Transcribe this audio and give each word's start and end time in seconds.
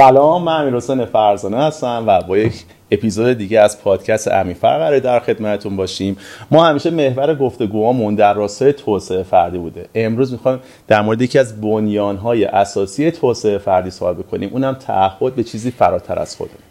سلام 0.00 0.42
من 0.42 0.60
امیر 0.60 0.74
حسین 0.74 1.04
فرزانه 1.04 1.56
هستم 1.56 2.04
و 2.06 2.22
با 2.22 2.38
یک 2.38 2.64
اپیزود 2.90 3.38
دیگه 3.38 3.60
از 3.60 3.82
پادکست 3.82 4.28
امیفر 4.28 4.78
قرار 4.78 4.98
در 4.98 5.20
خدمتتون 5.20 5.76
باشیم. 5.76 6.16
ما 6.50 6.64
همیشه 6.64 6.90
محور 6.90 7.34
گفتگوهامون 7.34 8.14
در 8.14 8.34
راستای 8.34 8.72
توسعه 8.72 9.22
فردی 9.22 9.58
بوده. 9.58 9.86
امروز 9.94 10.32
می‌خوایم 10.32 10.60
در 10.88 11.02
مورد 11.02 11.22
یکی 11.22 11.38
از 11.38 11.60
بنیانهای 11.60 12.44
اساسی 12.44 13.10
توسعه 13.10 13.58
فردی 13.58 13.90
صحبت 13.90 14.16
بکنیم. 14.16 14.50
اونم 14.52 14.74
تعهد 14.74 15.34
به 15.34 15.44
چیزی 15.44 15.70
فراتر 15.70 16.18
از 16.18 16.36
خودمون. 16.36 16.69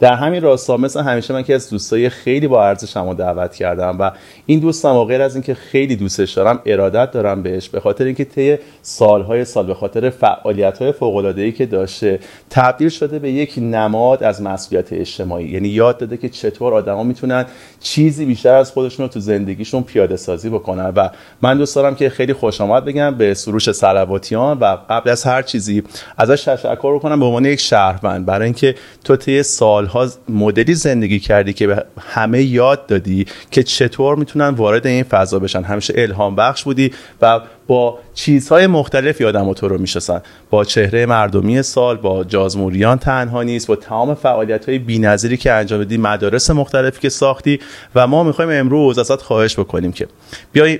در 0.00 0.14
همین 0.14 0.42
راستا 0.42 0.76
مثل 0.76 1.00
همیشه 1.00 1.34
من 1.34 1.42
که 1.42 1.54
از 1.54 1.70
دوستای 1.70 2.08
خیلی 2.08 2.48
با 2.48 2.66
ارزش 2.66 2.94
شما 2.94 3.14
دعوت 3.14 3.54
کردم 3.54 3.96
و 3.98 4.10
این 4.46 4.60
دوستم 4.60 4.88
و 4.88 5.12
از 5.12 5.34
اینکه 5.34 5.54
خیلی 5.54 5.96
دوستش 5.96 6.32
دارم 6.32 6.62
ارادت 6.66 7.10
دارم 7.10 7.42
بهش 7.42 7.68
به 7.68 7.80
خاطر 7.80 8.04
اینکه 8.04 8.24
طی 8.24 8.58
سالهای 8.82 9.44
سال 9.44 9.66
به 9.66 9.74
خاطر 9.74 10.10
فعالیت‌های 10.10 10.92
فوق‌العاده‌ای 10.92 11.52
که 11.52 11.66
داشته 11.66 12.20
تبدیل 12.50 12.88
شده 12.88 13.18
به 13.18 13.30
یک 13.30 13.54
نماد 13.58 14.22
از 14.22 14.42
مسئولیت 14.42 14.92
اجتماعی. 14.92 15.48
یعنی 15.48 15.68
یاد 15.68 15.98
داده 15.98 16.16
که 16.16 16.28
چطور 16.28 16.74
آدما 16.74 17.02
می‌تونن 17.02 17.44
چیزی 17.80 18.24
بیشتر 18.24 18.54
از 18.54 18.72
خودشون 18.72 19.06
رو 19.06 19.12
تو 19.12 19.20
زندگیشون 19.20 19.82
پیاده 19.82 20.16
سازی 20.16 20.48
بکنن. 20.48 20.92
و 20.96 21.08
من 21.42 21.58
دوست 21.58 21.76
دارم 21.76 21.94
که 21.94 22.08
خیلی 22.08 22.32
خوش 22.32 22.60
آمد 22.60 22.84
بگم 22.84 23.14
به 23.14 23.34
سروش 23.34 23.70
سلواتیان 23.70 24.58
و 24.58 24.76
قبل 24.90 25.10
از 25.10 25.24
هر 25.24 25.42
چیزی 25.42 25.82
ازش 26.18 26.44
تشکر 26.44 26.98
کنم 26.98 27.20
به 27.20 27.26
عنوان 27.26 27.44
یک 27.44 27.60
شهروند. 27.60 28.26
برای 28.26 28.44
اینکه 28.44 28.74
تو 29.04 29.16
طی 29.16 29.42
سال 29.42 29.89
سالها 29.90 30.08
مدلی 30.28 30.74
زندگی 30.74 31.18
کردی 31.18 31.52
که 31.52 31.66
به 31.66 31.84
همه 32.00 32.42
یاد 32.42 32.86
دادی 32.86 33.26
که 33.50 33.62
چطور 33.62 34.16
می‌تونن 34.16 34.48
وارد 34.48 34.86
این 34.86 35.02
فضا 35.02 35.38
بشن. 35.38 35.62
همیشه 35.62 35.94
الهام 35.96 36.36
بخش 36.36 36.62
بودی 36.64 36.92
و 37.22 37.40
با 37.66 37.98
چیزهای 38.14 38.66
مختلفی 38.66 39.24
آدم 39.24 39.52
تو 39.52 39.68
رو 39.68 39.78
می‌شناسن. 39.78 40.20
با 40.50 40.64
چهره 40.64 41.06
مردمی 41.06 41.62
سال 41.62 41.96
با 41.96 42.24
جازموریان 42.24 42.98
تنها 42.98 43.42
نیست 43.42 43.66
با 43.66 43.76
تمام 43.76 44.14
فعالیت 44.14 44.68
های 44.68 44.78
بی‌نظیری 44.78 45.36
که 45.36 45.52
انجام 45.52 45.80
بدی 45.80 45.96
مدارس 45.96 46.50
مختلفی 46.50 47.00
که 47.00 47.08
ساختی 47.08 47.60
و 47.94 48.06
ما 48.06 48.22
می‌خوایم 48.22 48.50
امروز 48.60 48.98
ازت 48.98 49.22
خواهش 49.22 49.58
بکنیم 49.58 49.92
که 49.92 50.06
بیای 50.52 50.78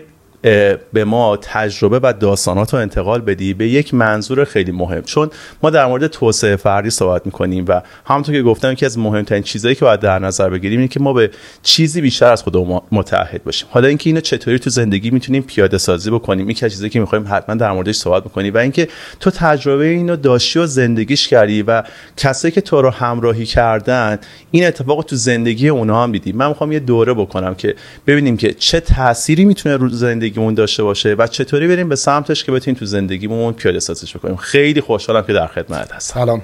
به 0.93 1.05
ما 1.07 1.37
تجربه 1.37 2.01
و 2.03 2.13
داستانات 2.21 2.75
رو 2.75 2.81
انتقال 2.81 3.21
بدی 3.21 3.55
به 3.55 3.69
یک 3.69 3.95
منظور 3.95 4.45
خیلی 4.45 4.73
مهم. 4.73 5.03
چون 5.03 5.31
ما 5.63 5.71
در 5.71 5.87
مورد 5.87 6.07
توسعه 6.07 6.57
فردی 6.57 6.91
صحبت 6.91 7.27
می‌کنیم 7.27 7.65
و 7.69 7.83
همونطور 8.05 8.35
که 8.35 8.43
گفتم 8.43 8.75
که 8.75 8.87
از 8.87 8.99
مهمترین 8.99 9.43
چیزایی 9.43 9.75
که 9.75 9.85
باید 9.85 10.01
در 10.01 10.19
نظر 10.19 10.51
بگیریم 10.51 10.79
اینه 10.79 10.89
که 10.89 11.01
ما 11.01 11.13
به 11.13 11.31
چیزی 11.63 12.01
بیشتر 12.01 12.33
از 12.33 12.43
خودمون 12.43 12.81
متحد 12.93 13.45
باشیم. 13.45 13.69
حالا 13.71 13.89
اینکه 13.89 14.11
اینو 14.11 14.21
چطوری 14.21 14.59
تو 14.59 14.71
زندگی 14.71 15.11
می‌تونیم 15.11 15.43
پیاده 15.43 15.79
سازی 15.79 16.11
بکنیم 16.11 16.47
این 16.47 16.57
چیزی 16.57 16.89
که 16.89 17.01
می‌خوایم 17.01 17.25
حتما 17.29 17.55
در 17.55 17.73
موردش 17.73 17.97
صحبت 17.97 18.25
بکنیم 18.25 18.55
و 18.55 18.59
اینکه 18.59 18.89
تو 19.21 19.31
تجربه 19.31 19.85
اینو 19.87 20.17
داشتی 20.17 20.59
و 20.59 20.67
زندگیش 20.67 21.29
کردی 21.29 21.63
و 21.63 21.83
کسایی 22.17 22.53
که 22.53 22.61
تو 22.61 22.83
رو 22.83 22.91
همراهی 22.91 23.47
کردن 23.47 24.19
این 24.51 24.67
اتفاق 24.67 25.05
تو 25.05 25.17
زندگی 25.17 25.69
اونها 25.69 26.03
هم 26.03 26.13
دیدی 26.13 26.33
من 26.33 26.49
می‌خوام 26.49 26.73
یه 26.73 26.81
دوره 26.81 27.15
بکنم 27.15 27.55
که 27.55 27.75
ببینیم 28.07 28.37
که 28.37 28.53
چه 28.53 28.81
تأثیری 28.81 29.45
می‌تونه 29.45 29.77
رو 29.77 29.89
زندگی 29.89 30.30
زندگیمون 30.31 30.55
داشته 30.55 30.83
باشه 30.83 31.15
و 31.15 31.27
چطوری 31.27 31.69
بریم 31.69 31.89
به 31.89 31.97
سمتش 31.97 32.45
که 32.45 32.53
بتونیم 32.53 32.79
تو 32.79 32.87
زندگیمون 32.87 33.53
پیاده 33.53 33.81
سازیش 33.81 34.17
بکنیم. 34.17 34.37
خیلی 34.37 34.81
خوشحالم 34.81 35.27
که 35.27 35.33
در 35.33 35.47
خدمت 35.47 35.93
هستم. 35.93 36.21
سلام. 36.21 36.43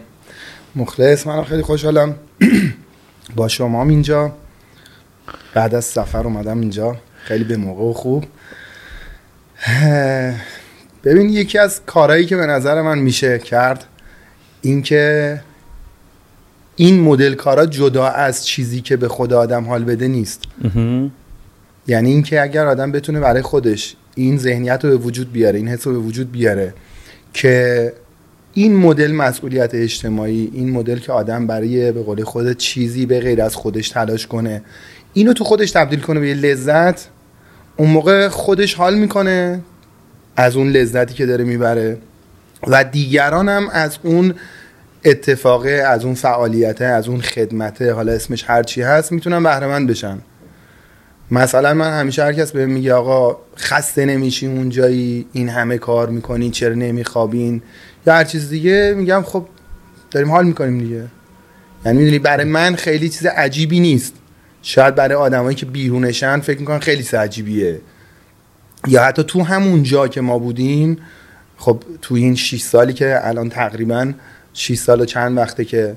مخلص 0.77 1.27
منم 1.27 1.45
خیلی 1.45 1.63
خوشحالم. 1.63 2.15
با 3.37 3.49
شما 3.49 3.83
اینجا. 3.83 4.33
بعد 5.55 5.75
از 5.75 5.85
سفر 5.85 6.25
اومدم 6.25 6.61
اینجا. 6.61 6.97
خیلی 7.19 7.45
به 7.45 7.57
موقع 7.57 7.83
و 7.83 7.93
خوب. 7.93 8.25
ببین 11.05 11.31
یکی 11.31 11.59
از 11.59 11.81
کارهایی 11.87 12.27
که 12.27 12.37
به 12.37 12.47
نظر 12.47 12.83
من 12.83 12.99
میشه 12.99 13.39
کرد 13.39 13.85
اینکه 14.61 15.41
این 16.77 17.01
مدل 17.01 17.35
کارا 17.35 17.67
جدا 17.67 18.07
از 18.07 18.47
چیزی 18.47 18.81
که 18.81 18.97
به 18.97 19.09
خود 19.09 19.33
آدم 19.33 19.65
حال 19.65 19.85
بده 19.85 20.09
نیست. 20.09 20.43
یعنی 21.89 22.11
اینکه 22.11 22.43
اگر 22.43 22.67
آدم 22.67 22.93
بتونه 22.93 23.21
برای 23.21 23.43
خودش 23.43 23.97
این 24.15 24.39
ذهنیت 24.39 24.85
رو 24.85 24.91
به 24.91 24.97
وجود 24.97 25.33
بیاره 25.33 25.59
این 25.59 25.69
حس 25.69 25.87
رو 25.87 25.93
به 25.93 25.99
وجود 25.99 26.33
بیاره 26.33 26.75
که 27.33 27.93
این 28.55 28.77
مدل 28.77 29.13
مسئولیت 29.13 29.75
اجتماعی 29.75 30.51
این 30.55 30.71
مدل 30.71 30.99
که 30.99 31.13
آدم 31.13 31.47
برای 31.47 31.93
به 31.93 32.03
قول 32.03 32.25
خود 32.25 32.57
چیزی 32.57 33.07
به 33.07 33.21
غیر 33.21 33.43
از 33.43 33.57
خودش 33.57 33.89
تلاش 33.89 34.27
کنه 34.27 34.63
اینو 35.13 35.33
تو 35.33 35.45
خودش 35.45 35.71
تبدیل 35.71 36.01
کنه 36.01 36.21
به 36.21 36.29
یه 36.29 36.35
لذت 36.35 37.09
اون 37.77 37.91
موقع 37.91 38.29
خودش 38.29 38.75
حال 38.75 38.95
می‌کنه 38.95 39.61
از 40.37 40.57
اون 40.57 40.69
لذتی 40.71 41.15
که 41.15 41.27
داره 41.27 41.45
می‌بره 41.45 41.99
و 42.67 42.85
دیگران 42.85 43.49
هم 43.49 43.69
از 43.73 43.99
اون 44.03 44.35
اتفاقه 45.05 45.71
از 45.71 46.05
اون 46.05 46.15
فعالیته 46.15 46.85
از 46.85 47.09
اون 47.09 47.21
خدمته 47.21 47.93
حالا 47.93 48.13
اسمش 48.13 48.45
هرچی 48.47 48.83
هست 48.83 49.13
می‌تونن 49.13 49.43
بهره 49.43 49.87
بشن. 49.87 50.19
مثلا 51.31 51.75
من 51.75 52.01
همیشه 52.01 52.25
هر 52.25 52.33
کس 52.33 52.53
بهم 52.53 52.71
میگه 52.71 52.95
آقا 52.95 53.39
خسته 53.57 54.05
نمیشی 54.05 54.47
اون 54.47 54.69
جایی 54.69 55.27
این 55.33 55.49
همه 55.49 55.79
کار 55.79 56.09
می‌کنین 56.09 56.51
چرا 56.51 56.75
نمیخوابین؟ 56.75 57.63
یا 58.07 58.15
هر 58.15 58.25
چیز 58.25 58.49
دیگه 58.49 58.95
میگم 58.97 59.23
خب 59.27 59.47
داریم 60.11 60.31
حال 60.31 60.47
می‌کنیم 60.47 60.79
دیگه. 60.79 61.05
یعنی 61.85 61.99
می‌دونی 61.99 62.19
برای 62.19 62.45
من 62.45 62.75
خیلی 62.75 63.09
چیز 63.09 63.27
عجیبی 63.27 63.81
نیست. 63.81 64.15
شاید 64.63 64.95
برای 64.95 65.15
آدمایی 65.15 65.57
که 65.57 65.67
بیرونشن 65.67 66.41
فکر 66.41 66.59
می‌کنن 66.59 66.79
خیلی 66.79 67.03
چیز 67.03 67.15
عجیبیه. 67.15 67.81
یا 68.89 69.03
حتی 69.03 69.23
تو 69.25 69.43
همون 69.43 69.83
جا 69.83 70.09
که 70.09 70.21
ما 70.21 70.39
بودیم 70.39 70.99
خب 71.57 71.83
تو 72.03 72.15
این 72.15 72.35
6 72.35 72.61
سالی 72.61 72.93
که 72.93 73.21
الان 73.23 73.49
تقریبا 73.49 74.13
6 74.55 74.75
سال 74.75 75.01
و 75.01 75.05
چند 75.05 75.37
وقته 75.37 75.65
که 75.65 75.97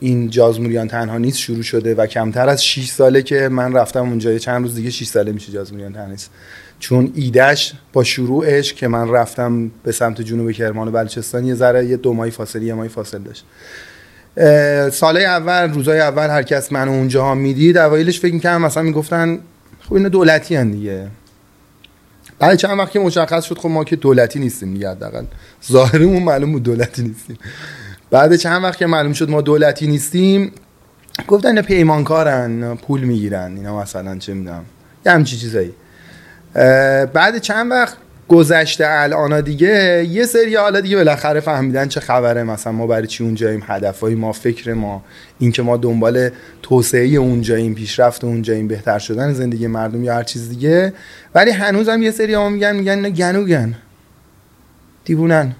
این 0.00 0.30
جازموریان 0.30 0.88
تنها 0.88 1.18
نیست 1.18 1.38
شروع 1.38 1.62
شده 1.62 1.94
و 1.94 2.06
کمتر 2.06 2.48
از 2.48 2.64
6 2.64 2.88
ساله 2.88 3.22
که 3.22 3.48
من 3.48 3.72
رفتم 3.72 4.00
اونجا. 4.00 4.38
چند 4.38 4.62
روز 4.62 4.74
دیگه 4.74 4.90
6 4.90 5.06
ساله 5.06 5.32
میشه 5.32 5.52
جازموریان 5.52 5.92
تنها 5.92 6.06
نیست. 6.06 6.30
چون 6.78 7.12
ایدهش 7.14 7.72
با 7.92 8.04
شروعش 8.04 8.74
که 8.74 8.88
من 8.88 9.08
رفتم 9.08 9.70
به 9.82 9.92
سمت 9.92 10.20
جنوب 10.20 10.52
کرمان 10.52 10.88
و 10.88 10.90
بلوچستان 10.90 11.44
یه 11.44 11.54
ذره 11.54 11.86
یه 11.86 11.96
دو 11.96 12.12
ماهی 12.12 12.30
فاصله 12.30 12.64
یه 12.64 12.74
ماهی 12.74 12.88
فاصله 12.88 13.20
داشت. 13.20 13.44
ساله 14.94 15.20
اول 15.20 15.72
روزای 15.74 16.00
اول 16.00 16.26
هر 16.26 16.42
کس 16.42 16.72
منو 16.72 16.90
اونجا 16.90 17.22
ها 17.22 17.34
می‌دید 17.34 17.78
اوایلش 17.78 18.20
فکر 18.20 18.34
می‌کردم 18.34 18.62
مثلا 18.62 18.82
می‌گفتن 18.82 19.38
خب 19.80 19.94
اینا 19.94 20.08
دولتی 20.08 20.56
هن 20.56 20.70
دیگه. 20.70 21.06
بعد 22.38 22.58
چند 22.58 22.78
وقت 22.78 22.90
که 22.90 22.98
مشخص 22.98 23.44
شد 23.44 23.58
خب 23.58 23.68
ما 23.68 23.84
که 23.84 23.96
دولتی 23.96 24.38
نیستیم 24.38 24.74
دیگه 24.74 24.90
حداقل. 24.90 25.24
ظاهرمون 25.70 26.22
معلوم 26.22 26.52
بود 26.52 26.62
دولتی 26.62 27.02
نیستیم. 27.02 27.38
بعد 28.10 28.36
چند 28.36 28.64
وقت 28.64 28.78
که 28.78 28.86
معلوم 28.86 29.12
شد 29.12 29.30
ما 29.30 29.40
دولتی 29.40 29.86
نیستیم 29.86 30.52
گفتن 31.28 31.48
اینا 31.48 31.62
پیمانکارن 31.62 32.74
پول 32.74 33.00
می‌گیرن 33.00 33.56
اینا 33.56 33.80
مثلا 33.80 34.18
چه 34.18 34.34
می‌دونم 34.34 34.64
یه 35.06 35.12
همچی 35.12 35.36
چیزایی. 35.36 35.72
بعد 37.12 37.38
چند 37.38 37.70
وقت 37.70 37.96
گذشته 38.28 38.84
الان 38.88 39.40
دیگه 39.40 40.06
یه 40.10 40.24
سری 40.24 40.56
حالا 40.56 40.80
دیگه 40.80 40.96
بالاخره 40.96 41.40
فهمیدن 41.40 41.88
چه 41.88 42.00
خبره 42.00 42.42
مثلا 42.42 42.72
ما 42.72 42.86
برای 42.86 43.06
چی 43.06 43.24
اونجاییم 43.24 43.62
هدفهای 43.66 44.14
ما 44.14 44.32
فکر 44.32 44.72
ما 44.72 45.04
اینکه 45.38 45.62
ما 45.62 45.76
دنبال 45.76 46.30
توسعه 46.62 47.06
اونجاییم 47.06 47.74
پیشرفت 47.74 48.24
اونجاییم 48.24 48.68
بهتر 48.68 48.98
شدن 48.98 49.32
زندگی 49.32 49.66
مردم 49.66 50.04
یا 50.04 50.14
هر 50.14 50.22
چیز 50.22 50.48
دیگه. 50.48 50.92
ولی 51.34 51.50
هنوزم 51.50 52.02
یه 52.02 52.10
سری 52.10 52.34
ها 52.34 52.48
میگن 52.48 52.76
میگن 52.76 52.92
اینا 52.92 53.10
گنوگن. 53.10 53.74
دیوونن. 55.04 55.54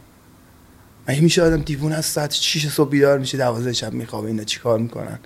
مگه 1.11 1.21
میشه 1.21 1.43
آدم 1.43 1.63
دیوونه 1.63 1.95
از 1.95 2.05
ساعت 2.05 2.35
6 2.35 2.69
صبح 2.69 2.91
بیدار 2.91 3.19
میشه 3.19 3.39
12 3.39 3.73
شب 3.73 3.93
میخوابه 3.93 4.29
اینا 4.29 4.45
چیکار 4.45 4.79
می‌کنن؟ 4.79 5.19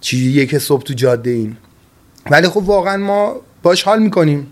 چی 0.00 0.16
یک 0.16 0.58
صبح 0.58 0.82
تو 0.82 0.94
جاده 0.94 1.30
این. 1.30 1.56
ولی 2.30 2.48
خب 2.48 2.56
واقعا 2.56 2.96
ما 2.96 3.36
باش 3.62 3.82
حال 3.82 4.02
می‌کنیم. 4.02 4.46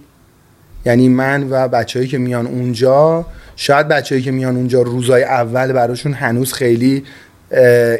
یعنی 0.84 1.08
من 1.08 1.46
و 1.50 1.68
بچههایی 1.68 2.08
که 2.08 2.18
میان 2.18 2.46
اونجا 2.46 3.26
شاید 3.56 3.88
بچههایی 3.88 4.24
که 4.24 4.30
میان 4.30 4.56
اونجا 4.56 4.82
روزای 4.82 5.24
اول 5.24 5.72
براشون 5.72 6.12
هنوز 6.12 6.52
خیلی 6.52 7.04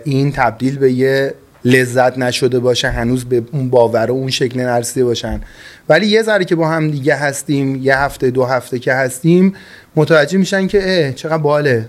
این 0.05 0.32
تبدیل 0.32 0.79
به 0.79 0.93
یه 0.93 1.35
لذت 1.65 2.19
نشده 2.19 2.59
باشه 2.59 2.88
هنوز 2.88 3.25
به 3.25 3.43
اون 3.53 3.70
باور 3.70 4.11
و 4.11 4.15
اون 4.15 4.31
شکل 4.31 4.61
نرسیده 4.61 5.05
باشن. 5.05 5.41
ولی 5.88 6.06
یه 6.06 6.23
ذره 6.23 6.44
که 6.44 6.55
با 6.56 6.69
هم 6.69 6.91
دیگه 6.91 7.15
هستیم 7.15 7.76
یه 7.76 7.99
هفته 7.99 8.31
دو 8.31 8.44
هفته 8.44 8.79
که 8.79 8.93
هستیم 8.93 9.55
متوجه 9.97 10.38
میشن 10.38 10.67
که 10.67 11.12
چقدر 11.17 11.38
باله. 11.38 11.88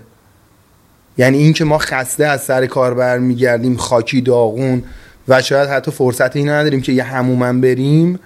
یعنی 1.18 1.38
اینکه 1.38 1.64
ما 1.64 1.78
خسته 1.78 2.24
از 2.24 2.42
سر 2.42 2.66
کار 2.66 2.94
برمیگردیم 2.94 3.76
خاکی 3.76 4.20
داغون 4.20 4.82
و 5.28 5.42
شاید 5.42 5.68
حتی 5.68 5.90
فرصت 5.90 6.36
این 6.36 6.48
نداریم 6.48 6.80
که 6.80 6.92
یه 6.92 7.02
همومن 7.02 7.60
بریم 7.60 8.18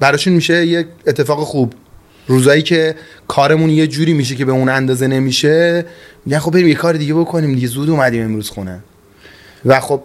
براشون 0.00 0.32
میشه؟ 0.32 0.66
یه 0.66 0.86
اتفاق 1.06 1.40
خوب. 1.40 1.72
روزایی 2.26 2.62
که 2.62 2.94
کارمون 3.28 3.70
یه 3.70 3.86
جوری 3.86 4.12
میشه 4.12 4.34
که 4.34 4.44
به 4.44 4.52
اون 4.52 4.68
اندازه 4.68 5.06
نمیشه 5.06 5.84
میگن 6.26 6.38
خب 6.38 6.50
بریم 6.50 6.68
یه 6.68 6.74
کار 6.74 6.94
دیگه 6.94 7.14
بکنیم 7.14 7.54
دیگه 7.54 7.66
زود 7.66 7.90
اومدیم 7.90 8.24
امروز 8.24 8.50
خونه. 8.50 8.80
و 9.64 9.80
خب 9.80 10.02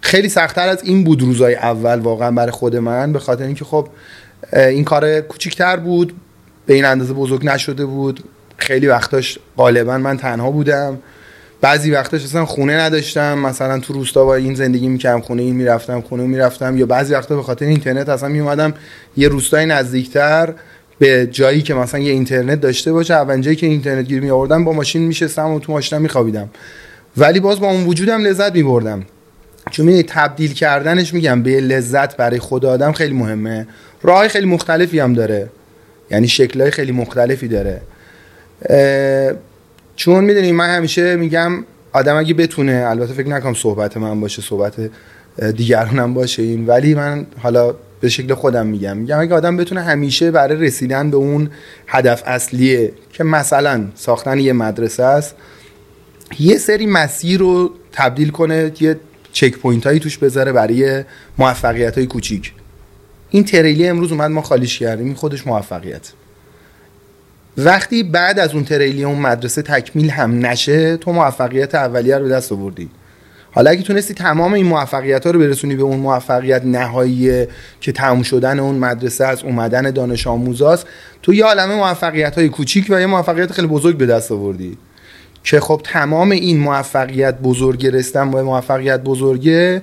خیلی 0.00 0.28
سختتر 0.28 0.68
از 0.68 0.82
این 0.84 1.04
بود 1.04 1.22
روزای 1.22 1.54
اول 1.54 1.98
واقعا 1.98 2.30
برای 2.30 2.50
خود 2.50 2.76
من 2.76 3.12
به 3.12 3.18
خاطر 3.18 3.44
اینکه 3.44 3.64
خب 3.64 3.88
این 4.52 4.84
کار 4.84 5.20
کوچیکتر 5.20 5.76
بود 5.76 6.12
به 6.66 6.74
این 6.74 6.84
اندازه 6.84 7.12
بزرگ 7.12 7.46
نشده 7.46 7.86
بود. 7.86 8.24
خیلی 8.56 8.86
وقتاش 8.86 9.38
غالبا 9.56 9.98
من 9.98 10.16
تنها 10.16 10.50
بودم. 10.50 10.98
بعضی 11.60 11.90
وقتاش 11.90 12.24
اصلا 12.24 12.44
خونه 12.44 12.76
نداشتم. 12.76 13.38
مثلا 13.38 13.78
تو 13.78 13.92
روستا 13.92 14.24
با 14.24 14.34
این 14.34 14.54
زندگی 14.54 14.88
می‌کردم 14.88 15.20
خونه 15.20 15.42
این 15.42 15.56
می‌رفتم 15.56 16.00
خونه 16.00 16.22
می‌رفتم. 16.22 16.78
یا 16.78 16.86
بعضی 16.86 17.14
وقتا 17.14 17.36
به 17.36 17.42
خاطر 17.42 17.66
اینترنت 17.66 18.08
اصلا 18.08 18.28
میومدم 18.28 18.74
یه 19.16 19.28
روستای 19.28 19.66
نزدیکتر 19.66 20.54
به 20.98 21.28
جایی 21.30 21.62
که 21.62 21.74
مثلا 21.74 22.00
یه 22.00 22.12
اینترنت 22.12 22.60
داشته 22.60 22.92
باشه. 22.92 23.14
اول 23.14 23.40
جایی 23.40 23.56
که 23.56 23.66
اینترنت 23.66 24.06
گیر 24.06 24.20
می 24.20 24.30
آوردم 24.30 24.64
با 24.64 24.72
ماشین 24.72 25.02
میشستم 25.02 25.50
و 25.50 25.60
تو 25.60 25.72
ماشینم 25.72 26.02
میخوابیدم. 26.02 26.48
ولی 27.16 27.40
باز 27.40 27.60
با 27.60 27.70
اون 27.70 27.84
وجودم 27.84 28.24
لذت 28.24 28.54
میبردم. 28.54 29.06
چون 29.70 29.86
می 29.86 30.02
تبدیل 30.02 30.52
کردنش 30.52 31.14
میگم 31.14 31.42
به 31.42 31.60
لذت 31.60 32.16
برای 32.16 32.38
خود 32.38 32.66
آدم 32.66 32.92
خیلی 32.92 33.14
مهمه. 33.14 33.66
راه 34.02 34.28
خیلی 34.28 34.46
مختلفی 34.46 35.00
هم 35.00 35.12
داره. 35.12 35.48
یعنی 36.10 36.28
شکلهای 36.28 36.70
خیلی 36.70 36.92
مختلفی 36.92 37.48
داره. 37.48 37.80
چون 39.96 40.24
می‌دونی 40.24 40.52
من 40.52 40.76
همیشه 40.76 41.16
میگم 41.16 41.64
آدم 41.92 42.16
اگه 42.16 42.34
بتونه 42.34 42.84
البته 42.86 43.12
فکر 43.12 43.28
نکنم 43.28 43.54
صحبت 43.54 43.96
من 43.96 44.20
باشه 44.20 44.42
صحبت 44.42 44.74
دیگرانم 45.56 46.14
باشه 46.14 46.42
این 46.42 46.66
ولی 46.66 46.94
من 46.94 47.26
حالا 47.38 47.74
به 48.00 48.08
شکل 48.08 48.34
خودم 48.34 48.66
میگم. 48.66 48.96
میگم 48.96 49.20
اگه 49.20 49.34
آدم 49.34 49.56
بتونه 49.56 49.80
همیشه 49.80 50.30
برای 50.30 50.56
رسیدن 50.56 51.10
به 51.10 51.16
اون 51.16 51.50
هدف 51.86 52.22
اصلیه 52.26 52.92
که 53.12 53.24
مثلا 53.24 53.84
ساختن 53.94 54.38
یه 54.38 54.52
مدرسه 54.52 55.02
است 55.02 55.34
یه 56.38 56.58
سری 56.58 56.86
مسیر 56.86 57.40
رو 57.40 57.70
تبدیل 57.92 58.30
کنه 58.30 58.72
یه 58.80 58.96
checkpoint 59.32 59.86
هایی 59.86 60.00
توش 60.00 60.18
بذاره 60.18 60.52
برای 60.52 61.04
موفقیت 61.38 61.98
های 61.98 62.06
کوچیک. 62.06 62.52
این 63.30 63.44
تریلی 63.44 63.88
امروز 63.88 64.12
اومد 64.12 64.30
ما 64.30 64.42
خالیش 64.42 64.78
کردیم 64.78 65.06
این 65.06 65.14
خودش 65.14 65.46
موفقیت. 65.46 66.12
وقتی 67.56 68.02
بعد 68.02 68.38
از 68.38 68.54
اون 68.54 68.64
تریلی 68.64 69.04
اون 69.04 69.18
مدرسه 69.18 69.62
تکمیل 69.62 70.10
هم 70.10 70.46
نشه 70.46 70.96
تو 70.96 71.12
موفقیت 71.12 71.74
اولیه 71.74 72.18
رو 72.18 72.28
دست 72.28 72.52
آوردی. 72.52 72.90
حالا 73.54 73.70
اگه 73.70 73.82
تونستی 73.82 74.14
تمام 74.14 74.52
این 74.52 74.66
موفقیت 74.66 75.26
ها 75.26 75.32
رو 75.32 75.38
برسونی 75.38 75.76
به 75.76 75.82
اون 75.82 75.98
موفقیت 75.98 76.64
نهایی 76.64 77.46
که 77.80 77.92
تموم 77.92 78.22
شدن 78.22 78.58
اون 78.60 78.74
مدرسه 78.74 79.26
از 79.26 79.42
اومدن 79.42 79.90
دانش 79.90 80.26
آموزاست 80.26 80.86
تو 81.22 81.34
یه 81.34 81.44
عالمه 81.44 81.74
موفقیت 81.74 82.38
های 82.38 82.48
کوچیک 82.48 82.86
و 82.90 83.00
یه 83.00 83.06
موفقیت 83.06 83.52
خیلی 83.52 83.68
بزرگ 83.68 83.96
به 83.96 84.06
دست 84.06 84.32
آوردی. 84.32 84.78
که 85.44 85.60
خب 85.60 85.80
تمام 85.84 86.30
این 86.30 86.58
موفقیت 86.58 87.38
بزرگ 87.38 87.86
رسیدن 87.86 88.30
به 88.30 88.42
موفقیت 88.42 89.00
بزرگه 89.00 89.82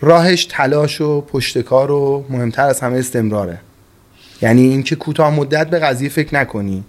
راهش 0.00 0.44
تلاش 0.44 1.00
و 1.00 1.20
پشتکار 1.20 1.90
و 1.90 2.24
مهمتر 2.30 2.66
از 2.66 2.80
همه 2.80 2.98
استمراره. 2.98 3.58
یعنی 4.42 4.62
اینکه 4.62 4.96
کوتاه 4.96 5.34
مدت 5.34 5.70
به 5.70 5.78
قضیه 5.78 6.08
فکر 6.08 6.34
نکنی. 6.34 6.84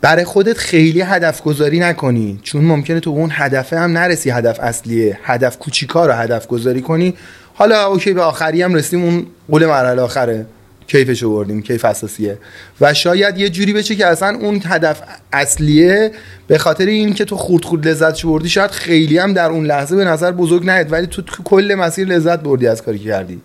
برای 0.00 0.24
خودت 0.24 0.58
خیلی 0.58 1.00
هدف 1.00 1.42
گذاری 1.42 1.80
نکنی. 1.80 2.40
چون 2.42 2.64
ممکنه 2.64 3.00
تو 3.00 3.10
اون 3.10 3.30
هدفه 3.32 3.78
هم 3.78 3.98
نرسی 3.98 4.30
هدف 4.30 4.60
اصلیه. 4.60 5.18
هدف 5.22 5.58
کوچیکا 5.58 6.06
رو 6.06 6.12
هدف 6.12 6.46
گذاری 6.46 6.82
کنی. 6.82 7.14
حالا 7.54 7.86
اوکی 7.86 8.12
به 8.12 8.22
آخری 8.22 8.62
هم 8.62 8.74
رسیدیم 8.74 9.04
اون 9.04 9.26
قول 9.50 9.66
مرحله 9.66 10.02
آخره. 10.02 10.46
کیفش 10.86 11.24
بردیم 11.24 11.62
کیف 11.62 11.84
اساسیه. 11.84 12.38
و 12.80 12.94
شاید 12.94 13.38
یه 13.38 13.48
جوری 13.48 13.72
بشه 13.72 13.94
که 13.96 14.06
اصلا 14.06 14.38
اون 14.38 14.62
هدف 14.64 15.02
اصلیه 15.32 16.12
به 16.46 16.58
خاطر 16.58 16.86
این 16.86 17.14
که 17.14 17.24
تو 17.24 17.36
خورد 17.36 17.64
خورد 17.64 17.88
لذت 17.88 18.22
بردی 18.22 18.48
شاید 18.48 18.70
خیلی 18.70 19.18
هم 19.18 19.32
در 19.32 19.50
اون 19.50 19.66
لحظه 19.66 19.96
به 19.96 20.04
نظر 20.04 20.32
بزرگ 20.32 20.70
نیاد. 20.70 20.92
ولی 20.92 21.06
تو 21.06 21.22
کل 21.44 21.74
مسیر 21.78 22.08
لذت 22.08 22.40
بردی 22.40 22.66
از 22.66 22.82
کاری 22.82 22.98
کردی. 22.98 23.40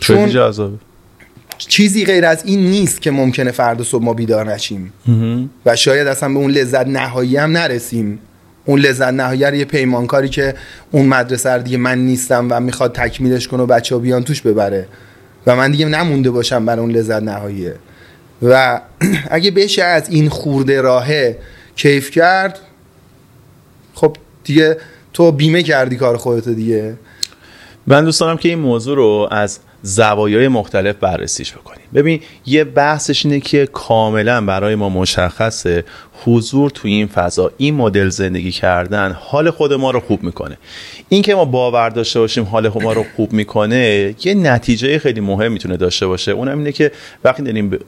چون 0.00 0.28
جذابه. 0.28 0.87
چیزی 1.58 2.04
غیر 2.04 2.24
از 2.24 2.44
این 2.44 2.70
نیست 2.70 3.02
که 3.02 3.10
ممکنه 3.10 3.50
فردا 3.50 3.84
صبح 3.84 4.04
ما 4.04 4.14
بیدار 4.14 4.52
نشیم. 4.52 4.92
و 5.66 5.76
شاید 5.76 6.06
اصلا 6.06 6.28
به 6.28 6.38
اون 6.38 6.50
لذت 6.50 6.86
نهایی 6.86 7.36
هم 7.36 7.52
نرسیم. 7.52 8.18
اون 8.64 8.80
لذت 8.80 9.12
نهایی 9.12 9.44
رو 9.44 9.54
یه 9.54 9.64
پیمانکاری 9.64 10.28
که 10.28 10.54
اون 10.90 11.06
مدرسه 11.06 11.58
دیگه 11.58 11.78
من 11.78 11.98
نیستم 11.98 12.48
و 12.50 12.60
می‌خواد 12.60 12.92
تکمیلش 12.94 13.48
کنه 13.48 13.62
و 13.62 13.66
بچه 13.66 13.94
ها 13.94 14.00
بیان 14.00 14.24
توش 14.24 14.42
ببره. 14.42 14.88
و 15.46 15.56
من 15.56 15.70
دیگه 15.70 15.86
نمونده 15.86 16.30
باشم 16.30 16.66
برای 16.66 16.80
اون 16.80 16.90
لذت 16.90 17.22
نهاییه. 17.22 17.74
و 18.42 18.80
اگه 19.30 19.50
بشه 19.50 19.84
از 19.84 20.10
این 20.10 20.28
خورده 20.28 20.80
راهه 20.80 21.38
کیف 21.76 22.10
کرد 22.10 22.58
خب 23.94 24.16
دیگه 24.44 24.76
تو 25.12 25.32
بیمه 25.32 25.62
کردی 25.62 25.96
کار 25.96 26.16
خودت 26.16 26.48
دیگه. 26.48 26.94
من 27.86 28.04
دوست 28.04 28.20
دارم 28.20 28.36
که 28.36 28.48
این 28.48 28.58
موضوع 28.58 28.96
رو 28.96 29.28
از 29.30 29.58
زوایای 29.82 30.48
مختلف 30.48 30.96
بررسیش 30.96 31.52
بکنیم. 31.52 31.84
ببین 31.94 32.20
یه 32.46 32.64
بحثش 32.64 33.26
اینه 33.26 33.40
که 33.40 33.66
کاملا 33.66 34.40
برای 34.40 34.74
ما 34.74 34.88
مشخصه 34.88 35.84
حضور 36.24 36.70
تو 36.70 36.88
این 36.88 37.06
فضا 37.06 37.52
این 37.56 37.74
مدل 37.74 38.08
زندگی 38.08 38.52
کردن 38.52 39.16
حال 39.20 39.50
خود 39.50 39.72
ما 39.72 39.90
رو 39.90 40.00
خوب 40.00 40.22
می‌کنه. 40.22 40.58
این 41.08 41.22
که 41.22 41.34
ما 41.34 41.44
باور 41.44 41.88
داشته 41.88 42.20
باشیم 42.20 42.44
حال 42.44 42.68
ما 42.82 42.92
رو 42.92 43.04
خوب 43.16 43.32
می‌کنه 43.32 44.14
یه 44.24 44.34
نتیجه 44.34 44.98
خیلی 44.98 45.20
مهم 45.20 45.52
می‌تونه 45.52 45.76
داشته 45.76 46.06
باشه. 46.06 46.32
اونم 46.32 46.58
اینه 46.58 46.72
که 46.72 46.92
وقتی 47.24 47.42
داریم 47.42 47.78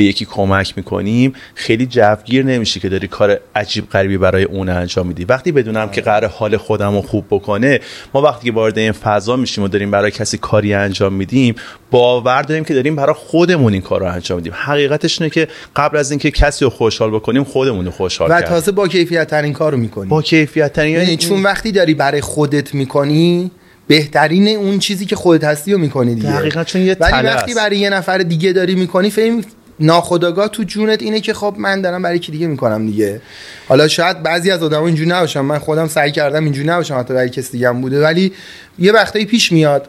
به 0.00 0.04
یکی 0.04 0.24
کمک 0.24 0.72
می‌کنیم 0.76 1.32
خیلی 1.54 1.86
جوگیر 1.86 2.44
نمیشه 2.44 2.80
که 2.80 2.88
داری 2.88 3.08
کار 3.08 3.40
عجیب 3.54 3.90
غریبی 3.90 4.18
برای 4.18 4.44
اون 4.44 4.68
انجام 4.68 5.06
میدی. 5.06 5.24
وقتی 5.24 5.52
بدونم 5.52 5.90
که 5.90 6.00
قرار 6.00 6.30
حال 6.30 6.56
خودم 6.56 6.94
رو 6.94 7.02
خوب 7.02 7.26
بکنه 7.30 7.80
ما 8.14 8.22
وقتی 8.22 8.46
که 8.46 8.52
وارد 8.52 8.78
این 8.78 8.92
فضا 8.92 9.36
میشیم 9.36 9.64
و 9.64 9.68
داریم 9.68 9.90
برای 9.90 10.10
کسی 10.10 10.38
کاری 10.38 10.74
انجام 10.74 11.12
میدیم 11.12 11.54
باور 11.90 12.42
داریم 12.42 12.64
که 12.64 12.74
داریم 12.74 12.96
برای 12.96 13.14
خودمون 13.14 13.72
این 13.72 13.82
کار 13.82 14.00
رو 14.00 14.06
انجام 14.06 14.38
میدیم. 14.38 14.52
حقیقتش 14.56 15.20
اینه 15.20 15.30
که 15.30 15.48
قبل 15.76 15.96
از 15.96 16.10
اینکه 16.10 16.30
کسی 16.30 16.64
رو 16.64 16.70
خوشحال 16.70 17.10
بکنیم 17.10 17.44
خودمون 17.44 17.84
رو 17.84 17.90
خوشحال 17.90 18.30
و 18.30 18.40
تازه 18.40 18.72
با 18.72 18.88
کیفیت 18.88 19.30
ترین 19.30 19.52
کار 19.52 19.72
رو 19.72 19.78
می‌کنیم 19.78 20.08
با 20.08 20.22
کیفیت 20.22 20.72
ترین 20.72 20.94
یعنی 20.94 21.16
چون 21.16 21.42
وقتی 21.42 21.72
داری 21.72 21.94
برای 21.94 22.20
خودت 22.20 22.74
می‌کنی 22.74 23.50
بهترین 23.86 24.48
اون 24.48 24.78
چیزی 24.78 25.06
که 25.06 25.16
خودت 25.16 25.44
هستی 25.44 25.72
رو 25.72 25.78
می‌کنی 25.78 26.14
دیگه. 26.14 26.32
دقیقاً 26.32 26.64
چون 26.64 26.82
یه 26.82 26.96
ولی 27.00 27.26
وقتی 27.26 27.54
برای 27.54 27.78
یه 27.78 27.90
نفر 27.90 28.18
دیگه 28.18 28.52
داری 28.52 28.74
می‌کنی 28.74 29.10
فهم 29.10 29.42
ناخداگاه 29.80 30.48
تو 30.48 30.62
جونت 30.62 31.02
اینه 31.02 31.20
که 31.20 31.34
خب 31.34 31.54
من 31.58 31.80
دارم 31.80 32.02
برای 32.02 32.18
کی 32.18 32.32
دیگه 32.32 32.46
می‌کنم 32.46 32.86
دیگه. 32.86 33.20
حالا 33.68 33.88
شاید 33.88 34.22
بعضی 34.22 34.50
از 34.50 34.62
آدما 34.62 34.86
اینجوری 34.86 35.10
نباشن. 35.10 35.40
من 35.40 35.58
خودم 35.58 35.88
سعی 35.88 36.12
کردم 36.12 36.44
اینجوری 36.44 36.68
نباشم 36.68 36.98
حتی 36.98 37.14
برای 37.14 37.28
کسی 37.28 37.52
دیگه 37.52 37.68
هم 37.68 37.80
بوده. 37.80 38.02
ولی 38.02 38.32
یه 38.78 38.92
وقتایی 38.92 39.24
پیش 39.24 39.52
میاد 39.52 39.88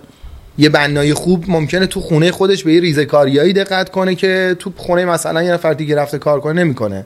یه 0.57 0.69
بنای 0.69 1.13
خوب 1.13 1.45
ممکنه 1.47 1.85
تو 1.85 2.01
خونه 2.01 2.31
خودش 2.31 2.63
به 2.63 2.73
یه 2.73 2.81
ریزه 2.81 3.05
کاریایی 3.05 3.53
دقت 3.53 3.89
کنه 3.89 4.15
که 4.15 4.55
تو 4.59 4.73
خونه 4.77 5.05
مثلا 5.05 5.43
یه 5.43 5.51
نفر 5.51 5.73
دیگه 5.73 5.95
رفته 5.95 6.17
کار 6.17 6.39
کنه 6.39 6.63
نمی‌کنه. 6.63 7.05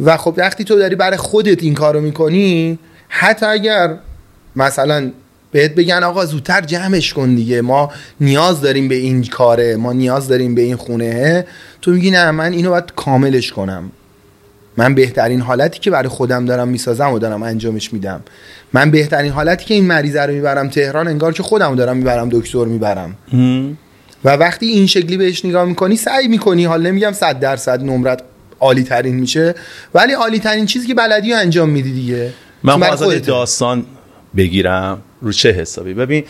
و 0.00 0.16
خب 0.16 0.34
وقتی 0.36 0.64
تو 0.64 0.76
داری 0.76 0.94
برای 0.94 1.16
خودت 1.16 1.62
این 1.62 1.74
کارو 1.74 2.00
می‌کنی 2.00 2.78
حتی 3.08 3.46
اگر 3.46 3.96
مثلا 4.56 5.10
بهت 5.54 5.74
بگن 5.74 6.02
آقا 6.02 6.26
زودتر 6.26 6.60
جمعش 6.60 7.12
کن 7.12 7.34
دیگه. 7.34 7.60
ما 7.60 7.90
نیاز 8.20 8.60
داریم 8.60 8.88
به 8.88 8.94
این 8.94 9.24
کاره 9.24 9.76
ما 9.76 9.92
نیاز 9.92 10.28
داریم 10.28 10.54
به 10.54 10.62
این 10.62 10.76
خونه. 10.76 11.46
تو 11.82 11.90
میگی 11.90 12.10
نه 12.10 12.30
من 12.30 12.52
اینو 12.52 12.70
باید 12.70 12.92
کاملش 12.96 13.52
کنم. 13.52 13.90
من 14.76 14.94
بهترین 14.94 15.40
حالتی 15.40 15.78
که 15.78 15.90
برای 15.90 16.08
خودم 16.08 16.44
دارم 16.44 16.68
می‌سازم 16.68 17.12
و 17.12 17.18
دارم 17.18 17.42
انجامش 17.42 17.92
میدم. 17.92 18.20
من 18.72 18.90
بهترین 18.90 19.32
حالتی 19.32 19.64
که 19.64 19.74
این 19.74 19.84
مریضه 19.84 20.22
رو 20.22 20.32
می‌برم 20.32 20.68
تهران 20.68 21.08
انگار 21.08 21.32
که 21.32 21.42
خودم 21.42 21.74
دارم 21.74 21.96
می‌برم 21.96 22.28
دکتر 22.28 22.64
می‌برم. 22.64 23.16
و 24.24 24.30
وقتی 24.30 24.66
این 24.66 24.86
شکلی 24.86 25.16
بهش 25.16 25.44
نگاه 25.44 25.64
می‌کنی 25.64 25.96
سعی 25.96 26.28
می‌کنی. 26.28 26.64
حالا 26.64 26.90
نمیگم 26.90 27.12
صد 27.12 27.40
درصد 27.40 27.82
نمرت 27.82 28.22
عالی 28.60 28.82
ترین 28.82 29.14
میشه 29.14 29.54
ولی 29.94 30.12
عالی 30.12 30.38
ترین 30.38 30.66
چیزی 30.66 30.86
که 30.86 30.94
بلدی 30.94 31.32
رو 31.32 31.38
انجام 31.38 31.68
میدی 31.70 31.92
دیگه. 31.92 32.32
من 32.62 32.80
داستان 33.26 33.86
بگیرم. 34.36 35.02
رو 35.24 35.32
چه 35.32 35.50
حسابی؟ 35.50 35.94
ببین 35.94 36.24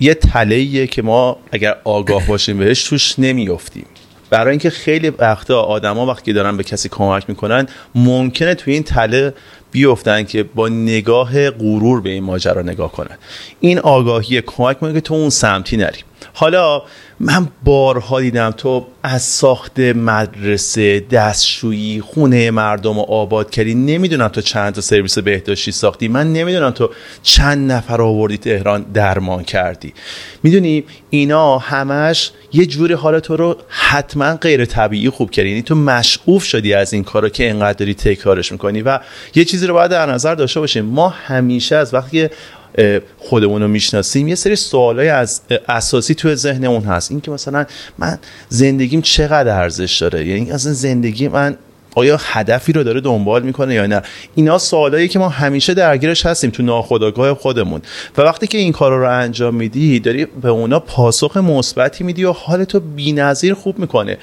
یه 0.00 0.14
تله 0.14 0.86
که 0.86 1.02
ما 1.02 1.36
اگر 1.52 1.76
آگاه 1.84 2.26
باشیم 2.26 2.58
بهش 2.58 2.84
توش 2.84 3.18
نمیافتیم. 3.18 3.86
برای 4.30 4.50
اینکه 4.50 4.70
خیلی 4.70 5.10
وقتا 5.10 5.60
آدما 5.60 6.06
وقتی 6.06 6.32
دارن 6.32 6.56
به 6.56 6.64
کسی 6.64 6.88
کمک 6.88 7.24
می‌کنن 7.28 7.66
ممکنه 7.94 8.54
توی 8.54 8.72
این 8.74 8.82
تله 8.82 9.34
بیفتن 9.70 10.24
که 10.24 10.42
با 10.42 10.68
نگاه 10.68 11.50
غرور 11.50 12.00
به 12.00 12.10
این 12.10 12.24
ماجرا 12.24 12.62
نگاه 12.62 12.92
کنن. 12.92 13.18
این 13.60 13.78
آگاهی 13.78 14.40
کمک 14.40 14.76
می‌کنه 14.76 14.92
که 14.92 15.00
تو 15.00 15.14
اون 15.14 15.30
سمتی 15.30 15.76
نری. 15.76 15.98
حالا 16.32 16.82
من 17.20 17.48
بارها 17.64 18.20
دیدم 18.20 18.50
تو 18.50 18.86
از 19.02 19.22
ساخت 19.22 19.80
مدرسه 19.80 21.00
دستشویی 21.00 22.00
خونه 22.00 22.50
مردم 22.50 22.98
و 22.98 23.02
آباد 23.02 23.50
کردی. 23.50 23.74
نمی‌دونم 23.74 24.28
تو 24.28 24.40
چند 24.40 24.74
تا 24.74 24.80
سرویس 24.80 25.18
بهداشتی 25.18 25.72
ساختی. 25.72 26.08
من 26.08 26.32
نمی‌دونم 26.32 26.70
تو 26.70 26.90
چند 27.22 27.72
نفر 27.72 28.02
آوردی 28.02 28.36
تهران 28.36 28.82
درمان 28.82 29.44
کردی. 29.44 29.94
می‌دونی 30.42 30.84
اینا 31.10 31.58
همش 31.58 32.30
یه 32.52 32.66
جوری 32.66 32.94
حال 32.94 33.18
تو 33.18 33.36
رو 33.36 33.56
حتما 33.68 34.36
غیر 34.36 34.64
طبیعی 34.64 35.10
خوب 35.10 35.30
کردی. 35.30 35.48
یعنی 35.48 35.62
تو 35.62 35.74
مشعوف 35.74 36.44
شدی 36.44 36.74
از 36.74 36.92
این 36.92 37.04
کارو 37.04 37.28
که 37.28 37.50
انقدر 37.50 37.78
داری 37.78 37.94
تکرارش 37.94 38.52
می‌کنی. 38.52 38.82
و 38.82 39.00
یه 39.34 39.44
چیزی 39.44 39.66
رو 39.66 39.74
باید 39.74 39.90
در 39.90 40.06
نظر 40.06 40.34
داشته 40.34 40.60
باشیم. 40.60 40.84
ما 40.84 41.08
همیشه 41.08 41.76
از 41.76 41.94
وقتی 41.94 42.28
خودمون 43.18 43.62
رو 43.62 43.68
می‌شناسیم. 43.68 44.28
یه 44.28 44.34
سری 44.34 44.56
سوالای 44.56 45.08
از 45.08 45.40
اساسی 45.68 46.14
توی 46.14 46.34
ذهنمون 46.34 46.82
هست. 46.82 47.10
این 47.10 47.20
که 47.20 47.30
مثلا 47.30 47.66
من 47.98 48.18
زندگیم 48.48 49.02
چقدر 49.02 49.60
ارزش 49.60 49.98
داره؟ 50.02 50.26
یعنی 50.26 50.50
اصلا 50.50 50.72
زندگی 50.72 51.28
من 51.28 51.56
آیا 51.96 52.18
هدفی 52.20 52.72
رو 52.72 52.82
داره 52.82 53.00
دنبال 53.00 53.42
می‌کنه 53.42 53.74
یا 53.74 53.86
نه؟ 53.86 54.02
اینا 54.34 54.58
سوالایی 54.58 55.08
که 55.08 55.18
ما 55.18 55.28
همیشه 55.28 55.74
درگیرش 55.74 56.26
هستیم 56.26 56.50
تو 56.50 56.62
ناخودآگاه 56.62 57.34
خودمون. 57.34 57.82
و 58.16 58.22
وقتی 58.22 58.46
که 58.46 58.58
این 58.58 58.72
کارا 58.72 58.98
رو 58.98 59.18
انجام 59.18 59.54
میدی 59.54 60.00
داری 60.00 60.24
به 60.24 60.48
اونا 60.48 60.80
پاسخ 60.80 61.36
مثبتی 61.36 62.04
میدی 62.04 62.24
و 62.24 62.32
حالتو 62.32 62.80
بی‌نظیر 62.80 63.54
خوب 63.54 63.78
می‌کنه. 63.78 64.18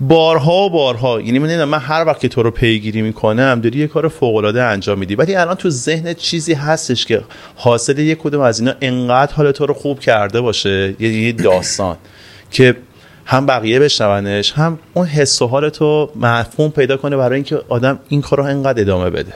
بارها 0.00 0.52
و 0.52 0.70
بارها 0.70 1.20
یعنی 1.20 1.38
من 1.38 1.64
من 1.64 1.78
هر 1.78 2.04
وقت 2.04 2.20
که 2.20 2.28
تو 2.28 2.42
رو 2.42 2.50
پیگیری 2.50 3.02
می‌کنم 3.02 3.60
داری 3.60 3.78
یه 3.78 3.86
کار 3.86 4.08
فوق 4.08 4.36
العاده 4.36 4.62
انجام 4.62 4.98
میدی. 4.98 5.14
ولی 5.14 5.34
الان 5.34 5.54
تو 5.54 5.70
ذهن 5.70 6.14
چیزی 6.14 6.54
هستش 6.54 7.06
که 7.06 7.22
حاصل 7.56 7.98
یک 7.98 8.18
کدوم 8.18 8.40
از 8.40 8.60
اینا 8.60 8.74
انقدر 8.80 9.34
حال 9.34 9.52
تو 9.52 9.66
رو 9.66 9.74
خوب 9.74 10.00
کرده 10.00 10.40
باشه 10.40 10.94
یه 11.00 11.32
داستان 11.32 11.96
که 12.50 12.76
هم 13.26 13.46
بقیه 13.46 13.80
بشنونش 13.80 14.52
هم 14.52 14.78
اون 14.94 15.06
حس 15.06 15.42
و 15.42 15.46
حال 15.46 15.68
تو 15.68 16.10
مفهوم 16.16 16.70
پیدا 16.70 16.96
کنه 16.96 17.16
برای 17.16 17.34
اینکه 17.34 17.60
آدم 17.68 17.98
این 18.08 18.20
کار 18.20 18.38
رو 18.38 18.44
انقدر 18.44 18.80
ادامه 18.80 19.10
بده. 19.10 19.32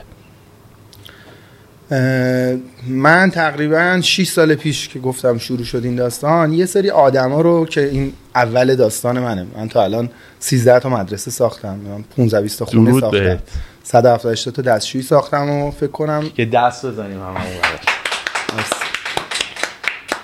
من 2.87 3.31
تقریبا 3.31 3.99
6 4.01 4.27
سال 4.27 4.55
پیش 4.55 4.87
که 4.87 4.99
گفتم 4.99 5.37
شروع 5.37 5.63
شد 5.63 5.81
این 5.83 5.95
داستان 5.95 6.53
یه 6.53 6.65
سری 6.65 6.89
آدما 6.89 7.41
رو 7.41 7.65
که 7.65 7.89
این 7.89 8.13
اول 8.35 8.75
داستان 8.75 9.19
منه. 9.19 9.45
من 9.57 9.69
تا 9.69 9.83
الان 9.83 10.09
13 10.39 10.79
تا 10.79 10.89
مدرسه 10.89 11.31
ساختم. 11.31 11.79
15 12.17 12.41
20 12.41 12.59
تا 12.59 12.65
خونه 12.65 12.99
ساختم. 12.99 13.39
178 13.83 14.49
تا 14.49 14.61
دستشویی 14.61 15.03
ساختم 15.03 15.49
و 15.49 15.71
فکر 15.71 15.91
کنم 15.91 16.29
که 16.29 16.45
دست 16.45 16.85
بزنیم 16.85 17.21
همه 17.21 17.39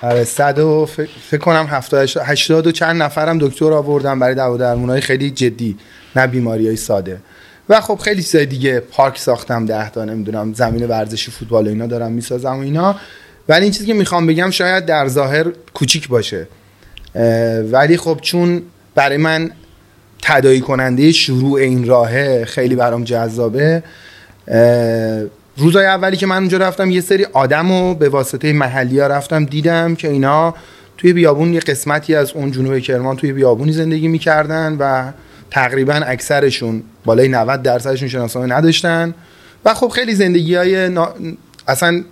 آره. 0.02 0.24
صد 0.24 0.58
و 0.58 0.86
فکر 1.30 1.40
کنم 1.40 1.66
70 1.70 2.08
80 2.24 2.66
و 2.66 2.72
چند 2.72 3.02
نفرم 3.02 3.38
دکتر 3.38 3.72
آوردم 3.72 4.18
برای 4.18 4.34
دوا 4.34 4.56
درمونای 4.56 5.00
خیلی 5.00 5.30
جدی 5.30 5.76
نه 6.16 6.26
بیماری 6.26 6.66
های 6.66 6.76
ساده. 6.76 7.20
و 7.68 7.80
خب 7.80 7.98
خیلی 8.04 8.22
چیزای 8.22 8.46
دیگه 8.46 8.80
پارک 8.80 9.18
ساختم 9.18 9.66
ده 9.66 9.90
تا 9.90 10.04
نمی‌دونم 10.04 10.54
زمین 10.54 10.86
ورزشی 10.86 11.30
فوتبال 11.30 11.68
اینا 11.68 11.86
دارم 11.86 12.12
می‌سازم 12.12 12.56
و 12.56 12.60
اینا. 12.60 12.96
ولی 13.48 13.62
این 13.62 13.72
چیزی 13.72 13.86
که 13.86 13.94
می‌خوام 13.94 14.26
بگم 14.26 14.50
شاید 14.50 14.86
در 14.86 15.08
ظاهر 15.08 15.46
کوچیک 15.74 16.08
باشه. 16.08 16.48
ولی 17.72 17.96
خب 17.96 18.18
چون 18.22 18.62
برای 18.94 19.16
من 19.16 19.50
تدایی 20.22 20.60
کننده 20.60 21.12
شروع 21.12 21.60
این 21.60 21.86
راهه 21.86 22.44
خیلی 22.44 22.76
برام 22.76 23.04
جذابه 23.04 23.82
روزای 25.56 25.86
اولی 25.86 26.16
که 26.16 26.26
من 26.26 26.36
اونجا 26.36 26.58
رفتم 26.58 26.90
یه 26.90 27.00
سری 27.00 27.26
آدم 27.32 27.70
و 27.70 27.94
به 27.94 28.08
واسطه 28.08 28.52
محلی 28.52 29.00
ها 29.00 29.06
رفتم 29.06 29.44
دیدم 29.44 29.94
که 29.94 30.08
اینا 30.08 30.54
توی 30.98 31.12
بیابون 31.12 31.54
یه 31.54 31.60
قسمتی 31.60 32.14
از 32.14 32.32
اون 32.32 32.50
جنوب 32.50 32.78
کرمان 32.78 33.16
توی 33.16 33.32
بیابونی 33.32 33.72
زندگی 33.72 34.08
می‌کردن 34.08 34.76
و 34.78 35.12
تقریبا 35.52 35.94
اکثرشون 35.94 36.82
بالای 37.04 37.28
90 37.28 37.62
درصدشون 37.62 38.08
شناسنامه 38.08 38.54
نداشتن. 38.54 39.14
و 39.64 39.74
خب 39.74 39.88
خیلی 39.88 40.14
زندگی 40.14 40.54
های 40.54 40.88
نا... 40.88 41.14
اصلا 41.68 42.04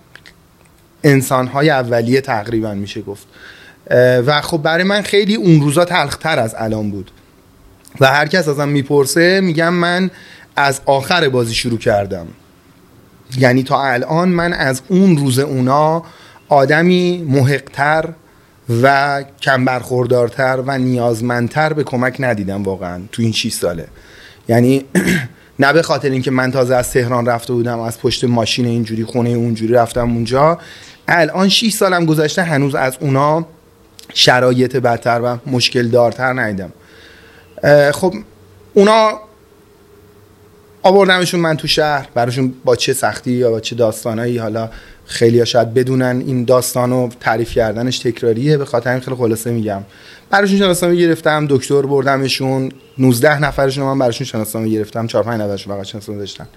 انسان 1.03 1.47
های 1.47 1.69
اولیه 1.69 2.21
تقریبا 2.21 2.73
میشه 2.73 3.01
گفت. 3.01 3.27
و 4.25 4.41
خب 4.41 4.57
برای 4.57 4.83
من 4.83 5.01
خیلی 5.01 5.35
اون 5.35 5.61
روزا 5.61 5.85
تلختر 5.85 6.39
از 6.39 6.55
الان 6.57 6.91
بود. 6.91 7.11
و 7.99 8.05
هر 8.05 8.27
کس 8.27 8.47
ازم 8.47 8.69
می‌پرسه 8.69 9.41
میگم 9.41 9.73
من 9.73 10.09
از 10.55 10.81
آخر 10.85 11.29
بازی 11.29 11.53
شروع 11.53 11.79
کردم. 11.79 12.27
یعنی 13.37 13.63
تا 13.63 13.83
الان 13.83 14.29
من 14.29 14.53
از 14.53 14.81
اون 14.87 15.17
روز 15.17 15.39
اونا 15.39 16.03
آدمی 16.49 17.25
محقتر 17.27 18.09
و 18.83 19.23
کم 19.41 19.65
برخوردارتر 19.65 20.63
و 20.65 20.77
نیازمندتر 20.77 21.73
به 21.73 21.83
کمک 21.83 22.15
ندیدم 22.19 22.63
واقعا 22.63 23.01
تو 23.11 23.21
این 23.21 23.31
6 23.31 23.53
ساله. 23.53 23.87
یعنی 24.47 24.85
نه 25.59 25.73
به 25.73 25.81
خاطر 25.81 26.09
اینکه 26.09 26.31
من 26.31 26.51
تازه 26.51 26.75
از 26.75 26.91
تهران 26.91 27.25
رفته 27.25 27.53
بودم 27.53 27.79
از 27.79 27.99
پشت 27.99 28.23
ماشین 28.23 28.65
اینجوری 28.65 29.03
خونه 29.03 29.29
اونجوری 29.29 29.73
رفتم 29.73 30.11
اونجا. 30.11 30.59
الان 31.07 31.49
6 31.49 31.69
سالم 31.69 32.05
گذشته 32.05 32.43
هنوز 32.43 32.75
از 32.75 32.97
اونا 32.99 33.45
شرایط 34.13 34.75
بدتر 34.75 35.21
و 35.23 35.51
مشکل 35.51 35.87
دارتر 35.87 36.41
ندیدم 36.41 36.71
خب 37.91 38.13
اونا 38.73 39.19
آوردمشون 40.83 41.39
من 41.39 41.57
تو 41.57 41.67
شهر. 41.67 42.07
براشون 42.13 42.53
با 42.65 42.75
چه 42.75 42.93
سختی 42.93 43.31
یا 43.31 43.51
با 43.51 43.59
چه 43.59 43.75
داستانایی. 43.75 44.37
حالا 44.37 44.69
خیلی 45.05 45.39
ها 45.39 45.45
شاید 45.45 45.73
بدونن 45.73 46.23
این 46.27 46.43
داستانو 46.43 47.09
تعریف 47.19 47.53
کردنش 47.53 47.99
تکراریه. 47.99 48.57
به 48.57 48.65
خاطر 48.65 48.91
این 48.91 48.99
خیلی 48.99 49.15
خلاصه 49.15 49.51
میگم. 49.51 49.83
براشون 50.29 50.57
شناسنامه 50.57 50.95
گرفتم 50.95 51.47
دکتر 51.49 51.81
بردمشون. 51.81 52.71
19 52.97 53.39
نفرشون 53.39 53.85
من 53.85 53.99
براشون 53.99 54.27
شناسنامه 54.27 54.69
گرفتم. 54.69 55.07
4 55.07 55.23
5 55.23 55.41
نفرشون 55.41 55.75
فقط 55.75 55.85
شناسنامه 55.85 56.19
داشتن. 56.19 56.47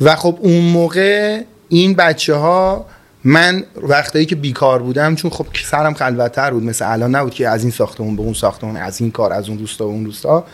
و 0.00 0.16
خب 0.16 0.38
اون 0.40 0.60
موقع 0.60 1.40
این 1.68 1.94
بچه 1.94 2.34
ها 2.34 2.86
من 3.24 3.64
وقتایی 3.82 4.26
که 4.26 4.36
بیکار 4.36 4.82
بودم 4.82 5.14
چون 5.14 5.30
خب 5.30 5.46
سرم 5.64 5.94
خلوتتر 5.94 6.50
بود. 6.50 6.62
مثل 6.62 6.92
الان 6.92 7.14
نبود 7.14 7.34
که 7.34 7.48
از 7.48 7.62
این 7.62 7.72
ساختمون 7.72 8.16
به 8.16 8.22
اون 8.22 8.34
ساختمون 8.34 8.76
از 8.76 9.00
این 9.00 9.10
کار 9.10 9.32
از 9.32 9.48
اون 9.48 9.58
روستا 9.58 9.84
به 9.86 9.90
اون 9.90 10.04
روستا. 10.04 10.46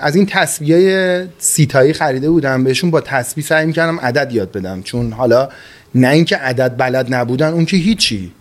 از 0.00 0.16
این 0.16 0.26
تصویه 0.26 1.28
سیتایی 1.38 1.92
خریده 1.92 2.30
بودم 2.30 2.64
بهشون 2.64 2.90
با 2.90 3.00
تصویه 3.00 3.46
سعی 3.46 3.66
می‌کردم 3.66 4.00
عدد 4.00 4.32
یاد 4.32 4.52
بدم. 4.52 4.82
چون 4.82 5.12
حالا 5.12 5.48
نه 5.94 6.08
اینکه 6.08 6.36
عدد 6.36 6.74
بلد 6.78 7.14
نبودن 7.14 7.52
اون 7.52 7.64
که 7.64 7.76
هیچی. 7.76 8.32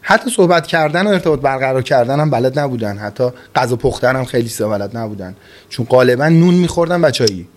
حتی 0.00 0.30
صحبت 0.30 0.66
کردن 0.66 1.06
و 1.06 1.10
ارتباط 1.10 1.40
برقرار 1.40 1.82
کردن 1.82 2.20
هم 2.20 2.30
بلد 2.30 2.58
نبودن. 2.58 2.98
حتی 2.98 3.28
غذا 3.54 3.76
پختن 3.76 4.16
هم 4.16 4.24
خیلی 4.24 4.48
سه 4.48 4.66
بلد 4.66 4.96
نبودن. 4.96 5.36
چون 5.68 5.86
غالبا 5.86 6.28
نون 6.28 6.54
میخوردن 6.54 7.02
بچایی 7.02 7.48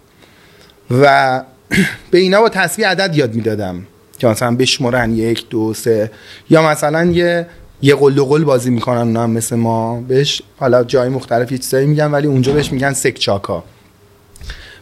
و 0.92 1.44
به 2.12 2.18
اینا 2.18 2.42
با 2.42 2.50
تصویه 2.50 2.88
عدد 2.88 3.16
یاد 3.16 3.36
می‌دادم. 3.36 3.86
که 4.20 4.28
مثلا 4.28 4.56
بشمرن 4.56 5.14
یک 5.14 5.50
دو 5.50 5.74
سه. 5.74 6.12
یا 6.50 6.70
مثلا 6.70 7.06
یه 7.06 7.48
یه 7.82 7.96
قل 7.96 8.24
قل 8.24 8.44
بازی 8.44 8.70
می‌کنن 8.70 8.98
اونا 8.98 9.24
هم 9.24 9.32
مثل 9.32 9.56
ما. 9.56 10.02
بهش 10.02 10.42
حالا 10.60 10.84
جای 10.84 11.10
مختلف 11.10 11.52
یه 11.52 11.58
چیزایی 11.58 11.88
میگن 11.88 12.12
ولی 12.12 12.28
اونجا 12.28 12.54
بهش 12.54 12.72
میگن 12.72 12.94
سکچاکا. 12.94 13.64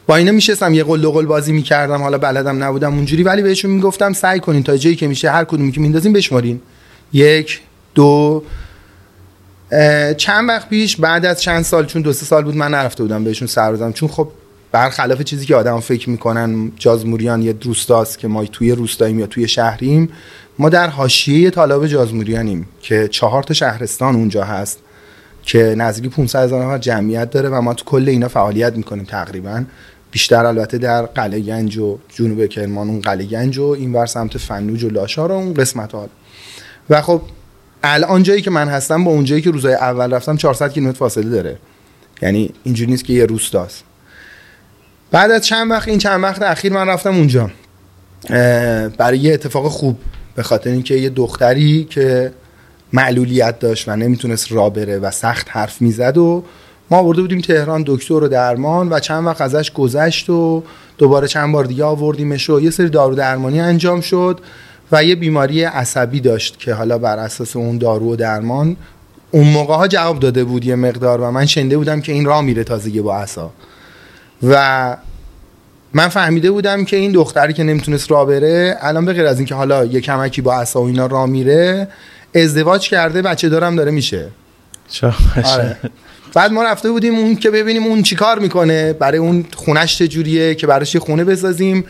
با 0.08 0.16
اینا 0.16 0.32
میشستم 0.32 0.74
یه 0.74 0.84
قل 0.84 1.10
قل 1.10 1.25
بازی 1.25 1.54
می‌کردم. 1.54 2.02
حالا 2.02 2.18
بلدم 2.18 2.64
نبودم 2.64 2.94
اونجوری 2.94 3.24
ولی 3.24 3.42
بهشون 3.42 3.72
می‌گفتم 3.72 4.14
سعی 4.14 4.40
کنین 4.40 4.64
تا 4.64 4.78
جایی 4.78 4.96
که 4.96 5.08
میشه 5.08 5.32
هر 5.32 5.44
کدومی 5.44 5.72
که 5.72 5.82
میندازین 5.82 6.14
بشمارین. 6.14 6.62
یک 7.14 7.62
دو 7.96 8.44
چند 10.18 10.50
وقت 10.50 10.70
پیش 10.70 10.98
بعد 10.98 11.25
از 11.25 11.42
چند 11.42 11.64
سال 11.64 11.86
چون 11.86 12.02
دو 12.02 12.14
سه 12.14 12.25
سال 12.25 12.44
بود 12.44 12.56
من 12.56 12.72
نرفته 12.72 13.04
بودم 13.04 13.24
بهشون 13.24 13.48
سر 13.48 13.72
بزنم. 13.72 13.94
چون 13.94 14.10
خب 14.10 14.28
برخلاف 14.72 15.22
چیزی 15.22 15.46
که 15.46 15.56
آدم 15.56 15.80
فکر 15.80 16.10
می‌کنن 16.10 16.72
جازموریان 16.75 17.42
یه 17.42 17.56
روستاست 17.64 18.20
که 18.20 18.28
ما 18.28 18.46
توی 18.46 18.72
روستاییم 18.72 19.20
یا 19.20 19.28
توی 19.28 19.48
شهریم. 19.48 20.10
ما 20.60 20.70
در 20.70 20.88
حاشیه 20.88 21.50
طالب 21.50 21.88
جازموریانیم 21.88 22.68
که 22.82 23.08
چهار 23.08 23.44
تا 23.44 23.54
شهرستان 23.54 24.16
اونجا 24.16 24.44
هست 24.44 24.80
که 25.44 25.76
نزدیک 25.78 26.12
500 26.12 26.44
هزار 26.44 26.66
نفر 26.66 26.78
جمعیت 26.78 27.30
داره 27.30 27.50
و 27.50 27.62
ما 27.62 27.74
تو 27.74 27.86
کل 27.86 28.10
اینا 28.10 28.28
فعالیت 28.28 28.78
می‌کنیم 28.78 29.04
تقریبا. 29.04 29.64
بیشتر 30.12 30.46
البته 30.46 30.78
در 30.78 31.02
قلعه 31.02 31.40
گنج 31.40 31.78
و 31.78 31.98
جنوب 32.10 32.46
کرمان 32.46 32.90
اون 32.90 33.02
قلعه 33.02 33.26
گنج 33.26 33.58
و 33.58 33.64
این 33.64 33.94
ور 33.94 34.06
سمت 34.06 34.38
فنوج 34.38 34.84
و 34.84 34.90
لاشار 34.90 35.32
و 35.32 35.36
اون 35.36 35.54
قسمت 35.54 35.92
ها. 35.92 36.10
و 36.90 37.02
خب 37.02 37.22
الان 37.84 38.24
جایی 38.24 38.42
که 38.42 38.52
من 38.52 38.68
هستم 38.68 39.04
با 39.04 39.12
اون 39.12 39.24
جایی 39.24 39.42
که 39.42 39.52
روزای 39.52 39.74
اول 39.74 40.14
رفتم 40.14 40.38
400 40.38 40.72
کیلومتر 40.72 40.98
فاصله 40.98 41.30
داره. 41.30 41.58
یعنی 42.22 42.54
اینجوری 42.64 42.92
نیست 42.92 43.06
که 43.06 43.14
یه 43.14 43.26
روستاست. 43.26 43.84
بعد 45.12 45.32
از 45.32 45.46
چند 45.46 45.72
وقت 45.72 45.88
این 45.88 45.98
چند 45.98 46.24
وقت 46.24 46.42
اخیر 46.42 46.74
من 46.74 46.88
رفتم 46.88 47.16
اونجا. 47.16 47.52
برای 48.98 49.18
یه 49.18 49.34
اتفاق 49.34 49.68
خوب. 49.68 49.98
به 50.36 50.44
خاطر 50.44 50.70
اینکه 50.70 50.96
یه 50.96 51.10
دختری 51.10 51.88
که 51.89 52.32
معلولیت 52.94 53.60
داشت 53.60 53.89
و 53.89 53.96
نمی‌تونست 53.96 54.51
را 54.51 54.70
بره 54.70 54.98
و 54.98 55.12
سخت 55.12 55.48
حرف 55.50 55.82
می‌زد 55.82 56.18
و 56.18 56.44
ما 56.92 56.98
آورده 56.98 57.22
بودیم 57.22 57.42
تهران 57.42 57.84
دکتر 57.88 58.13
و 58.13 58.27
درمان 58.27 58.89
و 58.89 59.00
چند 59.00 59.25
وقت 59.25 59.42
ازش 59.42 59.72
گذشت 59.72 60.30
و 60.30 60.63
دوباره 60.98 61.27
چند 61.27 61.54
بار 61.54 61.63
دیگه 61.63 61.84
آوردیمش 61.84 62.50
و 62.50 62.60
یه 62.60 62.70
سری 62.70 62.89
دارو 62.89 63.15
درمانی 63.15 63.60
انجام 63.60 64.01
شد 64.01 64.39
و 64.92 65.04
یه 65.04 65.15
بیماری 65.15 65.63
عصبی 65.63 66.20
داشت 66.20 66.60
که 66.60 66.74
حالا 66.74 66.98
بر 66.98 67.20
اساس 67.20 67.56
اون 67.56 67.77
دارو 67.77 68.13
و 68.13 68.15
درمان 68.15 68.75
اون 69.32 69.48
موقع 69.48 69.75
ها 69.75 69.88
جواب 69.88 70.20
داده 70.20 70.44
بود 70.44 70.65
یه 70.65 70.75
مقدار 70.75 71.22
و 71.22 71.32
من 71.32 71.46
شنده 71.46 71.77
بودم 71.77 72.01
که 72.01 72.12
این 72.12 72.25
راه 72.25 72.42
میره 72.42 72.63
تازگی 72.63 73.01
با 73.01 73.18
عصا. 73.18 73.51
و 74.44 74.98
من 75.96 76.08
فهمیده 76.08 76.52
بودم 76.52 76.86
که 76.86 76.98
این 76.98 77.12
دختری 77.12 77.54
که 77.54 77.64
نمی‌تونست 77.64 78.12
راه 78.12 78.28
بره 78.28 78.78
الان 78.82 79.06
به 79.06 79.14
غیر 79.14 79.25
از 79.25 79.38
اینکه 79.38 79.56
حالا 79.56 79.86
یه 79.86 80.02
کمکی 80.02 80.42
با 80.42 80.56
عصا 80.56 80.82
و 80.82 80.86
اینا 80.88 81.06
راه 81.06 81.25
میره 81.25 81.88
ازدواج 82.36 82.90
کرده 82.90 83.22
بچه 83.22 83.50
دارم 83.50 83.75
داره 83.75 83.92
میشه. 83.92 84.28
آره. 85.44 85.78
بعد 86.34 86.52
ما 86.52 86.64
رفته 86.64 86.92
بودیم 86.92 87.16
اون 87.16 87.36
که 87.36 87.50
ببینیم 87.50 87.84
اون 87.84 88.02
چیکار 88.04 88.40
می‌کنه 88.40 88.94
برای 88.94 89.18
اون 89.18 89.46
خونش 89.56 89.98
چجوریه 89.98 90.56
که 90.56 90.68
براش 90.68 90.96
یه 90.96 91.02
خونه 91.02 91.24
بسازیم. 91.24 91.86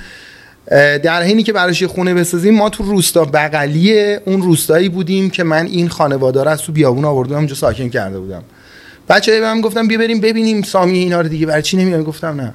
در 1.03 1.23
حینی 1.23 1.43
که 1.43 1.53
براش 1.53 1.81
یه 1.81 1.87
خونه 1.87 2.13
بسازیم 2.13 2.55
ما 2.55 2.69
تو 2.69 2.83
روستا 2.83 3.25
بغلیه 3.25 4.21
اون 4.25 4.41
روستایی 4.41 4.89
بودیم 4.89 5.29
که 5.29 5.43
من 5.43 5.65
این 5.65 5.89
خانواده 5.89 6.43
رو 6.43 6.49
از 6.49 6.61
تو 6.61 6.71
بیابون 6.71 7.05
آوردم 7.05 7.35
اونجا 7.35 7.55
ساکن 7.55 7.89
کرده 7.89 8.19
بودم. 8.19 8.43
بچه 9.09 9.41
من 9.41 9.61
گفتم 9.61 9.87
بیا 9.87 9.97
بریم 9.97 10.21
ببینیم 10.21 10.61
سامی 10.61 10.97
اینا 10.97 11.21
رو 11.21 11.27
دیگه 11.27 11.45
برای 11.45 11.61
چی 11.61 11.77
نمیاد 11.77 12.03
گفتم 12.03 12.41
نه. 12.41 12.53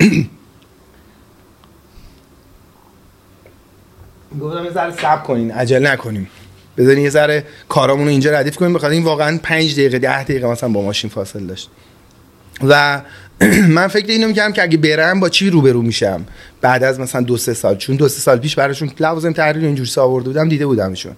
گفتم 4.40 4.64
یه 4.64 4.70
ذره 4.70 4.90
صبر 4.90 5.22
کنین 5.22 5.50
عجل 5.50 5.86
نکنیم. 5.86 6.28
بذارین 6.76 7.04
یه 7.04 7.10
ذره 7.10 7.44
کارامون 7.68 8.04
رو 8.04 8.10
اینجا 8.10 8.30
ردیف 8.30 8.56
کنیم 8.56 8.72
بخاطر 8.72 8.92
این 8.92 9.04
واقعا 9.04 9.38
5 9.42 9.72
دقیقه 9.72 9.98
10 9.98 10.22
دقیقه 10.22 10.46
مثلا 10.46 10.68
با 10.68 10.82
ماشین 10.82 11.10
فاصله 11.10 11.46
داشت. 11.46 11.70
و 12.68 13.00
من 13.76 13.88
فکر 13.88 14.06
اینو 14.06 14.28
می‌کردم 14.28 14.52
که 14.52 14.62
اگه 14.62 14.78
برم 14.78 15.20
با 15.20 15.28
چی 15.28 15.50
روبرو 15.50 15.82
میشم؟ 15.82 16.26
بعد 16.60 16.84
از 16.84 17.00
مثلا 17.00 17.20
دو 17.20 17.36
سه 17.36 17.54
سال 17.54 17.76
چون 17.76 17.96
دو 17.96 18.08
سه 18.08 18.20
سال 18.20 18.38
پیش 18.38 18.54
براشون 18.54 18.90
لوازم 19.00 19.32
تحریر 19.32 19.64
اینجوری 19.64 19.90
آورده 19.96 20.28
بودم 20.28 20.48
دیده 20.48 20.66
بودمشون 20.66 21.12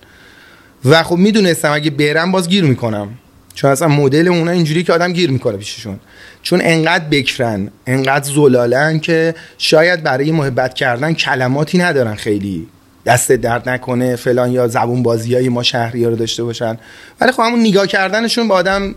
و 0.85 1.02
خب 1.02 1.16
می‌دونستم 1.16 1.73
اگه 1.73 1.90
برم 1.90 2.33
باز 2.33 2.49
گیر 2.49 2.64
می‌کنم. 2.64 3.09
چون 3.54 3.71
اصلا 3.71 3.88
مدل 3.88 4.28
اونا 4.28 4.50
اینجوری 4.50 4.85
که 4.85 4.92
آدم 4.92 5.12
گیر 5.12 5.31
می‌کنه 5.31 5.57
پیششون. 5.57 6.00
چون 6.42 6.61
انقدر 6.62 7.04
بکرن 7.11 7.71
انقدر 7.87 8.33
زلالن 8.35 9.00
که 9.00 9.35
شاید 9.59 10.02
برای 10.02 10.33
محبت 10.33 10.75
کردن 10.75 11.12
کلماتی 11.12 11.78
ندارن 11.78 12.14
خیلی. 12.14 12.69
دست 13.06 13.32
درد 13.32 13.68
نکنه 13.68 14.16
فلان 14.16 14.50
یا 14.52 14.68
زبون 14.68 15.02
بازی 15.02 15.49
ما 15.49 15.62
شهری 15.62 16.04
ها 16.04 16.11
رو 16.11 16.16
داشته 16.16 16.44
باشن. 16.44 16.78
ولی 17.21 17.32
خب 17.32 17.42
همون 17.42 17.61
نگاه 17.61 17.87
کردنشون 17.87 18.49
با 18.49 18.54
آدم 18.54 18.94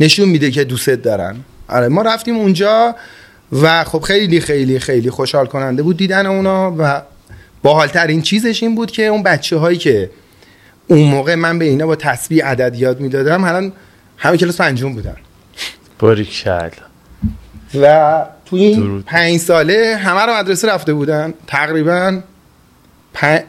نشون 0.00 0.28
میده 0.28 0.50
که 0.50 0.64
دوست 0.64 0.90
دارن. 0.90 1.36
آره 1.68 1.88
ما 1.88 2.02
رفتیم 2.02 2.36
اونجا 2.36 2.94
و 3.62 3.84
خب 3.84 4.00
خیلی 4.00 4.40
خیلی 4.40 4.78
خیلی 4.78 5.10
خوشحال 5.10 5.46
کننده 5.46 5.82
بود 5.82 5.96
دیدن 5.96 6.26
اونا 6.26 6.74
و 6.78 7.02
باحالترین 7.62 8.22
چیزش 8.22 8.62
این 8.62 8.74
بود 8.74 8.90
که 8.90 9.06
اون 9.06 9.22
بچه 9.22 9.56
هایی 9.56 9.78
که 9.78 10.10
اون 10.86 11.00
موقع 11.00 11.34
من 11.34 11.58
به 11.58 11.64
اینا 11.64 11.86
با 11.86 11.96
تسبیح 11.96 12.44
عدد 12.44 12.76
یاد 12.76 13.00
می‌دادم 13.00 13.44
الان 13.44 13.72
همه 14.16 14.36
کلاس 14.36 14.56
پنجم 14.56 14.92
بودن. 14.92 15.16
باریکل 15.98 16.70
و 17.82 18.24
تو 18.46 18.56
این 18.56 19.02
پنج 19.02 19.36
ساله 19.36 19.96
همه 19.96 20.20
رو 20.20 20.34
مدرسه 20.34 20.68
رفته 20.68 20.94
بودن 20.94 21.34
تقریبا 21.46 22.20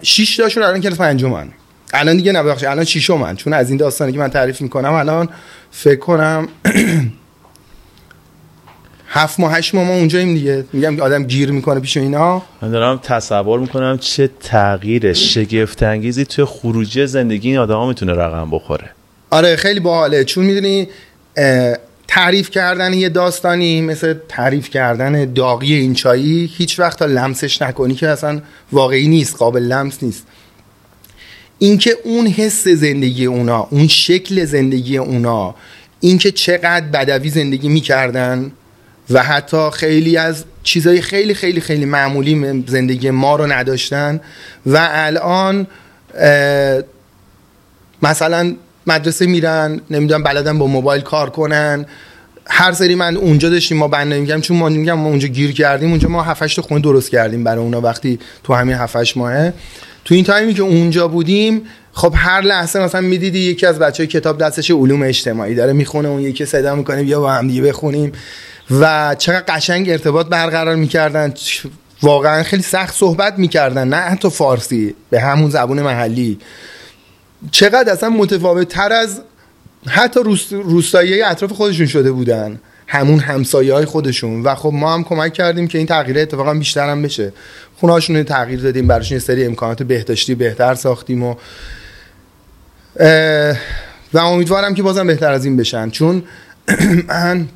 شیش 0.02 0.38
تاشون 0.38 0.64
الان 0.64 0.82
کلاس 0.82 0.98
پنجمن. 0.98 1.48
الان 1.94 2.18
دیگه 2.18 2.32
نبخش 2.32 2.64
الان 2.64 2.86
شیشمن 2.86 3.36
چون 3.36 3.54
از 3.54 3.70
این 3.70 3.78
داستانی 3.78 4.12
که 4.12 4.20
من 4.20 4.28
تعریف 4.28 4.62
می‌کنم 4.62 4.94
الان 4.94 5.30
فکر 5.72 6.00
کنم 6.00 6.48
هفت 9.14 9.40
ماه 9.40 9.58
هشت 9.58 9.76
ماه 9.76 9.88
ما 9.88 9.94
اونجاییم 9.94 10.34
دیگه. 10.34 10.66
میگم 10.74 10.96
که 10.96 11.02
آدم 11.02 11.24
گیر 11.24 11.52
می‌کنه 11.52 11.80
پیش 11.80 11.98
اینا. 11.98 12.42
من 12.62 12.72
دارم 12.72 13.00
تصور 13.04 13.60
می‌کنم 13.60 13.98
چه 13.98 14.30
تغییر 14.40 15.14
شگفت 15.14 15.84
انگیزی 15.84 16.26
توی 16.26 16.46
خروجی 16.46 17.08
زندگی 17.08 17.50
این 17.50 17.58
آدم 17.58 17.88
می‌تونه 17.88 18.14
رقم 18.14 18.52
بخوره. 18.52 18.90
آره 19.30 19.56
خیلی 19.56 19.80
باحاله. 19.80 20.24
چون 20.24 20.46
می‌دونی 20.46 20.88
تعریف 22.12 22.50
کردن 22.50 22.94
یه 22.94 23.10
داستانی 23.10 23.82
مثل 23.82 24.16
تعریف 24.30 24.70
کردن 24.70 25.34
داغی 25.34 25.74
این 25.74 25.94
چایی 25.94 26.52
هیچ 26.58 26.80
وقت 26.80 27.00
تا 27.00 27.06
لمسش 27.06 27.62
نکنی 27.62 27.96
که 27.96 28.08
اصلا 28.08 28.42
واقعی 28.72 29.08
نیست 29.08 29.36
قابل 29.36 29.62
لمس 29.62 30.04
نیست. 30.04 30.26
اینکه 31.60 31.98
اون 32.04 32.28
حس 32.28 32.68
زندگی 32.68 33.26
اونا 33.26 33.68
اون 33.72 33.88
شکل 33.88 34.46
زندگی 34.46 34.98
اونا 34.98 35.56
اینکه 36.00 36.32
چقدر 36.32 36.86
بدوی 36.86 37.30
زندگی 37.30 37.70
می‌کردن 37.70 38.52
و 39.10 39.24
حتی 39.24 39.70
خیلی 39.74 40.18
از 40.18 40.46
چیزای 40.64 41.02
خیلی 41.02 41.34
خیلی 41.34 41.62
خیلی 41.62 41.86
معمولی 41.86 42.64
زندگی 42.68 43.10
ما 43.10 43.36
رو 43.36 43.48
نداشتن 43.48 44.22
و 44.66 44.90
الان 44.92 45.68
مثلا 48.02 48.56
مدرسه 48.88 49.26
میرن 49.26 49.82
نمی‌دونم 49.90 50.24
بلدن 50.24 50.58
با 50.58 50.68
موبایل 50.68 51.02
کار 51.02 51.30
کنن. 51.30 51.86
هر 52.48 52.72
سری 52.72 52.96
من 52.96 53.18
اونجا 53.18 53.50
داشتیم 53.50 53.78
ما 53.78 53.88
بنده 53.88 54.20
میگم 54.20 54.42
چون 54.42 54.58
ما 54.58 54.70
میگم 54.70 54.94
ما 54.94 55.10
اونجا 55.10 55.28
گیر 55.28 55.52
کردیم 55.52 55.90
اونجا 55.90 56.10
ما 56.10 56.24
7 56.24 56.56
تا 56.56 56.62
خونه 56.62 56.82
درست 56.82 57.10
کردیم 57.10 57.44
برای 57.44 57.64
اونا 57.64 57.82
وقتی 57.82 58.20
تو 58.44 58.54
همین 58.54 58.76
7 58.76 59.18
ماهه. 59.18 59.54
تو 60.06 60.16
این 60.16 60.24
تایمی 60.24 60.54
که 60.54 60.62
اونجا 60.62 61.08
بودیم 61.08 61.62
خب 61.94 62.14
هر 62.16 62.42
لحظه 62.42 62.80
مثلا 62.80 63.02
می‌دیدی 63.02 63.40
یکی 63.40 63.66
از 63.66 63.80
بچه 63.80 64.08
کتاب 64.08 64.38
دستش 64.38 64.72
علوم 64.72 65.04
اجتماعی 65.04 65.56
داره 65.56 65.74
می‌خونه 65.74 66.08
اون 66.08 66.22
یکی 66.22 66.46
صدا 66.46 66.76
می‌کنه 66.76 67.04
بیا 67.04 67.20
با 67.20 67.32
هم 67.32 67.48
دیگه 67.48 67.62
بخونیم. 67.62 68.12
و 68.72 69.16
چقدر 69.20 69.56
قشنگ 69.56 69.90
ارتباط 69.90 70.28
برقرار 70.28 70.76
می‌کردن. 70.76 71.34
واقعا 72.02 72.44
خیلی 72.44 72.64
سخت 72.64 72.96
صحبت 72.96 73.40
می‌کردن 73.40 73.88
نه 73.88 73.96
حتی 73.96 74.30
فارسی 74.30 74.96
به 75.10 75.22
همون 75.22 75.50
زبون 75.50 75.82
محلی. 75.82 76.40
چقدر 77.52 77.94
اصلا 77.94 78.10
متفاوت 78.10 78.68
تر 78.68 78.92
از 78.92 79.22
حتی 79.88 80.20
روستایی 80.52 81.22
اطراف 81.22 81.52
خودشون 81.52 81.86
شده 81.86 82.12
بودن. 82.12 82.60
همون 82.88 83.20
همسایه 83.20 83.74
های 83.74 83.86
خودشون. 83.86 84.44
و 84.44 84.56
خب 84.56 84.72
ما 84.74 84.94
هم 84.94 85.04
کمک 85.04 85.34
کردیم 85.34 85.68
که 85.68 85.78
این 85.78 85.88
تغییر 85.88 86.20
اتفاقا 86.20 86.54
بیشتر 86.54 86.90
هم 86.90 87.02
بشه. 87.02 87.34
خونه 87.76 87.94
هاشون 87.94 88.24
تغییر 88.24 88.60
دادیم 88.60 88.88
براشون 88.88 89.16
یه 89.16 89.20
سری 89.20 89.46
امکانات 89.46 89.84
بهداشتی 89.84 90.36
بهتر 90.36 90.76
ساختیم 90.76 91.24
و 91.24 91.36
و 94.14 94.18
امیدوارم 94.18 94.74
که 94.74 94.84
بازم 94.84 95.08
بهتر 95.08 95.32
از 95.32 95.46
این 95.46 95.58
بشن. 95.58 95.90
چون 95.90 96.24
من 97.08 97.48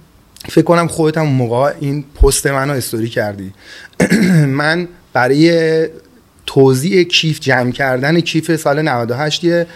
فکر 0.50 0.66
کنم 0.66 0.88
خودت 0.88 1.18
هم 1.18 1.28
موقع 1.28 1.74
این 1.80 2.04
پست 2.22 2.48
منو 2.48 2.74
استوری 2.74 3.10
کردی. 3.10 3.54
من 4.60 4.88
برای 5.14 5.88
توضیح 6.46 7.04
کیف 7.04 7.40
جمع 7.40 7.72
کردن 7.72 8.20
کیف 8.20 8.56
سال 8.56 8.82
98 8.82 9.44
یه 9.44 9.68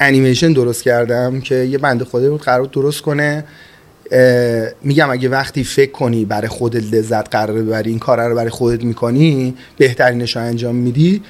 انیمیشن 0.00 0.52
درست 0.52 0.82
کردم 0.82 1.40
که 1.40 1.54
یه 1.54 1.78
بنده 1.78 2.04
خدا 2.04 2.30
بود 2.30 2.40
قرار 2.40 2.68
درست 2.72 3.02
کنه. 3.02 3.44
میگم 4.82 5.10
اگه 5.10 5.28
وقتی 5.28 5.64
فکر 5.64 5.90
کنی 5.90 6.24
برای 6.24 6.48
خودت 6.48 6.94
لذت 6.94 7.30
قرار 7.30 7.52
ببری 7.52 7.90
این 7.90 7.98
کار 7.98 8.28
رو 8.28 8.34
برای 8.34 8.50
خودت 8.50 8.84
می‌کنی 8.84 9.54
بهترینش 9.78 10.36
رو 10.36 10.42
انجام 10.42 10.74
میدی. 10.74 11.22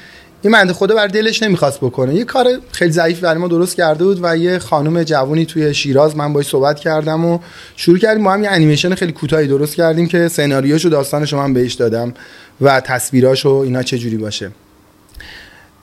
این 0.42 0.52
بنده 0.52 0.72
خدا 0.72 0.94
بر 0.94 1.06
دلش 1.06 1.42
نمی‌خواست 1.42 1.78
بکنه. 1.78 2.14
یه 2.14 2.24
کار 2.24 2.46
خیلی 2.72 2.92
ضعیف 2.92 3.20
برای 3.20 3.38
ما 3.38 3.48
درست 3.48 3.76
کرده 3.76 4.04
بود 4.04 4.18
و 4.22 4.36
یه 4.36 4.58
خانم 4.58 5.02
جوونی 5.02 5.46
توی 5.46 5.74
شیراز 5.74 6.16
من 6.16 6.32
باش 6.32 6.46
صحبت 6.46 6.80
کردم 6.80 7.24
و 7.24 7.38
شروع 7.76 7.98
کردیم 7.98 8.22
ما 8.22 8.32
هم 8.32 8.44
یه 8.44 8.50
انیمیشن 8.50 8.94
خیلی 8.94 9.12
کوتاهی 9.12 9.46
درست 9.46 9.74
کردیم 9.74 10.06
که 10.06 10.28
سناریوش 10.28 10.84
و 10.84 10.88
داستانش 10.88 11.32
رو 11.32 11.38
من 11.38 11.52
بهش 11.52 11.74
دادم 11.74 12.14
و 12.60 12.80
تصویراش 12.80 13.46
و 13.46 13.50
اینا 13.50 13.82
چه 13.82 13.98
جوری 13.98 14.16
باشه. 14.16 14.50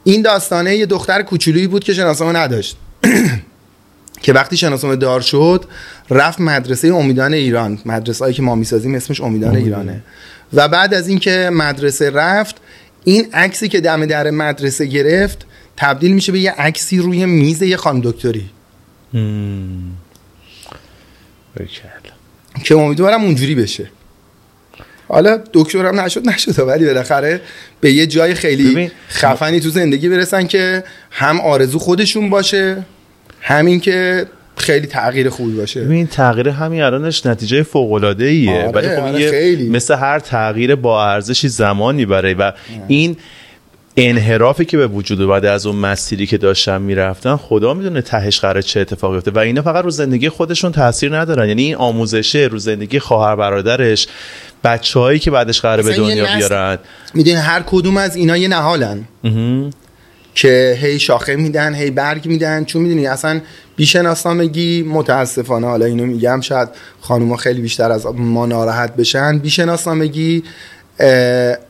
این 0.04 0.22
داستانه 0.22 0.76
یه 0.76 0.86
دختر 0.86 1.22
کوچولویی 1.22 1.68
بود 1.68 1.84
که 1.84 1.94
شناسنامه 1.94 2.40
نداشت. 2.40 2.78
که 4.24 4.34
وقتی 4.34 4.58
شناسنامه 4.58 4.96
دار 4.96 5.22
شد 5.22 5.66
رفت 6.10 6.42
مدرسه 6.42 6.88
امیدان 6.88 7.34
ایران. 7.34 7.80
مدرسه 7.86 8.26
هایی 8.26 8.36
که 8.36 8.42
ما 8.42 8.56
می‌سازیم 8.56 8.96
اسمش 8.96 9.22
امیدان 9.22 9.56
ایرانه. 9.56 10.04
و 10.54 10.68
بعد 10.68 10.94
از 10.94 11.08
اینکه 11.08 11.50
مدرسه 11.54 12.10
رفت 12.10 12.56
این 13.04 13.28
عکسی 13.34 13.68
که 13.68 13.82
دم 13.82 14.06
در 14.06 14.32
مدرسه 14.32 14.86
گرفت 14.86 15.46
تبدیل 15.78 16.14
میشه 16.14 16.32
به 16.32 16.40
یه 16.40 16.52
عکسی 16.52 16.98
روی 16.98 17.26
میز 17.26 17.62
یه 17.62 17.78
خانم 17.78 18.02
دکتری. 18.02 18.50
که 22.64 22.76
امیدوارم 22.76 23.24
اونجوری 23.24 23.56
بشه. 23.56 23.90
حالا 25.08 25.40
دکترم 25.54 26.00
نشد 26.00 26.30
نشد. 26.30 26.60
ولی 26.60 26.86
بالاخره 26.86 27.42
به 27.82 27.92
یه 27.92 28.08
جای 28.08 28.34
خیلی 28.34 28.92
خفنی 29.10 29.60
تو 29.60 29.70
زندگی 29.70 30.10
برسن 30.10 30.48
که 30.48 30.84
هم 31.12 31.42
آرزو 31.42 31.80
خودشون 31.80 32.30
باشه 32.30 32.86
همین 33.42 33.80
که 33.80 34.26
خیلی 34.58 34.88
تغییر 34.88 35.30
خوبی 35.30 35.54
باشه. 35.54 35.80
این 35.80 36.08
تغییر 36.08 36.50
همین 36.50 36.82
الانش 36.82 37.26
نتیجه 37.26 37.64
فوق 37.64 37.92
العاده 37.92 38.26
ایه 38.26 38.64
آره، 38.64 38.96
خب 38.96 39.04
آره 39.04 39.32
خیلی. 39.32 39.70
مثل 39.70 39.96
هر 39.96 40.20
تغییر 40.20 40.76
با 40.76 41.06
ارزشی 41.06 41.48
زمانی 41.48 42.06
برای 42.06 42.34
و 42.34 42.52
این 42.88 43.18
انحرافی 43.98 44.66
که 44.66 44.78
به 44.78 44.88
وجود 44.88 45.28
بعد 45.28 45.46
از 45.46 45.66
اون 45.66 45.76
مسیری 45.76 46.28
که 46.28 46.38
داشتن 46.38 46.82
می‌رفتن 46.82 47.36
خدا 47.36 47.74
می‌دونه 47.74 48.02
تهش 48.02 48.40
قرار 48.40 48.62
چه 48.62 48.80
اتفاقی 48.80 49.14
بیفته. 49.14 49.32
و 49.32 49.40
اینا 49.40 49.62
فقط 49.62 49.84
رو 49.84 49.90
زندگی 49.90 50.30
خودشون 50.30 50.72
تاثیر 50.72 51.18
ندارن. 51.18 51.48
یعنی 51.48 51.64
این 51.64 51.76
آموزشه 51.76 52.48
رو 52.52 52.58
زندگی 52.58 53.00
خواهر 53.00 53.36
برادرش 53.36 54.08
بچههایی 54.64 55.20
که 55.20 55.32
بعدش 55.32 55.62
قرار 55.62 55.82
به 55.82 55.96
دنیا 55.96 56.36
بیارن. 56.36 56.78
می‌دونی 57.14 57.36
هر 57.36 57.64
کدوم 57.66 57.98
از 57.98 58.16
اینا 58.16 58.38
یه 58.38 58.48
نهالن. 58.48 59.06
که 60.36 60.78
هی 60.82 61.00
شاخه 61.00 61.36
میدن 61.36 61.76
هی 61.76 61.92
برگ 61.92 62.26
میدن. 62.26 62.66
چون 62.66 62.82
می‌دونی 62.82 63.08
اصلا 63.08 63.42
بیشناسنامگی 63.76 64.84
متاسفانه 64.84 65.68
حالا 65.68 65.86
اینو 65.86 66.06
میگم 66.06 66.42
شاید 66.42 66.70
خانوما 67.02 67.36
خیلی 67.36 67.62
بیشتر 67.62 67.92
از 67.92 68.06
ما 68.06 68.46
ناراحت 68.46 68.96
بشن. 68.96 69.38
بیشناسنامگی 69.38 70.44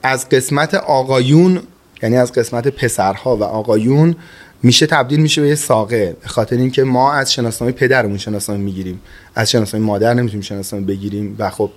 از 0.03 0.29
قسمت 0.29 0.73
آقایون 0.73 1.59
یعنی 2.03 2.17
از 2.17 2.31
قسمت 2.31 2.67
پسرها 2.67 3.37
و 3.37 3.43
آقایون 3.43 4.15
میشه 4.63 4.85
تبدیل 4.85 5.19
میشه 5.19 5.41
به 5.41 5.47
یه 5.47 5.55
ساقه. 5.55 6.15
به 6.21 6.27
خاطر 6.27 6.55
اینکه 6.55 6.83
ما 6.83 7.13
از 7.13 7.33
شناسنامه 7.33 7.73
پدرمون 7.73 8.17
شناسنامه 8.17 8.63
می‌گیریم. 8.63 9.01
از 9.35 9.51
شناسنامه 9.51 9.85
مادر 9.85 10.13
نمی‌تونیم 10.13 10.41
شناسنامه 10.41 10.85
بگیریم 10.85 11.35
و 11.39 11.49
خب 11.49 11.71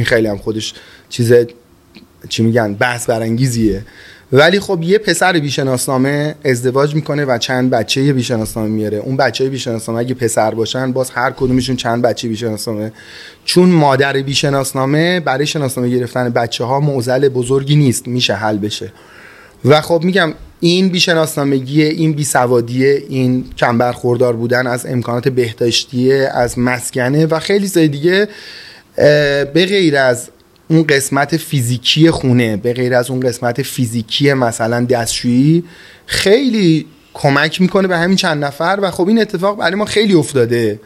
این 0.00 0.06
خیلی 0.06 0.26
هم 0.26 0.38
خودش 0.38 0.74
چیز 1.08 1.32
چی 2.28 2.42
میگن 2.42 2.74
بحث 2.74 3.06
برانگیزیه. 3.06 3.82
ولی 4.32 4.60
خب 4.60 4.82
یه 4.82 4.98
پسر 4.98 5.32
بیشناسنامه 5.32 6.34
ازدواج 6.44 6.94
می‌کنه 6.94 7.24
و 7.24 7.38
چند 7.38 7.70
بچه 7.70 8.12
بیشناسنامه 8.12 8.68
میاره. 8.68 8.98
اون 8.98 9.16
بچه 9.16 9.48
بیشناسنامه 9.48 10.00
اگه 10.00 10.14
پسر 10.14 10.54
باشن 10.54 10.92
باز 10.92 11.10
هر 11.10 11.30
کدومشون 11.30 11.76
چند 11.76 12.02
بچه 12.02 12.28
بیشناسنامه. 12.28 12.92
چون 13.44 13.68
مادر 13.68 14.12
بیشناسنامه 14.12 15.20
برای 15.20 15.46
شناسنامه 15.46 15.90
گرفتن 15.90 16.28
بچه 16.28 16.64
ها 16.64 16.80
موزل 16.80 17.28
بزرگی 17.28 17.76
نیست 17.76 18.08
میشه 18.08 18.34
حل 18.34 18.58
بشه. 18.58 18.92
و 19.64 19.80
خب 19.80 20.00
میگم 20.04 20.34
این 20.60 20.88
بیشناسنامگی 20.88 21.82
این 21.82 22.12
بیسوادیه 22.12 23.02
این 23.08 23.44
کم 23.56 23.78
برخوردار 23.78 24.36
بودن 24.36 24.66
از 24.66 24.86
امکانات 24.86 25.28
بهداشتیه 25.28 26.30
از 26.34 26.58
مسکنه 26.58 27.26
و 27.26 27.38
خیلی 27.38 27.60
چیزای 27.60 27.88
دیگه 27.88 28.28
به 29.54 29.66
غیر 29.68 29.96
از 29.96 30.28
اون 30.68 30.82
قسمت 30.82 31.36
فیزیکی 31.36 32.10
خونه 32.10 32.56
به 32.56 32.72
غیر 32.72 32.94
از 32.94 33.10
اون 33.10 33.20
قسمت 33.20 33.62
فیزیکی 33.62 34.32
مثلا 34.32 34.84
دستشویی 34.84 35.64
خیلی 36.06 36.86
کمک 37.14 37.60
می‌کنه 37.60 37.88
به 37.88 37.98
همین 37.98 38.16
چند 38.16 38.44
نفر 38.44 38.78
و 38.82 38.90
خب 38.90 39.08
این 39.08 39.20
اتفاق 39.20 39.58
برای 39.58 39.74
ما 39.74 39.84
خیلی 39.84 40.14
افتاده. 40.14 40.80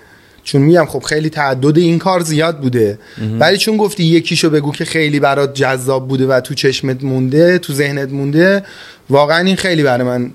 چون 0.45 0.63
میگم 0.63 0.87
خب 0.87 1.03
خیلی 1.03 1.31
تعدد 1.31 1.79
این 1.79 1.99
کار 1.99 2.21
زیاد 2.21 2.61
بوده. 2.61 2.99
ولی 3.41 3.57
چون 3.57 3.77
گفتی 3.77 4.05
یکیشو 4.05 4.51
بگو 4.51 4.73
که 4.73 4.85
خیلی 4.85 5.21
برات 5.21 5.55
جذاب 5.55 6.09
بوده 6.09 6.27
و 6.27 6.41
تو 6.41 6.55
چشمت 6.55 7.05
مونده 7.05 7.59
تو 7.59 7.73
ذهنت 7.73 8.13
مونده 8.13 8.63
واقعا 9.11 9.39
این 9.39 9.57
خیلی 9.57 9.83
برای 9.83 10.07
من 10.07 10.31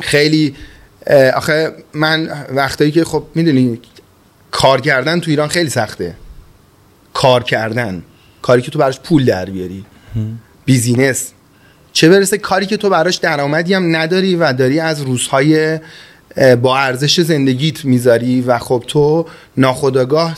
خیلی 0.00 0.54
آخه 1.34 1.72
من 1.94 2.28
وقتایی 2.54 2.90
که 2.90 3.04
خب 3.04 3.24
می‌دونی 3.34 3.80
کار 4.50 4.80
کردن 4.80 5.20
تو 5.20 5.30
ایران 5.30 5.48
خیلی 5.48 5.70
سخته. 5.70 6.14
کار 7.12 7.42
کردن. 7.42 8.02
کاری 8.42 8.62
که 8.62 8.70
تو 8.70 8.78
براش 8.78 9.00
پول 9.00 9.24
در 9.24 9.44
بیاری. 9.44 9.84
بیزینس. 10.64 11.32
چه 11.92 12.08
برسه 12.08 12.38
کاری 12.38 12.66
که 12.66 12.76
تو 12.76 12.90
براش 12.90 13.16
درآمدی 13.16 13.74
هم 13.74 13.96
نداری 13.96 14.36
و 14.36 14.52
داری 14.52 14.80
از 14.80 15.02
روزهای 15.02 15.78
با 16.62 16.78
ارزش 16.78 17.20
زندگیت 17.20 17.84
می‌ذاری 17.84 18.40
و 18.40 18.58
خب 18.58 18.84
تو 18.86 19.26
ناخداگاه 19.56 20.36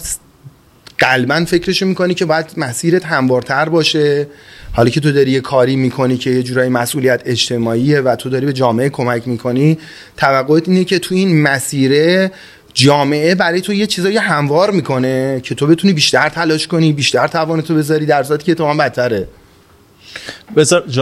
قلبا 0.98 1.44
فکرشو 1.44 1.86
می‌کنی 1.86 2.14
که 2.14 2.24
باید 2.24 2.46
مسیرت 2.56 3.04
هموارتر 3.04 3.68
باشه. 3.68 4.26
حالا 4.72 4.90
که 4.90 5.00
تو 5.00 5.12
داری 5.12 5.30
یه 5.30 5.40
کاری 5.40 5.76
می‌کنی 5.76 6.16
که 6.16 6.30
یه 6.30 6.42
جورایی 6.42 6.70
مسئولیت 6.70 7.22
اجتماعیه 7.24 8.00
و 8.00 8.16
تو 8.16 8.30
داری 8.30 8.46
به 8.46 8.52
جامعه 8.52 8.88
کمک 8.88 9.28
می‌کنی. 9.28 9.78
توقعت 10.16 10.68
اینه 10.68 10.84
که 10.84 10.98
تو 10.98 11.14
این 11.14 11.42
مسیره 11.42 12.32
جامعه 12.74 13.34
برای 13.34 13.60
تو 13.60 13.72
یه 13.72 13.86
چیزایی 13.86 14.16
هموار 14.16 14.70
می‌کنه 14.70 15.40
که 15.44 15.54
تو 15.54 15.66
بتونی 15.66 15.92
بیشتر 15.92 16.28
تلاش 16.28 16.66
کنی 16.66 16.92
بیشتر 16.92 17.28
توانتو 17.28 17.74
بذاری 17.74 18.06
در 18.06 18.22
صورتی 18.22 18.44
که 18.44 18.54
تو 18.54 18.66
هم 18.66 18.76
بدتره. 18.76 19.28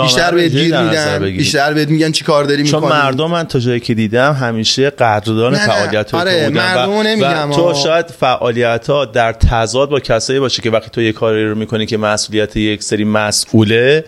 بیشتر 0.03 0.35
بهت 0.35 0.53
گیر 0.53 0.81
میدن 0.81 1.19
بیشتر 1.19 1.73
بهت 1.73 1.89
میگن 1.89 2.13
چی 2.13 2.25
کار 2.25 2.45
داری 2.45 2.63
می‌کنی. 2.63 2.81
چون 2.81 2.91
مردم 2.91 3.31
من 3.31 3.45
تا 3.45 3.59
جایی 3.59 3.81
که 3.81 3.95
دیدم 3.95 4.33
همیشه 4.33 4.91
قدردان 4.91 5.55
فعالیت 5.55 6.15
آره 6.15 6.49
مردم 6.49 6.91
و, 6.91 7.03
نمیگم 7.03 7.51
و 7.51 7.55
تو 7.55 7.75
شاید 7.75 8.07
فعالیت 8.07 8.91
ها 8.91 9.05
در 9.05 9.33
تضاد 9.33 9.89
با 9.89 10.01
کسایی 10.01 10.41
باشه 10.41 10.63
که 10.63 10.71
وقتی 10.71 10.91
تو 10.91 11.03
یه 11.03 11.13
کاری 11.13 11.49
رو 11.49 11.55
می‌کنی 11.55 11.87
که 11.87 11.97
مسئولیت 11.97 12.57
یک 12.57 12.83
سری 12.83 13.05
مسئوله 13.05 14.05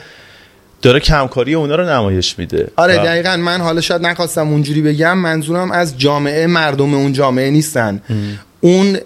داره 0.84 1.00
کمکاری 1.00 1.54
اونا 1.54 1.74
رو 1.74 1.84
نمایش 1.84 2.38
میده. 2.38 2.68
آره 2.76 2.96
دقیقا 2.96 3.36
من 3.36 3.60
حالا 3.60 3.80
شاید 3.80 4.06
نخواستم 4.06 4.48
اونجوری 4.48 4.82
بگم 4.82 5.18
منظورم 5.18 5.70
از 5.70 5.98
جامعه 5.98 6.46
مردم 6.46 6.94
اون 6.94 7.12
جامعه 7.12 7.50
نیستن. 7.50 8.02
اون 8.60 8.98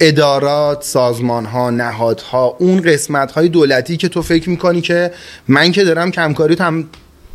ادارات 0.00 0.82
سازمان 0.82 1.44
ها 1.44 1.70
نهادها 1.70 2.56
اون 2.58 2.80
قسمت 2.80 3.32
های 3.32 3.48
دولتی 3.48 3.96
که 3.96 4.08
تو 4.08 4.22
فکر 4.22 4.50
می‌کنی 4.50 4.80
که 4.80 5.10
من 5.48 5.72
که 5.72 5.84
دارم 5.84 6.10
کمکاری 6.10 6.54
تم 6.54 6.84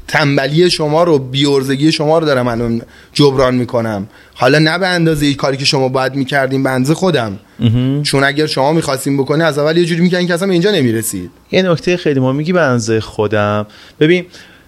تنبلی 0.08 0.70
شما 0.70 1.04
رو 1.04 1.20
بیورزگی 1.20 1.92
شما 1.92 2.20
رو 2.20 2.26
دارم 2.26 2.48
الان 2.48 2.82
جبران 3.14 3.56
می‌کنم. 3.56 4.08
حالا 4.34 4.60
نه 4.60 4.78
به 4.78 4.88
اندازه 4.88 5.26
ای 5.26 5.34
کاری 5.34 5.58
که 5.58 5.66
شما 5.66 5.90
باید 5.90 6.16
می‌کردیم 6.16 6.64
به 6.64 6.94
خودم. 6.94 7.40
چون 8.04 8.24
اگر 8.24 8.46
شما 8.46 8.74
می‌خواستیم 8.74 9.18
بکنی 9.18 9.44
از 9.44 9.58
اول 9.58 9.78
یه 9.78 9.86
جوری 9.86 10.02
می‌کنین 10.02 10.28
که 10.28 10.34
اصلا 10.34 10.52
اینجا 10.52 10.72
نمی‌رسید. 10.72 11.32
یه 11.52 11.62
نکته 11.62 11.98
خیلی 11.98 12.20
ما 12.20 12.32
میگی 12.32 12.54
به 12.54 13.00
خودم. 13.02 13.68
ببین 14.00 14.26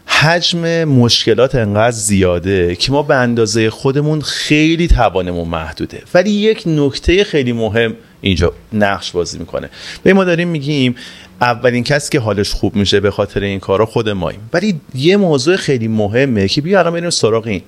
حجم 0.07 0.83
مشکلات 0.83 1.55
انقدر 1.55 1.91
زیاده 1.91 2.75
که 2.75 2.91
ما 2.91 3.03
به 3.03 3.15
اندازه 3.15 3.69
خودمون 3.69 4.21
خیلی 4.21 4.87
توانمون 4.87 5.47
محدوده. 5.47 6.01
ولی 6.13 6.29
یک 6.29 6.63
نکته 6.65 7.23
خیلی 7.23 7.53
مهم 7.53 7.93
اینجا 8.21 8.53
نقش 8.73 9.11
بازی 9.11 9.37
می‌کنه. 9.37 9.69
به 10.03 10.13
ما 10.13 10.23
داریم 10.23 10.47
میگیم 10.47 10.95
اولین 11.41 11.83
کسی 11.83 12.11
که 12.11 12.19
حالش 12.19 12.51
خوب 12.51 12.75
میشه 12.75 12.99
به 12.99 13.11
خاطر 13.11 13.39
این 13.39 13.59
کارا 13.59 13.85
خود 13.85 14.09
ماییم. 14.09 14.49
ولی 14.53 14.79
یه 14.95 15.17
موضوع 15.17 15.55
خیلی 15.55 15.87
مهمه 15.87 16.47
که 16.47 16.61
بیا 16.61 16.79
الان 16.79 16.93
بریم 16.93 17.09
سراغ 17.09 17.47
این. 17.47 17.61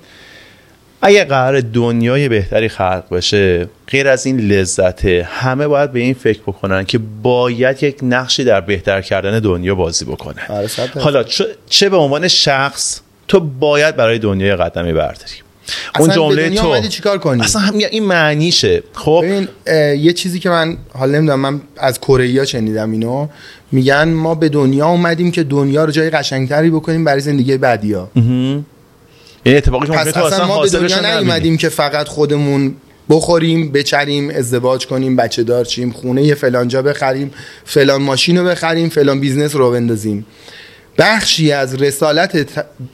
اگه 1.02 1.24
قرار 1.24 1.60
دنیای 1.60 2.28
بهتری 2.28 2.68
خلق 2.68 3.04
بشه 3.10 3.68
غیر 3.88 4.08
از 4.08 4.26
این 4.26 4.40
لذته 4.40 5.28
همه 5.30 5.68
باید 5.68 5.92
به 5.92 6.00
این 6.00 6.14
فکر 6.14 6.40
بکنن 6.40 6.84
که 6.84 6.98
باید 7.22 7.82
یک 7.82 7.98
نقشی 8.02 8.44
در 8.44 8.60
بهتر 8.60 9.02
کردن 9.02 9.38
دنیا 9.38 9.74
بازی 9.74 10.04
بکنه 10.04 10.42
آره، 10.48 10.68
حالا 11.00 11.24
چه 11.68 11.88
به 11.88 11.96
عنوان 11.96 12.28
شخص 12.28 13.00
تو 13.28 13.40
باید 13.40 13.96
برای 13.96 14.18
دنیای 14.18 14.56
قدمی 14.56 14.92
برداری؟ 14.92 15.47
اون 15.98 16.10
جمله 16.10 16.50
تو. 16.50 16.88
چیکار 16.88 17.18
کنی؟ 17.18 17.42
اصلا 17.42 17.62
هم 17.62 17.78
این 17.90 18.04
معنیشه. 18.04 18.82
خب؟ 18.92 19.24
ببین 19.24 19.48
یه 20.04 20.12
چیزی 20.12 20.38
که 20.38 20.50
من 20.50 20.76
حالا 20.92 21.18
نمی‌دونم 21.18 21.40
من 21.40 21.60
از 21.76 22.00
کره 22.00 22.44
شنیدم 22.44 22.90
اینو. 22.90 23.28
میگن 23.72 24.08
ما 24.08 24.34
به 24.34 24.48
دنیا 24.48 24.86
اومدیم 24.86 25.30
که 25.30 25.42
دنیا 25.42 25.84
رو 25.84 25.90
جای 25.90 26.10
قشنگتری 26.10 26.70
بکنیم 26.70 27.04
برای 27.04 27.20
زندگی 27.20 27.56
بعدیا 27.56 28.10
یه 29.46 29.56
اتفاقی 29.56 29.86
که 29.86 29.92
پس 29.92 30.16
اصلا 30.16 30.46
ما 30.46 30.62
به 30.62 30.68
دنیا 30.68 31.18
نیومدیم 31.18 31.56
که 31.56 31.68
فقط 31.68 32.08
خودمون 32.08 32.74
بخوریم 33.10 33.72
بچریم 33.72 34.30
ازدواج 34.30 34.86
کنیم 34.86 35.16
بچه 35.16 35.42
دار 35.42 35.64
شیم 35.64 35.92
خونه 35.92 36.22
یه 36.22 36.34
فلانجا 36.34 36.82
بخریم 36.82 37.30
فلان 37.64 38.02
ماشین 38.02 38.38
رو 38.38 38.44
بخریم 38.44 38.88
فلان 38.88 39.20
business 39.20 39.56
رو 39.56 39.70
بندازیم. 39.70 40.26
بخشی 40.98 41.52
از 41.52 41.74
رسالت 41.74 42.46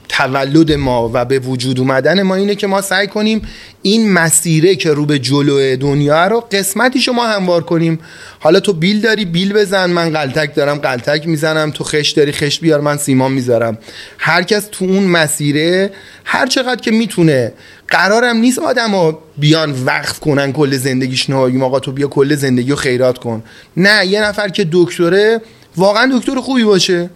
تولد 0.09 0.71
ما 0.71 1.11
و 1.13 1.25
به 1.25 1.39
وجود 1.39 1.79
اومدن 1.79 2.21
ما 2.21 2.35
اینه 2.35 2.55
که 2.55 2.67
ما 2.67 2.81
سعی 2.81 3.07
کنیم 3.07 3.41
این 3.81 4.13
مسیره 4.13 4.75
که 4.75 4.91
رو 4.91 5.05
به 5.05 5.19
جلو 5.19 5.75
دنیا 5.75 6.27
رو 6.27 6.39
قسمتی 6.39 7.01
شما 7.01 7.27
هموار 7.27 7.63
کنیم. 7.63 7.99
حالا 8.39 8.59
تو 8.59 8.73
بیل 8.73 9.01
داری 9.01 9.25
بیل 9.25 9.53
بزن 9.53 9.89
من 9.89 10.09
قلتک 10.09 10.55
دارم 10.55 10.77
قلتک 10.77 11.27
می‌زنم. 11.27 11.71
تو 11.71 11.83
خش 11.83 12.09
داری 12.09 12.31
خش 12.31 12.59
بیار 12.59 12.81
من 12.81 12.97
سیمان 12.97 13.31
می‌ذارم. 13.31 13.77
هر 14.17 14.43
کس 14.43 14.67
تو 14.71 14.85
اون 14.85 15.03
مسیره 15.03 15.91
هر 16.25 16.47
چقدر 16.47 16.81
که 16.81 16.91
می‌تونه 16.91 17.53
قرارم 17.87 18.37
نیست 18.37 18.59
آدم 18.59 19.17
بیان 19.37 19.83
وقف 19.85 20.19
کنن 20.19 20.51
کل 20.51 20.77
زندگیش 20.77 21.29
نه 21.29 21.63
آقا 21.63 21.79
تو 21.79 21.91
بیا 21.91 22.07
کل 22.07 22.35
زندگی 22.35 22.69
رو 22.69 22.75
خیرات 22.75 23.17
کن. 23.17 23.43
نه 23.77 24.05
یه 24.05 24.21
نفر 24.21 24.49
که 24.49 24.67
دکتره 24.71 25.41
واقعا 25.77 26.11
دکتر 26.17 26.35
خوبی 26.35 26.63
باشه. 26.63 27.09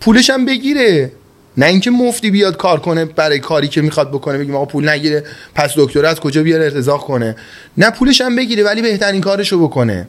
پولش 0.00 0.30
هم 0.30 0.44
بگیره. 0.44 1.12
نه 1.56 1.66
اینکه 1.66 1.90
مفتی 1.90 2.30
بیاد 2.30 2.56
کار 2.56 2.80
کنه 2.80 3.04
برای 3.04 3.38
کاری 3.38 3.68
که 3.68 3.82
می‌خواد 3.82 4.08
بکنه 4.08 4.38
بگیم 4.38 4.54
آقا 4.54 4.64
پول 4.64 4.88
نگیره 4.88 5.24
پس 5.54 5.72
دکتر 5.76 6.06
از 6.06 6.20
کجا 6.20 6.42
بیاره 6.42 6.64
ارتزاق 6.64 7.00
کنه. 7.00 7.36
نه 7.78 7.90
پولش 7.90 8.20
هم 8.20 8.36
بگیره 8.36 8.64
ولی 8.64 8.82
بهترین 8.82 9.20
کارشو 9.20 9.62
بکنه. 9.62 10.08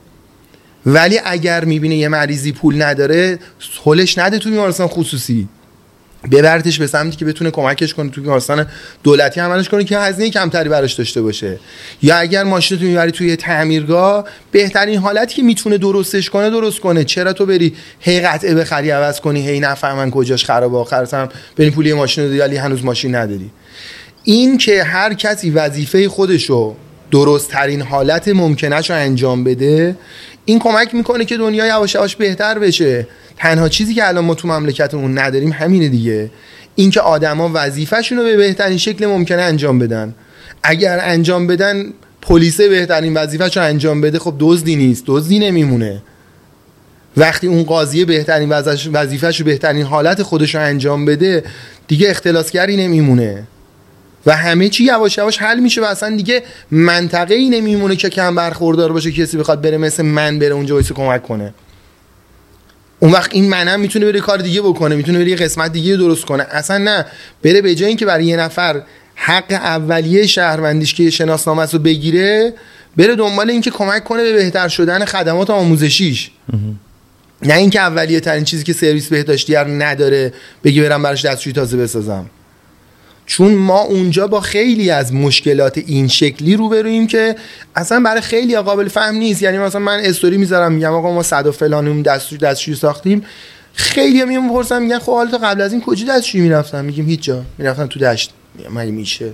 ولی 0.86 1.20
اگر 1.26 1.66
می‌بینه 1.66 1.96
یه 1.96 2.08
مریضی 2.08 2.52
پول 2.52 2.82
نداره 2.82 3.40
حلش 3.86 4.18
نده 4.18 4.40
تو 4.40 4.50
بیمارستان 4.50 4.88
خصوصی. 4.88 5.48
ببرتش 6.32 6.80
به 6.80 6.88
سمتی 6.88 7.18
که 7.18 7.26
بتونه 7.26 7.52
کمکش 7.52 7.94
کنه 7.94 8.10
توی 8.10 8.24
بیمارستان 8.24 8.66
دولتی 9.04 9.40
عملش 9.40 9.70
کنه 9.70 9.84
که 9.84 9.98
هزینه 10.00 10.30
کمتری 10.30 10.70
براش 10.70 10.94
داشته 10.94 11.22
باشه. 11.22 11.60
یا 12.02 12.18
اگر 12.18 12.44
ماشین 12.44 12.78
تو 12.78 12.86
می‌بری 12.86 13.12
توی 13.12 13.36
تعمیرگاه 13.36 14.26
بهترین 14.52 15.00
حالتی 15.00 15.36
که 15.36 15.44
می‌تونه 15.44 15.78
درستش 15.78 16.30
کنه 16.30 16.50
درست 16.50 16.80
کنه. 16.80 17.04
چرا 17.04 17.34
تو 17.34 17.46
بری 17.46 17.74
هی 18.00 18.20
قطعه 18.20 18.56
بخری 18.56 18.90
عوض 18.90 19.20
کنی 19.20 19.48
هی 19.50 19.60
نفهمن 19.60 20.12
کجاش 20.12 20.46
خراب 20.46 20.76
آخرتم 20.76 21.30
بری 21.58 21.70
پولی 21.70 21.94
ماشین 21.94 22.24
رو 22.24 22.40
ولی 22.40 22.58
هنوز 22.58 22.86
ماشین 22.86 23.16
نداری. 23.16 23.50
این 24.24 24.58
که 24.58 24.84
هر 24.84 25.14
کسی 25.14 25.50
وظیفه 25.50 26.10
خودشو 26.10 26.76
درست 27.12 27.50
ترین 27.50 27.82
حالت 27.82 28.28
ممکنش 28.28 28.90
رو 28.90 28.96
انجام 28.96 29.44
بده 29.44 29.96
این 30.50 30.60
کمک 30.60 30.96
می‌کنه 30.96 31.26
که 31.26 31.38
دنیا 31.38 31.68
یواش 31.68 31.96
یواش 31.96 32.16
بهتر 32.16 32.60
بشه. 32.60 33.08
تنها 33.38 33.70
چیزی 33.70 33.94
که 33.94 34.08
الان 34.08 34.26
ما 34.26 34.36
تو 34.36 34.48
مملکتمون 34.48 35.18
نداریم 35.18 35.52
همینه 35.52 35.90
دیگه. 35.90 36.32
اینکه 36.76 37.02
آدما 37.02 37.52
وظیفه‌شون 37.54 38.18
رو 38.18 38.24
به 38.24 38.38
بهترین 38.38 38.78
شکل 38.78 39.06
ممکنه 39.06 39.42
انجام 39.42 39.80
بدن. 39.80 40.16
اگر 40.64 41.00
انجام 41.02 41.48
بدن 41.48 41.94
پلیس 42.22 42.62
بهترین 42.62 43.14
وظیفه‌شو 43.14 43.62
انجام 43.62 44.02
بده 44.02 44.20
خب 44.20 44.36
دزدی 44.40 44.76
نیست 44.76 45.04
دزدی 45.08 45.40
نمیمونه. 45.40 46.02
وقتی 47.18 47.48
اون 47.48 47.64
قاضیه 47.64 48.06
بهترین 48.06 48.50
وظیفه‌شو 48.94 49.44
بهترین 49.44 49.84
حالت 49.86 50.24
خودش 50.24 50.56
رو 50.56 50.62
انجام 50.62 51.06
بده 51.06 51.44
دیگه 51.88 52.10
اختلاسگری 52.10 52.78
نمیمونه. 52.78 53.44
و 54.26 54.36
همه 54.36 54.70
چی 54.70 54.84
یواش 54.84 55.18
یواش 55.18 55.38
حل 55.38 55.60
میشه 55.60 55.82
و 55.82 55.84
اصلا 55.84 56.16
دیگه 56.16 56.44
منطقه 56.72 57.36
ای 57.36 57.50
نمیمونه 57.50 57.96
که 57.96 58.10
کم 58.10 58.36
برخوردار 58.36 58.92
باشه 58.92 59.12
کسی 59.12 59.38
بخواد 59.38 59.62
بره 59.62 59.78
مثل 59.78 60.04
من 60.04 60.40
بره 60.40 60.54
اونجا 60.54 60.76
وایس 60.76 60.92
کمک 60.92 61.24
کنه. 61.24 61.54
اون 63.00 63.12
وقت 63.12 63.34
این 63.34 63.50
منم 63.50 63.80
می‌تونه 63.80 64.06
بره 64.06 64.20
کار 64.20 64.38
دیگه 64.38 64.62
بکنه 64.62 64.96
می‌تونه 64.96 65.20
بره 65.20 65.30
یه 65.30 65.36
قسمت 65.36 65.72
دیگه 65.72 65.96
درست 65.96 66.26
کنه. 66.26 66.44
اصلا 66.52 66.78
نه 66.78 67.06
بره 67.44 67.62
به 67.62 67.76
جای 67.76 67.88
اینکه 67.88 68.06
برای 68.06 68.26
یه 68.26 68.38
نفر 68.38 68.82
حق 69.16 69.52
اولیه 69.52 70.26
شهروندیش 70.28 70.94
که 70.94 71.10
شناسنامه 71.10 71.66
رو 71.66 71.80
بگیره 71.80 72.54
بره 72.98 73.16
دنبال 73.16 73.50
اینکه 73.50 73.72
کمک 73.72 74.04
کنه 74.04 74.24
به 74.24 74.34
بهتر 74.34 74.68
شدن 74.68 75.06
خدمات 75.06 75.50
آموزشیش. 75.50 76.32
نه 77.44 77.54
اینکه 77.54 77.80
اولیه 77.80 78.20
ترین 78.20 78.44
چیزی 78.44 78.64
که 78.64 78.74
سرویس 78.74 79.08
بهداشتی 79.10 79.56
نداره 79.56 80.34
بگی 80.64 80.82
برم 80.82 81.04
براش 81.04 81.26
دستشویی 81.26 81.54
تازه 81.54 81.78
بسازم. 81.78 82.30
چون 83.28 83.56
ما 83.56 83.82
اونجا 83.82 84.28
با 84.28 84.42
خیلی 84.42 84.90
از 84.90 85.14
مشکلات 85.14 85.78
این 85.78 86.08
شکلی 86.08 86.56
روبرویم 86.56 87.08
که 87.08 87.36
اصلا 87.76 88.00
برای 88.00 88.22
خیلی 88.22 88.58
قابل 88.58 88.88
فهم 88.88 89.16
نیست. 89.16 89.42
یعنی 89.42 89.58
مثلا 89.58 89.82
من 89.82 90.00
استوری 90.00 90.38
می‌ذارم 90.38 90.72
میگم 90.72 90.94
آقا 90.94 91.14
ما 91.14 91.24
صد 91.24 91.48
و 91.48 91.52
فلانم 91.52 92.02
دستشویی 92.02 92.40
دستشویی 92.40 92.78
ساختیم. 92.78 93.26
خیلی 93.74 94.22
هم 94.22 94.44
می‌پرسن 94.44 94.82
میگن 94.82 95.00
خب 95.00 95.12
حالا 95.12 95.38
قبل 95.38 95.62
از 95.62 95.72
این 95.72 95.82
کجا 95.82 96.06
دستشویی 96.06 96.44
می‌رفتم 96.44 96.86
میگیم 96.86 97.06
هیچ 97.06 97.22
جا. 97.22 97.44
می‌رفتم 97.58 97.88
تو 97.88 98.00
دشت. 98.00 98.32
مگه 98.76 98.92
میشه؟ 98.92 99.34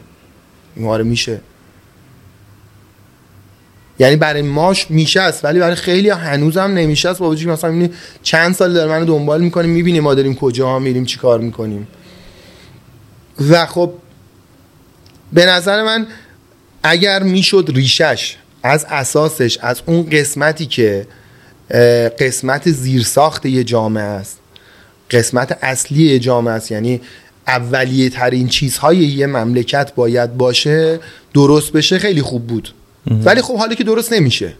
آره 0.86 1.04
میشه. 1.04 1.42
یعنی 4.00 4.16
برای 4.16 4.42
ماش 4.42 4.92
میشه 4.92 5.22
است 5.22 5.46
ولی 5.46 5.60
برای 5.60 5.76
خیلی 5.76 6.10
هنوز 6.10 6.58
هم 6.58 6.74
نمیشه 6.74 7.10
است 7.10 7.20
با 7.20 7.30
وجودی 7.30 7.52
مثلا 7.52 7.90
چند 8.24 8.56
سال 8.56 8.74
داره 8.74 8.92
منو 8.92 9.06
دنبال 9.06 9.42
می‌کنیم 9.42 9.70
می‌بینی 9.70 10.00
ما 10.00 10.14
داریم 10.14 10.36
کجا 10.36 10.80
میریم 10.80 11.06
چی 11.06 11.18
کار 11.18 11.40
می‌کنیم. 11.40 11.88
و 13.40 13.66
خب 13.66 13.94
به 15.34 15.46
نظر 15.46 15.84
من 15.84 16.08
اگر 16.84 17.24
می‌شد 17.24 17.72
ریشش 17.76 18.36
از 18.64 18.86
اساسش 18.90 19.58
از 19.62 19.82
اون 19.86 20.10
قسمتی 20.10 20.66
که 20.66 21.08
قسمت 22.20 22.72
زیرساخت 22.72 23.46
یه 23.46 23.64
جامعه 23.64 24.04
است 24.04 24.40
قسمت 25.12 25.58
اصلی 25.62 26.04
یه 26.04 26.20
جامعه 26.20 26.54
است 26.54 26.72
یعنی 26.72 27.02
اولیه 27.48 28.10
ترین 28.10 28.48
چیزهای 28.48 28.98
یه 28.98 29.28
مملکت 29.28 29.96
باید 29.96 30.38
باشه 30.38 31.00
درست 31.34 31.72
بشه 31.72 32.00
خیلی 32.00 32.22
خوب 32.22 32.48
بود. 32.48 32.74
ولی 33.08 33.42
خب 33.42 33.58
حالی 33.58 33.76
که 33.76 33.84
درست 33.84 34.14
نمیشه. 34.14 34.54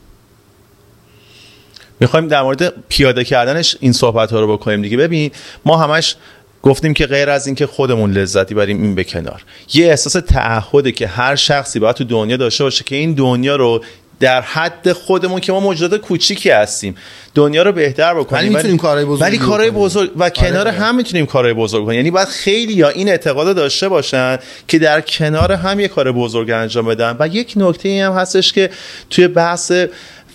می‌خوایم 2.00 2.28
در 2.28 2.42
مورد 2.42 2.74
پیاده 2.90 3.24
کردنش 3.24 3.78
این 3.80 3.94
صحبت 3.94 4.32
ها 4.32 4.40
رو 4.40 4.58
بکنیم 4.58 4.82
دیگه. 4.82 4.98
ببین 4.98 5.32
ما 5.66 5.78
همش 5.78 6.16
گفتیم 6.64 6.94
که 6.94 7.08
غیر 7.08 7.30
از 7.30 7.48
اینکه 7.48 7.68
خودمون 7.68 8.12
لذتی 8.12 8.56
بریم 8.56 8.82
این 8.82 8.96
به 8.96 9.04
کنار. 9.04 9.44
یه 9.74 9.88
احساس 9.88 10.14
تعهده 10.14 10.92
که 10.92 11.08
هر 11.08 11.36
شخصی 11.36 11.80
باید 11.80 11.96
تو 11.96 12.04
دنیا 12.04 12.38
داشته 12.38 12.64
باشه 12.64 12.84
که 12.84 12.96
این 12.96 13.14
دنیا 13.14 13.56
رو 13.56 13.84
در 14.20 14.42
حد 14.42 14.92
خودمون 14.92 15.40
که 15.40 15.52
ما 15.52 15.60
موجودات 15.60 16.02
کوچیکی 16.02 16.50
هستیم. 16.50 16.96
دنیا 17.36 17.64
رو 17.64 17.72
بهتر 17.72 18.14
بکنیم. 18.14 18.44
ولی 18.44 18.56
می‌تونیم 18.56 18.78
کارهای 18.78 19.06
بزرگ 19.06 19.22
ولی 19.22 19.38
کارهای 19.38 19.72
بزرگ 19.72 20.12
و 20.18 20.30
کنار 20.30 20.68
آره. 20.68 20.72
هم 20.72 20.96
می‌تونیم 20.96 21.26
کارهای 21.26 21.54
بزرگ 21.54 21.86
کنیم 21.86 21.98
یعنی 21.98 22.12
باید 22.12 22.28
خیلی 22.28 22.74
یا 22.74 22.90
این 22.90 23.10
اعتقاد 23.10 23.56
داشته 23.56 23.90
باشن 23.90 24.38
که 24.68 24.80
در 24.80 25.02
کنار 25.02 25.52
هم 25.52 25.80
یه 25.80 25.88
کار 25.88 26.12
بزرگ 26.12 26.50
انجام 26.50 26.86
بدن. 26.86 27.16
و 27.20 27.28
یک 27.28 27.54
نکته 27.56 28.06
هم 28.06 28.12
هستش 28.12 28.54
که 28.54 28.70
توی 29.10 29.28
بحث 29.28 29.72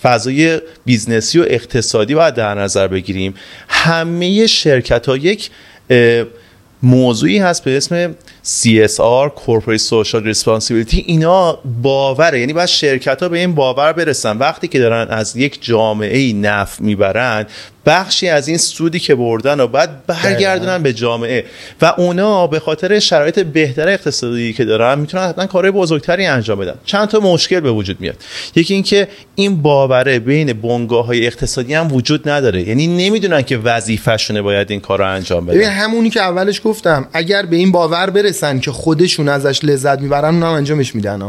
فضای 0.01 0.61
business 0.85 1.33
ی 1.33 1.39
و 1.39 1.45
اقتصادی 1.47 2.15
باید 2.15 2.33
در 2.33 2.55
نظر 2.55 2.87
بگیریم. 2.87 3.33
همه 3.69 4.47
شرکت 4.47 5.05
ها 5.05 5.17
یک 5.17 5.49
موضوعی 6.83 7.37
هست 7.37 7.63
به 7.63 7.77
اسم 7.77 8.15
CSR 8.45 9.29
Corporate 9.45 9.81
Social 9.89 10.33
Responsibility. 10.33 11.03
اینا 11.05 11.59
باوره. 11.81 12.39
یعنی 12.39 12.53
باید 12.53 12.67
شرکت 12.67 13.23
ها 13.23 13.29
به 13.29 13.39
این 13.39 13.55
باور 13.55 13.93
برسن. 13.93 14.37
وقتی 14.37 14.67
که 14.67 14.79
دارن 14.79 15.07
از 15.09 15.37
یک 15.37 15.57
جامعه 15.61 16.33
نفع 16.33 16.81
می‌برن 16.81 17.45
بخشی 17.89 18.29
از 18.29 18.47
این 18.47 18.57
سودی 18.57 18.99
که 18.99 19.15
بردن 19.15 19.59
و 19.59 19.67
بعد 19.67 20.05
برگردونن 20.05 20.83
به 20.83 20.93
جامعه. 20.93 21.45
و 21.81 21.93
اونا 21.97 22.47
به 22.47 22.59
خاطر 22.59 22.99
شرایط 22.99 23.39
بهتر 23.39 23.87
اقتصادی 23.87 24.53
که 24.53 24.65
دارن 24.65 24.99
می‌تونن 24.99 25.23
حتما 25.23 25.45
کارهای 25.45 25.71
بزرگتری 25.71 26.25
انجام 26.25 26.59
بدن. 26.59 26.75
چند 26.85 27.07
تا 27.07 27.19
مشکل 27.19 27.59
به 27.59 27.71
وجود 27.71 28.01
میاد. 28.01 28.15
یکی 28.55 28.73
اینکه 28.73 29.07
این 29.35 29.61
باوره 29.61 30.19
بین 30.19 30.53
بنگاه 30.53 31.05
های 31.05 31.27
اقتصادی 31.27 31.73
هم 31.73 31.93
وجود 31.93 32.29
نداره. 32.29 32.67
یعنی 32.67 32.87
نمی‌دونن 32.87 33.41
که 33.41 33.57
وظیفه‌شونه 33.57 34.41
باید 34.41 34.71
این 34.71 34.79
کار 34.79 34.99
رو 34.99 35.07
انجام 35.07 35.45
بدن. 35.45 35.63
همونی 35.63 36.09
که 36.09 36.21
اولش 36.21 36.61
گفتم 36.63 37.07
اگر 37.13 37.45
به 37.45 37.55
این 37.55 37.71
باور 37.71 38.09
برسن 38.09 38.59
که 38.59 38.71
خودشون 38.71 39.29
ازش 39.29 39.59
لذت 39.63 39.99
می‌برن 39.99 40.33
اونم 40.33 40.53
انجامش 40.53 40.95
میدن 40.95 41.21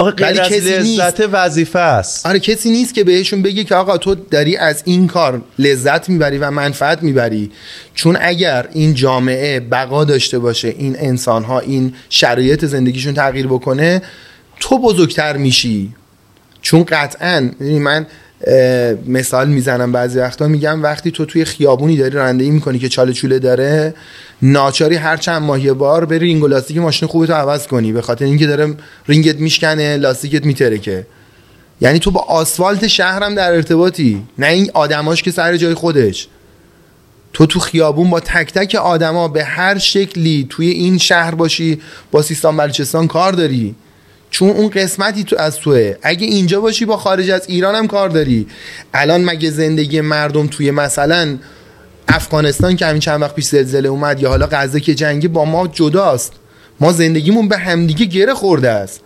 ولی 0.00 0.38
کسی 0.38 0.78
لذت 0.78 1.20
وظیفه 1.32 1.78
است. 1.78 2.26
آره 2.26 2.38
کسی 2.38 2.70
نیست 2.70 2.94
که 2.94 3.04
بهشون 3.04 3.42
بگه 3.42 3.64
که 3.64 3.74
آقا 3.74 3.98
تو 3.98 4.14
داری 4.14 4.56
از 4.56 4.82
این 4.86 5.06
کار 5.06 5.42
لذت 5.58 6.08
می‌بری 6.08 6.38
و 6.38 6.50
منفعت 6.50 7.02
می‌بری. 7.02 7.50
چون 7.94 8.18
اگر 8.20 8.68
این 8.72 8.94
جامعه 8.94 9.60
بقا 9.60 10.04
داشته 10.04 10.38
باشه 10.38 10.68
این 10.68 10.96
انسان 10.98 11.44
ها 11.44 11.60
این 11.60 11.94
شرایط 12.08 12.64
زندگیشون 12.64 13.14
تغییر 13.14 13.46
بکنه 13.46 14.02
تو 14.60 14.78
بزرگتر 14.78 15.36
میشی. 15.36 15.94
چون 16.62 16.84
قطعا 16.84 17.50
من 17.60 18.06
مثال 19.06 19.48
می‌زنم 19.48 19.92
بعضی 19.92 20.18
وقتا. 20.18 20.48
میگم 20.48 20.82
وقتی 20.82 21.10
تو 21.10 21.24
توی 21.24 21.44
خیابونی 21.44 21.96
داری 21.96 22.10
رانندگی 22.10 22.50
می‌کنی 22.50 22.78
که 22.78 22.88
چاله 22.88 23.12
چوله 23.12 23.38
داره 23.38 23.94
ناچاری 24.42 24.96
هر 24.96 25.16
چند 25.16 25.42
ماه 25.42 25.72
بار 25.72 26.04
بری 26.04 26.18
رینگ 26.18 26.42
و 26.44 26.48
لاستیک 26.48 26.76
ماشین 26.76 27.08
خوبتو 27.08 27.32
عوض 27.32 27.66
کنی 27.66 27.92
به 27.92 28.02
خاطر 28.02 28.24
اینکه 28.24 28.46
داره 28.46 28.74
رینگت 29.08 29.36
میشکنه 29.36 29.96
لاستیکت 29.96 30.46
میترکه. 30.46 31.06
یعنی 31.80 31.98
تو 31.98 32.10
با 32.10 32.20
آسفالت 32.20 32.86
شهرم 32.86 33.34
در 33.34 33.52
ارتباطی 33.52 34.22
نه 34.38 34.46
این 34.46 34.70
آدماش 34.74 35.22
که 35.22 35.30
سر 35.30 35.56
جای 35.56 35.74
خودش. 35.74 36.28
تو 37.32 37.46
تو 37.46 37.60
خیابون 37.60 38.10
با 38.10 38.20
تک 38.20 38.52
تک 38.52 38.74
آدما 38.74 39.28
به 39.28 39.44
هر 39.44 39.78
شکلی 39.78 40.46
توی 40.50 40.68
این 40.68 40.98
شهر 40.98 41.34
باشی 41.34 41.80
با 42.10 42.22
سیستان 42.22 42.56
بلوچستان 42.56 43.06
کار 43.06 43.32
داری. 43.32 43.74
چون 44.32 44.50
اون 44.50 44.68
قسمتی 44.68 45.24
تو 45.24 45.36
از 45.38 45.56
توه. 45.56 45.94
اگه 46.02 46.26
اینجا 46.26 46.60
باشی 46.60 46.84
با 46.84 46.96
خارج 46.96 47.30
از 47.30 47.42
ایران 47.48 47.74
هم 47.74 47.86
کار 47.86 48.08
داری. 48.08 48.46
الان 48.94 49.24
مگه 49.24 49.50
زندگی 49.50 50.00
مردم 50.00 50.46
توی 50.46 50.70
مثلا 50.70 51.38
افغانستان 52.08 52.76
که 52.76 52.86
همین 52.86 53.00
چند 53.00 53.22
وقت 53.22 53.34
پیش 53.34 53.44
زلزله 53.44 53.88
اومد 53.88 54.22
یا 54.22 54.28
حالا 54.28 54.48
غزه 54.52 54.80
که 54.80 54.94
جنگی 54.94 55.28
با 55.28 55.44
ما 55.44 55.66
جداست. 55.66 56.32
ما 56.80 56.92
زندگیمون 56.92 57.48
به 57.48 57.58
همدیگه 57.58 58.04
گره 58.04 58.34
خورده 58.34 58.70
است. 58.70 59.00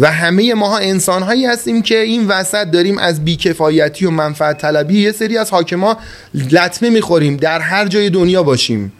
و 0.00 0.12
همه 0.12 0.54
ماها 0.54 0.78
انسان 0.78 1.22
هایی 1.22 1.46
هستیم 1.46 1.82
که 1.82 1.98
این 1.98 2.28
وسط 2.28 2.70
داریم 2.70 2.98
از 2.98 3.24
بیکفایتی 3.24 4.06
و 4.06 4.10
منفعت 4.10 4.58
طلبی 4.58 5.02
یه 5.02 5.12
سری 5.12 5.38
از 5.38 5.50
حاکما 5.50 5.96
لطمه 6.50 6.90
می‌خوریم. 6.90 7.36
در 7.36 7.60
هر 7.60 7.88
جای 7.88 8.10
دنیا 8.10 8.42
باشیم. 8.42 8.92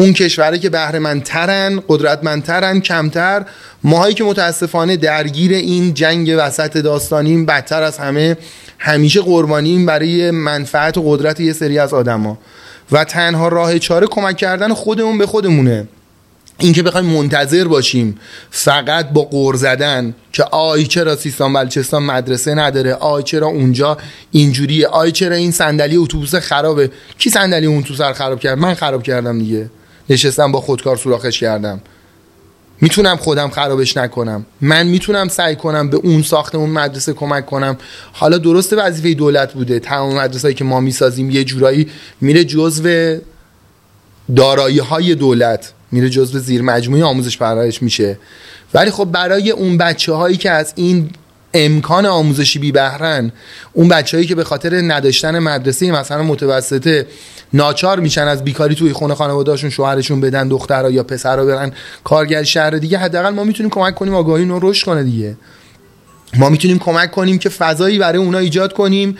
اون 0.00 0.12
کشوره 0.12 0.58
که 0.58 0.70
بهرهمندترن 0.70 1.82
قدرتمندترن 1.88 2.80
کمتر. 2.80 3.44
ماهایی 3.84 4.14
که 4.14 4.24
متاسفانه 4.24 4.96
درگیر 4.96 5.52
این 5.52 5.94
جنگ 5.94 6.34
وسط 6.38 6.76
داستانیم 6.76 7.46
بدتر 7.46 7.82
از 7.82 7.98
همه 7.98 8.36
همیشه 8.78 9.20
قربانیم 9.20 9.86
برای 9.86 10.30
منفعت 10.30 10.98
و 10.98 11.02
قدرت 11.10 11.40
یه 11.40 11.52
سری 11.52 11.78
از 11.78 11.94
آدما. 11.94 12.38
و 12.92 13.04
تنها 13.04 13.48
راه 13.48 13.78
چاره 13.78 14.06
کمک 14.06 14.36
کردن 14.36 14.74
خودمون 14.74 15.18
به 15.18 15.26
خودمونه. 15.26 15.88
اینکه 16.58 16.82
بخوایم 16.82 17.06
منتظر 17.06 17.64
باشیم 17.64 18.18
فقط 18.50 19.10
با 19.10 19.22
قور 19.22 19.56
زدن 19.56 20.14
که 20.32 20.42
آی 20.42 20.86
چرا 20.86 21.16
سیستان 21.16 21.52
بلوچستان 21.52 22.02
مدرسه 22.02 22.54
نداره؟ 22.54 22.94
آی 22.94 23.22
چرا 23.22 23.46
اونجا 23.46 23.98
اینجوریه؟ 24.30 24.86
آی 24.86 25.12
چرا 25.12 25.36
این 25.36 25.50
صندلی 25.50 25.96
اتوبوس 25.96 26.34
خرابه؟ 26.34 26.90
کی 27.18 27.30
صندلی 27.30 27.66
اون 27.66 27.82
تو 27.82 27.94
سر 27.94 28.12
خراب 28.12 28.40
کرد؟ 28.40 28.58
من 28.58 28.74
خراب 28.74 29.02
کردم 29.02 29.38
دیگه. 29.38 29.70
نشستم 30.10 30.52
با 30.52 30.60
خودکار 30.60 30.96
سوراخش 30.96 31.40
کردم. 31.40 31.80
می‌تونم 32.80 33.16
خودم 33.16 33.50
خرابش 33.50 33.96
نکنم. 33.96 34.46
من 34.60 34.86
می‌تونم 34.86 35.28
سعی 35.28 35.56
کنم 35.56 35.90
به 35.90 35.96
اون 35.96 36.22
ساخت 36.22 36.54
اون 36.54 36.70
مدرسه 36.70 37.12
کمک 37.12 37.46
کنم. 37.46 37.76
حالا 38.12 38.38
درست 38.38 38.72
وظیفه 38.72 39.14
دولت 39.14 39.52
بوده. 39.52 39.78
تمام 39.78 40.16
مدرسه 40.16 40.54
که 40.54 40.64
ما 40.64 40.80
می‌سازیم 40.80 41.30
یه 41.30 41.44
جورایی 41.44 41.88
میره 42.20 42.44
جزو 42.44 43.16
دارایی 44.36 44.78
های 44.78 45.14
دولت. 45.14 45.72
میره 45.92 46.10
جزو 46.10 46.38
زیر 46.38 46.62
مجموعه 46.62 47.04
آموزش 47.04 47.38
پرورش 47.38 47.82
میشه. 47.82 48.18
ولی 48.74 48.90
خب 48.90 49.04
برای 49.04 49.50
اون 49.50 49.78
بچه 49.78 50.12
هایی 50.12 50.36
که 50.36 50.50
از 50.50 50.72
این 50.76 51.10
امکان 51.54 52.06
آموزشی 52.06 52.58
بی 52.58 52.72
بهرن 52.72 53.32
اون 53.72 53.88
بچههایی 53.88 54.28
که 54.28 54.34
به 54.34 54.44
خاطر 54.44 54.80
نداشتن 54.82 55.38
مدرسه 55.38 55.90
مثلا 55.90 56.22
متوسطه 56.22 57.06
ناچار 57.52 58.00
میشن 58.00 58.28
از 58.28 58.44
بیکاری 58.44 58.74
توی 58.74 58.92
خونه 58.92 59.14
خانواده‌شون 59.14 59.70
شوهرشون 59.70 60.20
بدن 60.20 60.48
دخترها 60.48 60.90
یا 60.90 61.02
پسرها 61.02 61.44
برن 61.44 61.72
کارگر 62.04 62.42
شهر 62.42 62.70
دیگه 62.70 62.98
حداقل 62.98 63.30
ما 63.30 63.44
می‌تونیم 63.44 63.70
کمک 63.70 63.94
کنیم 63.94 64.14
آگاهی 64.14 64.44
رو 64.44 64.70
رشد 64.70 64.86
کنه 64.86 65.02
دیگه. 65.02 65.36
ما 66.36 66.48
می‌تونیم 66.48 66.78
کمک 66.78 67.10
کنیم 67.10 67.38
که 67.38 67.48
فضایی 67.48 67.98
برای 67.98 68.18
اونا 68.18 68.38
ایجاد 68.38 68.72
کنیم 68.72 69.18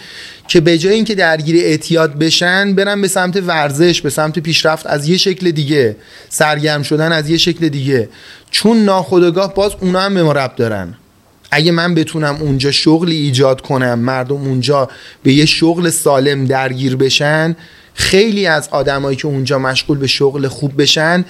که 0.48 0.60
به 0.60 0.78
جای 0.78 0.94
اینکه 0.94 1.14
درگیر 1.14 1.56
اعتیاد 1.64 2.18
بشن 2.18 2.74
برن 2.74 3.00
به 3.00 3.08
سمت 3.08 3.36
ورزش 3.36 4.00
به 4.00 4.10
سمت 4.10 4.38
پیشرفت 4.38 4.86
از 4.86 5.08
یه 5.08 5.16
شکل 5.16 5.50
دیگه 5.50 5.96
سرگرم 6.28 6.82
شدن 6.82 7.12
از 7.12 7.30
یه 7.30 7.36
شکل 7.36 7.68
دیگه. 7.68 8.08
چون 8.50 8.84
ناخودآگاه 8.84 9.54
باز 9.54 9.72
اونا 9.80 10.00
هم 10.00 10.14
به 10.14 10.22
ما 10.22 10.32
رب 10.32 10.56
دارن. 10.56 10.94
اگه 11.50 11.72
من 11.72 11.94
بتونم 11.94 12.36
اونجا 12.40 12.70
شغلی 12.70 13.16
ایجاد 13.16 13.60
کنم 13.60 13.98
مردم 13.98 14.36
اونجا 14.36 14.88
به 15.22 15.32
یه 15.32 15.44
شغل 15.44 15.90
سالم 15.90 16.44
درگیر 16.44 16.96
بشن 16.96 17.56
خیلی 17.94 18.46
از 18.46 18.68
آدمایی 18.68 19.16
که 19.16 19.26
اونجا 19.26 19.58
مشغول 19.58 19.98
به 19.98 20.06
شغل 20.06 20.48
خوب 20.48 20.82
بشن 20.82 21.24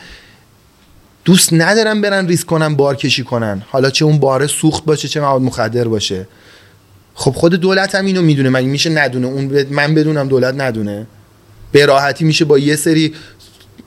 دوست 1.24 1.52
ندارن 1.52 2.00
برن 2.00 2.26
ریسک 2.26 2.46
کنن 2.46 2.76
بار 2.76 2.96
کشی 2.96 3.24
کنن. 3.24 3.62
حالا 3.70 3.90
چه 3.90 4.04
اون 4.04 4.18
باره 4.18 4.46
سوخت 4.46 4.85
باشه 4.85 5.09
چه 5.09 5.20
مواد 5.20 5.42
مخدر 5.42 5.88
باشه. 5.88 6.28
خب 7.14 7.30
خود 7.30 7.54
دولت 7.54 7.94
هم 7.94 8.06
اینو 8.06 8.22
می‌دونه 8.22 8.48
مگه 8.48 8.66
میشه 8.66 8.90
ندونه؟ 8.90 9.26
اون 9.26 9.66
من 9.70 9.94
بدونم 9.94 10.28
دولت 10.28 10.54
ندونه. 10.54 11.06
به 11.72 11.87
راحتی 11.87 12.24
میشه 12.24 12.44
با 12.44 12.59
یه 12.59 12.76
سری 12.76 13.14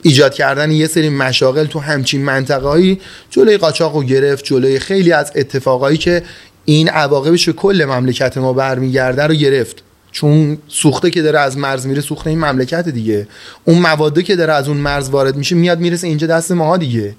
ایجاد 0.03 0.33
کردن 0.33 0.71
یه 0.71 0.87
سری 0.87 1.09
مشاغل 1.09 1.65
تو 1.65 1.79
همچین 1.79 2.23
منطقه‌ای 2.23 2.97
جلوی 3.29 3.57
قاچاق 3.57 3.95
رو 3.95 4.03
گرفت 4.03 4.45
جلوی 4.45 4.79
خیلی 4.79 5.11
از 5.11 5.31
اتفاقایی 5.35 5.97
که 5.97 6.23
این 6.65 6.89
عواقبش 6.89 7.49
کل 7.49 7.85
مملکت 7.89 8.37
ما 8.37 8.53
برمیگرده 8.53 9.23
رو 9.23 9.33
گرفت. 9.33 9.83
چون 10.11 10.57
سوخته 10.67 11.11
که 11.11 11.21
داره 11.21 11.39
از 11.39 11.57
مرز 11.57 11.87
میره 11.87 12.01
سوخته 12.01 12.29
این 12.29 12.39
مملکت 12.39 12.89
دیگه. 12.89 13.27
اون 13.65 13.79
مواده 13.79 14.23
که 14.23 14.35
داره 14.35 14.53
از 14.53 14.67
اون 14.67 14.77
مرز 14.77 15.09
وارد 15.09 15.35
میشه 15.35 15.55
میاد 15.55 15.79
می‌رسه 15.79 16.07
اینجا 16.07 16.27
دست 16.27 16.51
ماها 16.51 16.77
دیگه. 16.77 17.15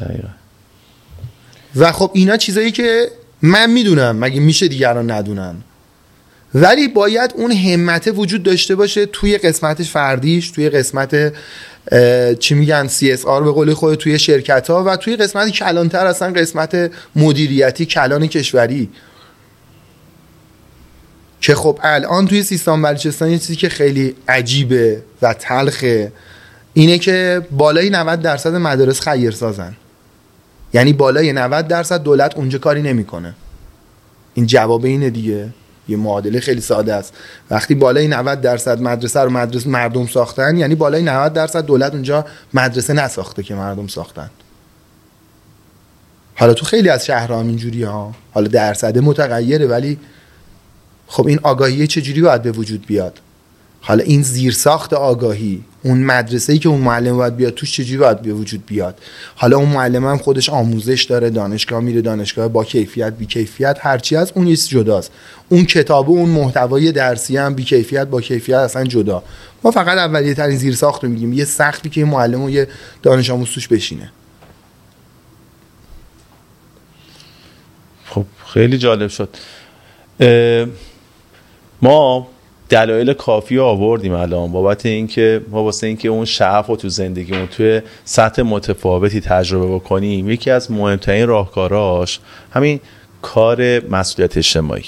دقیقا. 0.00 0.28
و 1.76 1.92
خب 1.92 2.10
اینا 2.14 2.36
چیزایی 2.36 2.70
که 2.72 3.10
من 3.42 3.70
می‌دونم 3.70 4.16
مگه 4.16 4.40
میشه 4.40 4.68
دیگران 4.68 5.10
ندونن؟ 5.10 5.54
ولی 6.54 6.88
باید 6.88 7.32
اون 7.36 7.52
همت 7.52 8.12
وجود 8.14 8.42
داشته 8.42 8.74
باشه 8.74 9.06
توی 9.06 9.38
قسمت 9.38 9.82
فردیش 9.82 10.50
توی 10.50 10.70
قسمت 10.70 11.32
چی 12.38 12.54
میگن 12.54 12.88
CSR 12.88 13.24
به 13.24 13.50
قول 13.50 13.74
خود 13.74 13.94
توی 13.94 14.18
شرکت 14.18 14.70
ها 14.70 14.84
و 14.84 14.96
توی 14.96 15.16
قسمت 15.16 15.50
کلانتر 15.50 16.06
اصلا 16.06 16.32
قسمت 16.32 16.90
مدیریتی 17.16 17.86
کلان 17.86 18.26
کشوری. 18.26 18.90
که 21.40 21.54
خب 21.54 21.78
الان 21.82 22.26
توی 22.26 22.42
سیستان 22.42 22.82
بلوچستان 22.82 23.30
یه 23.30 23.38
چیزی 23.38 23.56
که 23.56 23.68
خیلی 23.68 24.14
عجیبه 24.28 25.02
و 25.22 25.34
تلخه 25.34 26.12
اینه 26.74 26.98
که 26.98 27.46
بالای 27.50 27.90
90 27.90 28.22
درصد 28.22 28.54
مدارس 28.54 29.00
خیر 29.00 29.30
سازن 29.30 29.76
یعنی 30.72 30.92
بالای 30.92 31.32
90 31.32 31.68
درصد 31.68 32.02
دولت 32.02 32.36
اونجا 32.36 32.58
کاری 32.58 32.82
نمی‌کنه. 32.82 33.34
این 34.34 34.46
جواب 34.46 34.84
اینه 34.84 35.10
دیگه. 35.10 35.48
یه 35.90 35.96
معادله 35.96 36.40
خیلی 36.40 36.60
ساده 36.60 36.94
است. 36.94 37.14
وقتی 37.50 37.74
بالای 37.74 38.08
90 38.08 38.40
درصد 38.40 38.80
مدرسه 38.80 39.20
رو 39.20 39.30
مدرسه 39.30 39.68
مردم 39.68 40.06
ساختن 40.06 40.56
یعنی 40.56 40.74
بالای 40.74 41.02
90 41.02 41.32
درصد 41.32 41.66
دولت 41.66 41.92
اونجا 41.92 42.24
مدرسه 42.54 42.92
نساخته 42.92 43.42
که 43.42 43.54
مردم 43.54 43.86
ساختن. 43.86 44.30
حالا 46.34 46.54
تو 46.54 46.66
خیلی 46.66 46.88
از 46.88 47.06
شهرها 47.06 47.40
اینجوری 47.40 47.82
ها. 47.82 48.14
حالا 48.32 48.48
درصد 48.48 48.98
متغیره 48.98 49.66
ولی 49.66 49.98
خب 51.06 51.26
این 51.26 51.40
آگاهی 51.42 51.86
چجوری 51.86 52.22
باید 52.22 52.42
به 52.42 52.52
وجود 52.52 52.86
بیاد؟ 52.86 53.20
حالا 53.80 54.04
این 54.04 54.22
زیرساخت 54.22 54.92
آگاهی 54.92 55.64
اون 55.82 56.02
مدرسه‌ای 56.02 56.58
که 56.58 56.68
اون 56.68 56.80
معلم 56.80 57.16
باید 57.16 57.36
بیاد 57.36 57.54
توش 57.54 57.72
چجوری 57.72 57.98
باید 57.98 58.22
به 58.22 58.32
وجود 58.32 58.66
بیاد؟ 58.66 58.98
حالا 59.36 59.56
اون 59.56 59.68
معلم 59.68 60.06
هم 60.06 60.18
خودش 60.18 60.48
آموزش 60.48 61.02
داره 61.02 61.30
دانشگاه 61.30 61.80
میره 61.80 62.00
دانشگاه 62.00 62.48
با 62.48 62.64
کیفیت 62.64 63.12
بی 63.12 63.26
کیفیت 63.26 63.78
هرچی 63.80 64.16
از 64.16 64.32
اون 64.34 64.46
یه 64.46 64.56
جداست. 64.56 65.12
اون 65.48 65.64
کتاب 65.64 66.08
و 66.08 66.16
اون 66.16 66.28
محتوای 66.28 66.92
درسی 66.92 67.36
هم 67.36 67.54
بی 67.54 67.64
کیفیت 67.64 68.06
با 68.06 68.20
کیفیت 68.20 68.56
اصلا 68.56 68.84
جدا. 68.84 69.22
ما 69.62 69.70
فقط 69.70 69.98
اولیه 69.98 70.34
ترین 70.34 70.56
زیرساخت 70.56 71.04
رو 71.04 71.10
میگیم 71.10 71.32
یه 71.32 71.44
سختی 71.44 71.90
که 71.90 72.04
معلم 72.04 72.42
و 72.42 72.50
یه 72.50 72.68
دانش 73.02 73.30
آموز 73.30 73.50
توش 73.50 73.68
بشینه. 73.68 74.12
خب 78.06 78.24
خیلی 78.46 78.78
جالب 78.78 79.08
شد. 79.08 79.28
ما 81.82 82.28
دلایل 82.70 83.12
کافی 83.12 83.58
آوردیم 83.58 84.12
الان. 84.12 84.52
بابت 84.52 84.86
اینکه 84.86 85.40
ما 85.48 85.64
واسه 85.64 85.86
اینکه 85.86 86.08
اون 86.08 86.24
شعف 86.24 86.66
رو 86.66 86.76
تو 86.76 86.88
زندگیمون 86.88 87.46
توی 87.46 87.82
سطح 88.04 88.42
متفاوتی 88.42 89.20
تجربه 89.20 89.74
بکنیم 89.74 90.30
یکی 90.30 90.50
از 90.50 90.70
مهمترین 90.70 91.26
راهکاراش 91.26 92.20
همین 92.52 92.80
کار 93.22 93.86
مسئولیت 93.88 94.36
اجتماعی 94.36 94.84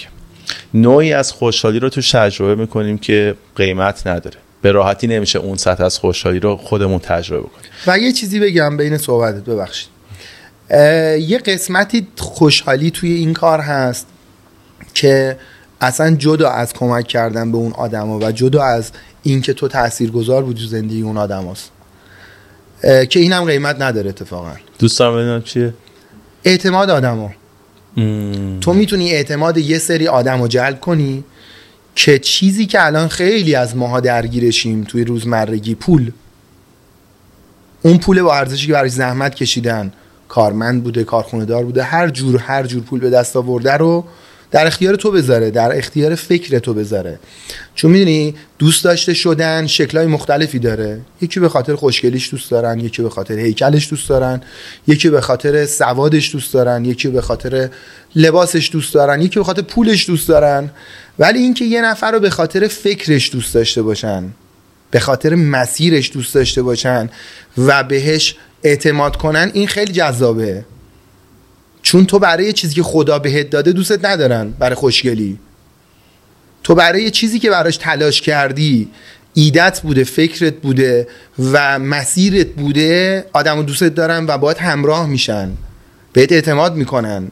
نوعی 0.75 1.13
از 1.13 1.33
خوشحالی 1.33 1.79
رو 1.79 1.89
تو 1.89 2.01
تجربه 2.01 2.55
می‌کنیم 2.55 2.99
که 2.99 3.35
قیمت 3.57 4.07
نداره. 4.07 4.37
به 4.63 4.73
راحتی 4.73 5.07
نمیشه 5.07 5.39
اون 5.39 5.57
سطح 5.57 5.85
از 5.85 5.99
خوشحالی 5.99 6.41
رو 6.41 6.57
خودمون 6.57 6.99
تجربه 6.99 7.43
بکنیم. 7.43 7.71
و 7.87 7.99
یه 7.99 8.13
چیزی 8.13 8.41
بگم 8.41 8.77
بین 8.77 8.99
صحبتت 8.99 9.45
ببخشید. 9.45 9.89
یه 11.29 11.39
قسمتی 11.47 12.07
خوشحالی 12.19 12.91
توی 12.91 13.13
این 13.13 13.33
کار 13.33 13.61
هست 13.61 14.07
که 14.95 15.37
اصلا 15.83 16.11
جدا 16.11 16.51
از 16.51 16.73
کمک 16.73 17.07
کردن 17.07 17.53
به 17.53 17.59
اون 17.59 17.73
آدما 17.73 18.19
و 18.19 18.33
جدا 18.33 18.63
از 18.63 18.91
اینکه 19.23 19.53
تو 19.53 19.69
تاثیرگذار 19.69 20.43
بودی 20.43 20.61
تو 20.61 20.67
زندگی 20.67 21.03
اون 21.03 21.17
آدم 21.17 21.45
هست. 21.47 21.71
که 22.83 23.21
اینم 23.21 23.45
قیمت 23.45 23.83
نداره 23.83 24.09
اتفاقا. 24.09 24.53
دوست 24.79 24.99
دارم 24.99 25.17
بدونم 25.17 25.43
چیه؟ 25.43 25.75
اعتماد 26.45 26.91
آدمو 26.91 27.29
تو 28.61 28.73
می‌تونی 28.75 29.11
اعتماد 29.11 29.59
یه 29.59 29.79
سری 29.79 30.09
آدم 30.09 30.41
رو 30.43 30.49
جلب 30.49 30.81
کنی 30.81 31.25
که 31.95 32.19
چیزی 32.19 32.67
که 32.67 32.87
الان 32.87 33.09
خیلی 33.09 33.55
از 33.55 33.77
ماها 33.77 34.01
درگیرشیم 34.01 34.85
توی 34.85 35.05
روزمرگی 35.05 35.75
پول. 35.75 36.11
اون 37.83 37.99
پول 37.99 38.23
با 38.23 38.37
ارزشی 38.37 38.67
که 38.67 38.73
برای 38.73 38.89
زحمت 38.89 39.35
کشیدن 39.35 39.93
کارمند 40.29 40.83
بوده 40.83 41.05
کارخونه 41.05 41.45
دار 41.45 41.65
بوده 41.65 41.83
هر 41.83 42.09
جور 42.09 42.37
هر 42.37 42.67
جور 42.67 42.83
پول 42.83 43.01
به 43.01 43.11
دست 43.11 43.37
آورده 43.37 43.73
رو 43.73 44.05
در 44.53 44.67
اختیار 44.67 44.95
تو 44.97 45.11
بذاره 45.11 45.51
در 45.51 45.79
اختیار 45.79 46.15
فکر 46.15 46.59
تو 46.59 46.75
بذاره. 46.75 47.19
چون 47.75 47.91
می‌دونی 47.91 48.35
دوست 48.59 48.85
داشته 48.85 49.15
شدن 49.15 49.67
شکلهای 49.67 50.07
مختلفی 50.07 50.59
داره. 50.59 51.01
یکی 51.21 51.41
به 51.41 51.49
خاطر 51.49 51.75
خوشگلیش 51.75 52.31
دوست 52.31 52.51
دارن 52.51 52.81
یکی 52.81 53.03
به 53.03 53.11
خاطر 53.11 53.39
هیکلش 53.39 53.91
دوست 53.91 54.09
دارن 54.09 54.41
یکی 54.87 55.11
به 55.11 55.21
خاطر 55.21 55.67
سوادش 55.67 56.33
دوست 56.33 56.55
دارن 56.55 56.85
یکی 56.85 57.09
به 57.09 57.21
خاطر 57.21 57.71
لباسش 58.17 58.71
دوست 58.73 58.95
دارن 58.95 59.23
یکی 59.23 59.39
به 59.39 59.45
خاطر 59.45 59.63
پولش 59.63 60.07
دوست 60.07 60.29
دارن. 60.29 60.71
ولی 61.19 61.39
اینکه 61.39 61.65
یه 61.65 61.83
نفر 61.83 62.13
رو 62.13 62.21
به 62.21 62.31
خاطر 62.31 62.69
فکرش 62.69 63.33
دوست 63.33 63.55
داشته 63.55 63.83
باشن 63.83 64.25
به 64.91 65.01
خاطر 65.01 65.35
مسیرش 65.35 66.13
دوست 66.13 66.35
داشته 66.35 66.63
باشن 66.63 67.11
و 67.59 67.85
بهش 67.85 68.37
اعتماد 68.63 69.17
کنن 69.17 69.51
این 69.55 69.67
خیلی 69.67 69.93
جذابه. 69.93 70.65
چون 71.83 72.07
تو 72.07 72.19
برای 72.19 72.53
چیزی 72.53 72.75
که 72.75 72.83
خدا 72.83 73.19
بهت 73.19 73.51
داده 73.51 73.73
دوستت 73.73 74.05
ندارن 74.05 74.51
برای 74.51 74.75
خوشگلی. 74.75 75.39
تو 76.63 76.75
برای 76.75 77.11
چیزی 77.11 77.39
که 77.39 77.51
براش 77.51 77.77
تلاش 77.77 78.21
کردی 78.21 78.89
ایدت 79.35 79.81
بوده 79.81 80.05
فکرت 80.05 80.55
بوده 80.55 81.09
و 81.53 81.79
مسیرت 81.79 82.47
بوده 82.47 83.25
آدم 83.33 83.59
و 83.59 83.63
دوستت 83.63 83.95
دارن 83.95 84.27
و 84.29 84.39
باید 84.39 84.59
همراه 84.59 85.07
میشن. 85.07 85.51
بهت 86.13 86.33
اعتماد 86.33 86.75
می‌کنن. 86.75 87.31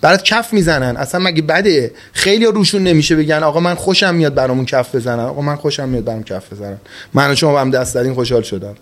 برات 0.00 0.22
کف 0.22 0.52
می‌زنن. 0.52 0.96
اصلا 0.96 1.20
مگه 1.20 1.42
بده؟ 1.42 1.92
خیلی 2.12 2.44
روشون 2.44 2.82
نمیشه 2.82 3.16
بگن 3.16 3.42
آقا 3.42 3.60
من 3.60 3.74
خوشم 3.74 4.14
میاد 4.14 4.34
برامون 4.34 4.64
کف 4.64 4.94
بزنن. 4.94 5.24
آقا 5.24 5.42
من 5.42 5.56
خوشم 5.56 5.88
میاد 5.88 6.04
برام 6.04 6.22
کف 6.22 6.52
بزنن. 6.52 6.76
من 7.14 7.34
شما 7.34 7.60
هم 7.60 7.70
دست 7.70 7.94
دادین 7.94 8.14
خوشحال 8.14 8.42
شدم. 8.42 8.74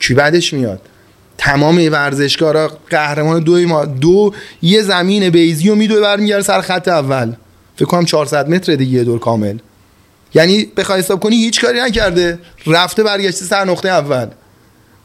کی 0.00 0.14
بعدش 0.14 0.52
میاد؟ 0.52 0.80
تمام 1.38 1.88
ورزشکارا 1.92 2.78
قهرمان 2.90 3.40
دو 3.40 3.68
ما 3.68 3.84
دو 3.84 4.34
یه 4.62 4.82
زمین 4.82 5.30
بیزی 5.30 5.68
و 5.68 5.74
میدوه 5.74 6.00
برمیگرده 6.00 6.42
سر 6.42 6.60
خط 6.60 6.88
اول. 6.88 7.32
فکر 7.76 7.84
کنم 7.84 8.04
400 8.04 8.48
متر 8.48 8.74
دیگه 8.74 9.04
دور 9.04 9.18
کامل. 9.18 9.58
یعنی 10.34 10.64
بخوای 10.76 10.98
حساب 10.98 11.20
کنی 11.20 11.36
هیچ 11.36 11.60
کاری 11.60 11.80
نکرده. 11.80 12.38
رفته 12.66 13.02
برگشته 13.02 13.44
سر 13.44 13.64
نقطه 13.64 13.88
اول. 13.88 14.26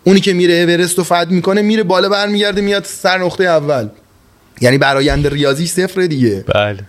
اونی 0.04 0.20
که 0.20 0.34
میره 0.34 0.54
اورست 0.54 0.98
رو 0.98 1.04
فد 1.04 1.28
می‌کنه 1.30 1.62
میره 1.62 1.84
بالا 1.84 2.10
برمیگرده 2.10 2.62
میاد 2.62 2.86
سر 2.86 3.18
نقطه 3.18 3.44
اول. 3.44 3.90
یعنی 4.62 4.78
برآینده 4.78 5.30
ریاضی 5.30 5.68
صفر 5.68 6.02
دیگه. 6.02 6.46
بله. 6.56 6.80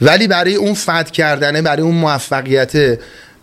ولی 0.00 0.28
برای 0.28 0.54
اون 0.54 0.74
فد 0.74 1.10
کردنه 1.10 1.62
برای 1.62 1.82
اون 1.82 1.94
موفقیت 1.94 2.98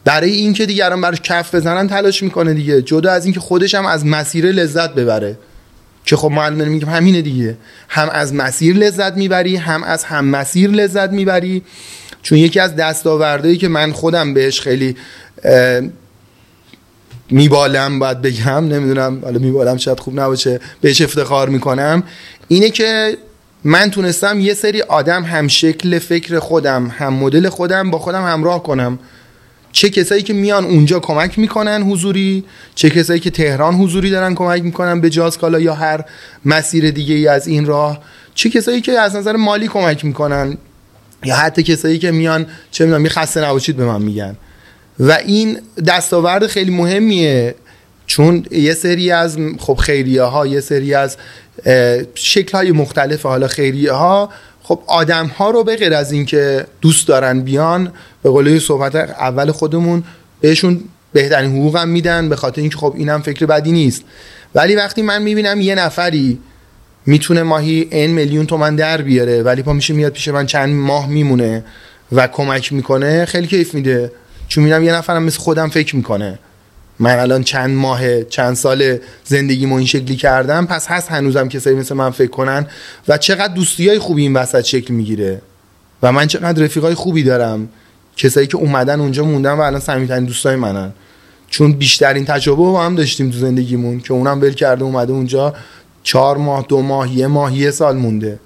برای 0.07 0.31
اینکه 0.31 0.65
دیگران 0.65 1.01
براش 1.01 1.21
کف 1.21 1.55
بزنن 1.55 1.87
تلاش 1.87 2.23
می‌کنه 2.23 2.53
دیگه. 2.53 2.81
جدا 2.81 3.11
از 3.11 3.25
اینکه 3.25 3.39
خودش 3.39 3.75
هم 3.75 3.85
از 3.85 4.05
مسیر 4.05 4.45
لذت 4.51 4.93
ببره. 4.93 5.37
که 6.05 6.15
خب 6.15 6.31
معلم 6.31 6.67
میگم 6.67 6.89
همینه 6.89 7.21
دیگه. 7.21 7.57
هم 7.89 8.09
از 8.09 8.33
مسیر 8.33 8.75
لذت 8.75 9.13
می‌بری 9.17 9.55
هم 9.55 9.83
از 9.83 10.03
هم 10.03 10.25
مسیر 10.25 10.69
لذت 10.69 11.09
می‌بری. 11.09 11.63
چون 12.21 12.37
یکی 12.37 12.59
از 12.59 12.75
دستاوردهایی 12.75 13.57
که 13.57 13.67
من 13.67 13.91
خودم 13.91 14.33
بهش 14.33 14.61
خیلی 14.61 14.95
میبالم 17.29 17.99
باید 17.99 18.21
بگم 18.21 18.67
نمی‌دونم 18.67 19.21
حالا 19.23 19.39
میبالم 19.39 19.77
شاید 19.77 19.99
خوب 19.99 20.19
نباشه 20.19 20.59
بهش 20.81 21.01
افتخار 21.01 21.49
می‌کنم 21.49 22.03
اینه 22.47 22.69
که 22.69 23.17
من 23.63 23.91
تونستم 23.91 24.39
یه 24.39 24.53
سری 24.53 24.81
آدم 24.81 25.23
هم 25.23 25.47
شکل 25.47 25.99
فکر 25.99 26.39
خودم 26.39 26.87
هم 26.87 27.13
مدل 27.13 27.49
خودم 27.49 27.91
با 27.91 27.99
خودم 27.99 28.23
همراه 28.25 28.63
کنم. 28.63 28.99
چه 29.71 29.89
کسایی 29.89 30.23
که 30.23 30.33
میان 30.33 30.65
اونجا 30.65 30.99
کمک 30.99 31.39
می‌کنن 31.39 31.83
حضوری 31.83 32.43
چه 32.75 32.89
کسایی 32.89 33.19
که 33.19 33.29
تهران 33.29 33.75
حضوری 33.75 34.09
دارن 34.09 34.35
کمک 34.35 34.63
می‌کنن 34.63 35.01
به 35.01 35.09
جازکالا 35.09 35.59
یا 35.59 35.73
هر 35.73 36.05
مسیر 36.45 36.91
دیگه 36.91 37.15
ای 37.15 37.27
از 37.27 37.47
این 37.47 37.65
راه 37.65 38.01
چه 38.35 38.49
کسایی 38.49 38.81
که 38.81 38.91
از 38.91 39.15
نظر 39.15 39.35
مالی 39.35 39.67
کمک 39.67 40.05
می‌کنن 40.05 40.57
یا 41.23 41.35
حتی 41.35 41.63
کسایی 41.63 41.99
که 41.99 42.11
میان 42.11 42.45
چه 42.71 42.85
می‌دونم 42.85 43.01
می 43.01 43.09
خسته 43.09 43.41
نباشید 43.41 43.77
به 43.77 43.85
من 43.85 44.01
میگن. 44.01 44.37
و 44.99 45.11
این 45.11 45.59
دستاورد 45.87 46.47
خیلی 46.47 46.71
مهمیه 46.71 47.55
چون 48.05 48.45
یه 48.51 48.73
سری 48.73 49.11
از 49.11 49.37
خب 49.59 49.75
خیریه 49.75 50.23
ها 50.23 50.47
یه 50.47 50.59
سری 50.59 50.93
از 50.93 51.17
شکل 52.15 52.57
های 52.57 52.71
مختلف 52.71 53.21
حالا 53.21 53.47
خیریه 53.47 53.91
ها 53.91 54.29
خب 54.63 54.83
آدم 54.87 55.27
ها 55.27 55.49
رو 55.49 55.63
به 55.63 55.75
غیر 55.75 55.93
از 55.93 56.11
اینکه 56.11 56.65
دوست 56.81 57.07
دارن 57.07 57.41
بیان 57.41 57.93
به 58.27 58.33
قول 58.33 58.59
صحبت 58.59 58.95
اول 58.95 59.51
خودمون 59.51 60.03
بهشون 60.41 60.79
بهترین 61.13 61.51
حقوق 61.51 61.75
هم 61.75 61.89
میدن 61.89 62.29
به 62.29 62.35
خاطر 62.35 62.61
اینکه 62.61 62.77
خب 62.77 62.93
اینم 62.97 63.21
فکر 63.21 63.45
بدی 63.45 63.71
نیست. 63.71 64.03
ولی 64.55 64.75
وقتی 64.75 65.01
من 65.01 65.21
می‌بینم 65.21 65.61
یه 65.61 65.75
نفری 65.75 66.39
می‌تونه 67.05 67.43
ماهی 67.43 67.87
این 67.91 68.11
میلیون 68.11 68.45
تومن 68.45 68.75
در 68.75 69.01
بیاره 69.01 69.43
ولی 69.43 69.61
پا 69.61 69.73
میشه 69.73 69.93
میاد 69.93 70.11
پیش 70.11 70.27
من 70.27 70.45
چند 70.45 70.73
ماه 70.75 71.09
میمونه 71.09 71.63
و 72.11 72.27
کمک 72.27 72.73
می‌کنه 72.73 73.25
خیلی 73.25 73.47
کیف 73.47 73.73
میده. 73.73 74.11
چون 74.47 74.63
می‌بینم 74.63 74.83
یه 74.83 74.93
نفرم 74.93 75.23
مثل 75.23 75.39
خودم 75.39 75.69
فکر 75.69 75.95
می‌کنه. 75.95 76.39
من 76.99 77.19
الان 77.19 77.43
چند 77.43 77.75
ماه 77.75 78.23
چند 78.23 78.55
سال 78.55 78.97
زندگیمو 79.23 79.75
این 79.75 79.87
شکلی 79.87 80.15
کردم 80.15 80.65
پس 80.65 80.87
هست 80.87 81.11
هنوزم 81.11 81.49
کسایی 81.49 81.75
مثل 81.75 81.95
من 81.95 82.09
فکر 82.09 82.31
کنن 82.31 82.67
و 83.07 83.17
چقدر 83.17 83.53
دوستی 83.53 83.89
های 83.89 83.99
خوبی 83.99 84.21
این 84.21 84.33
وسط 84.33 84.61
شکل 84.61 84.93
می‌گیره. 84.93 85.41
و 86.03 86.11
من 86.11 86.27
چقدر 86.27 86.63
رفیقای 86.63 86.93
خوبی 86.93 87.23
دارم. 87.23 87.69
کسایی 88.17 88.47
که 88.47 88.57
اومدن 88.57 88.99
اونجا 88.99 89.23
موندن 89.23 89.51
و 89.51 89.61
الان 89.61 89.79
صمیمیترین 89.79 90.25
دوستای 90.25 90.55
منن. 90.55 90.93
چون 91.49 91.73
بیشترین 91.73 92.25
تجربه 92.25 92.63
با 92.63 92.83
هم 92.83 92.95
داشتیم 92.95 93.31
تو 93.31 93.37
زندگیمون 93.37 93.99
که 93.99 94.13
اونم 94.13 94.41
ول 94.41 94.53
کرده 94.53 94.83
اومده 94.83 95.13
اونجا 95.13 95.53
چهار 96.03 96.37
ماه 96.37 96.65
دو 96.69 96.81
ماه 96.81 97.17
یه 97.17 97.27
ماه 97.27 97.57
یه 97.57 97.71
سال 97.71 97.97
مونده. 97.97 98.39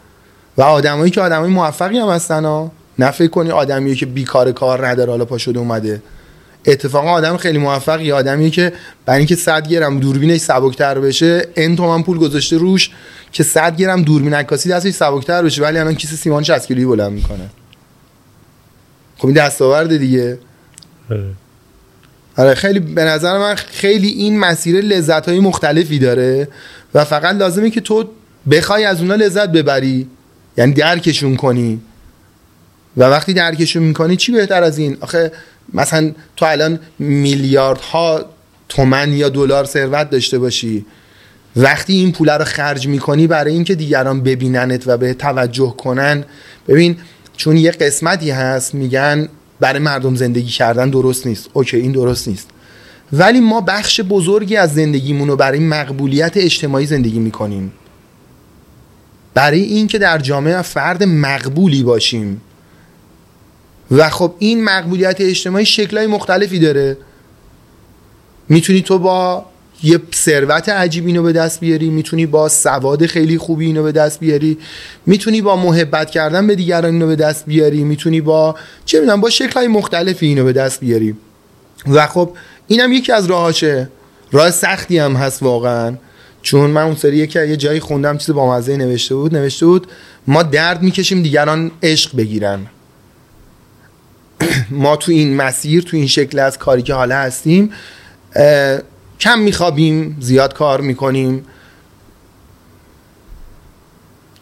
و 0.57 0.61
آدمایی 0.61 1.11
که 1.11 1.21
آدمای 1.21 1.49
موفقی 1.49 1.97
هم 1.97 2.09
هستن 2.09 2.45
ها. 2.45 2.71
نه 2.99 3.11
فکر 3.11 3.27
کنی 3.27 3.51
آدمیه 3.51 3.95
که 3.95 4.05
بیکار 4.05 4.51
کار 4.51 4.87
نداره 4.87 5.11
حالا 5.11 5.25
پا 5.25 5.37
شده 5.37 5.59
اومده. 5.59 6.01
اتفاقا 6.65 7.09
آدم 7.09 7.37
خیلی 7.37 7.57
موفقی. 7.57 8.11
آدمیه 8.11 8.49
که 8.49 8.73
برای 9.05 9.17
اینکه 9.17 9.35
100 9.35 9.67
گرم 9.67 9.99
دوربینش 9.99 10.39
سبکتر 10.39 10.99
بشه 10.99 11.47
ان 11.55 11.75
تومن 11.75 12.03
پول 12.03 12.17
گذاشته 12.17 12.57
روش 12.57 12.89
که 13.31 13.43
100 13.43 13.75
گرم 13.75 14.01
دوربین 14.01 14.33
عکاسی 14.33 14.69
دستش 14.69 14.93
سبکتر 14.93 15.43
بشه 15.43 15.61
ولی 15.61 15.77
الان 15.77 15.95
کیسه 15.95 16.15
سیمان 16.15 16.43
60 16.43 16.67
کیلویی 16.67 16.85
بلند 16.85 17.11
می‌کنه. 17.11 17.49
خب 19.21 19.27
این 19.27 19.35
دستاورد 19.35 19.97
دیگه. 19.97 20.39
آره 22.37 22.55
خیلی 22.55 22.79
به 22.79 23.03
نظر 23.03 23.37
من 23.37 23.55
خیلی 23.55 24.07
این 24.07 24.39
مسیر 24.39 24.81
لذت 24.81 25.29
های 25.29 25.39
مختلفی 25.39 25.99
داره 25.99 26.47
و 26.93 27.05
فقط 27.05 27.35
لازمه 27.35 27.69
که 27.69 27.81
تو 27.81 28.09
بخوای 28.51 28.85
از 28.85 29.01
اونا 29.01 29.15
لذت 29.15 29.49
ببری. 29.49 30.07
یعنی 30.57 30.73
درکشون 30.73 31.35
کنی. 31.35 31.81
و 32.97 33.03
وقتی 33.03 33.33
درکشون 33.33 33.83
می‌کنی 33.83 34.15
چی 34.15 34.31
بهتر 34.31 34.63
از 34.63 34.77
این؟ 34.77 34.97
آخه 35.01 35.31
مثلا 35.73 36.11
تو 36.35 36.45
الان 36.45 36.79
میلیاردها 36.99 38.25
تومن 38.69 39.13
یا 39.13 39.29
دلار 39.29 39.65
ثروت 39.65 40.09
داشته 40.09 40.39
باشی. 40.39 40.85
وقتی 41.55 41.93
این 41.93 42.11
پول 42.11 42.29
رو 42.29 42.45
خرج 42.45 42.87
می‌کنی 42.87 43.27
برای 43.27 43.53
اینکه 43.53 43.75
دیگران 43.75 44.23
ببیننت 44.23 44.87
و 44.87 44.97
به 44.97 45.13
توجه 45.13 45.75
کنن 45.77 46.23
ببین 46.67 46.97
چون 47.37 47.57
یه 47.57 47.71
قسمتی 47.71 48.31
هست 48.31 48.75
میگن 48.75 49.29
برای 49.59 49.79
مردم 49.79 50.15
زندگی 50.15 50.49
کردن 50.49 50.89
درست 50.89 51.27
نیست. 51.27 51.49
اوکی 51.53 51.77
این 51.77 51.91
درست 51.91 52.27
نیست. 52.27 52.49
ولی 53.13 53.39
ما 53.39 53.61
بخش 53.61 54.01
بزرگی 54.01 54.55
از 54.55 54.73
زندگیمون 54.73 55.27
رو 55.27 55.35
برای 55.35 55.59
مقبولیت 55.59 56.37
اجتماعی 56.37 56.85
زندگی 56.85 57.19
می‌کنیم. 57.19 57.73
برای 59.33 59.61
اینکه 59.61 59.97
در 59.97 60.17
جامعه 60.17 60.61
فرد 60.61 61.03
مقبولی 61.03 61.83
باشیم. 61.83 62.41
و 63.91 64.09
خب 64.09 64.35
این 64.39 64.63
مقبولیت 64.63 65.21
اجتماعی 65.21 65.65
شکلهای 65.65 66.07
مختلفی 66.07 66.59
داره. 66.59 66.97
می‌تونی 68.49 68.81
تو 68.81 68.99
با 68.99 69.45
یه 69.83 69.99
ثروت 70.15 70.69
عجیب 70.69 71.07
اینو 71.07 71.23
به 71.23 71.31
دست 71.31 71.59
بیاری 71.59 71.89
می‌تونی 71.89 72.25
با 72.25 72.49
سواد 72.49 73.05
خیلی 73.05 73.37
خوبی 73.37 73.65
اینو 73.65 73.83
به 73.83 73.91
دست 73.91 74.19
بیاری 74.19 74.57
می‌تونی 75.05 75.41
با 75.41 75.55
محبت 75.55 76.09
کردن 76.09 76.47
به 76.47 76.55
دیگران 76.55 76.93
اینو 76.93 77.07
به 77.07 77.15
دست 77.15 77.45
بیاری 77.45 77.83
می‌تونی 77.83 78.21
با 78.21 78.55
چه 78.85 78.99
می‌دونم 78.99 79.21
با 79.21 79.29
شکلهای 79.29 79.67
مختلفی 79.67 80.25
اینو 80.25 80.43
به 80.43 80.53
دست 80.53 80.79
بیاری. 80.79 81.15
و 81.87 82.07
خب 82.07 82.29
اینم 82.67 82.93
یکی 82.93 83.11
از 83.11 83.25
راهاشه. 83.25 83.89
راه 84.31 84.51
سختی 84.51 84.97
هم 84.97 85.15
هست 85.15 85.43
واقعا. 85.43 85.95
چون 86.41 86.69
من 86.69 86.81
اون 86.81 86.95
سری 86.95 87.27
که 87.27 87.39
یه 87.39 87.57
جایی 87.57 87.79
خوندم 87.79 88.17
چیز 88.17 88.29
با 88.35 88.55
مزه 88.55 88.77
نوشته 88.77 89.15
بود 89.15 89.35
نوشته 89.35 89.65
بود 89.65 89.87
ما 90.27 90.43
درد 90.43 90.81
می‌کشیم 90.81 91.23
دیگران 91.23 91.71
عشق 91.83 92.15
بگیرن. 92.15 92.59
ما 94.69 94.95
تو 94.95 95.11
این 95.11 95.35
مسیر 95.35 95.83
تو 95.83 95.97
این 95.97 96.07
شکل 96.07 96.39
از 96.39 96.57
کاری 96.57 96.81
که 96.81 96.93
حالا 96.93 97.15
هستیم 97.15 97.71
کم 99.21 99.39
میخوابیم 99.39 100.17
زیاد 100.19 100.53
کار 100.53 100.81
می‌کنیم. 100.81 101.45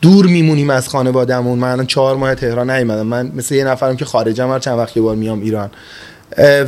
دور 0.01 0.25
میمونیم 0.25 0.69
از 0.69 0.89
خانوادهمون. 0.89 1.59
من 1.59 1.71
الان 1.71 1.85
چهار 1.85 2.15
ماه 2.15 2.35
تهران 2.35 2.69
نیومدم. 2.69 3.07
من 3.07 3.31
مثل 3.35 3.55
یه 3.55 3.63
نفرم 3.63 3.97
که 3.97 4.05
خارجم 4.05 4.51
هر 4.51 4.59
چند 4.59 4.77
وقت 4.77 4.97
یه 4.97 5.03
بار 5.03 5.15
میام 5.15 5.41
ایران. 5.41 5.71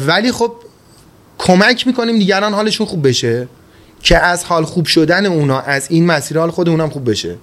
ولی 0.08 0.32
خب 0.32 0.52
کمک 1.38 1.88
می‌کنیم 1.88 2.20
دیگران 2.20 2.54
حالشون 2.54 2.88
خوب 2.88 3.08
بشه. 3.08 3.48
که 4.02 4.18
از 4.18 4.44
حال 4.44 4.66
خوب 4.66 4.86
شدن 4.86 5.26
اونا 5.26 5.60
از 5.60 5.88
این 5.90 6.06
مسیر 6.06 6.40
حال 6.40 6.52
خود 6.52 6.70
اونم 6.70 6.90
خوب 6.90 7.10
بشه. 7.10 7.36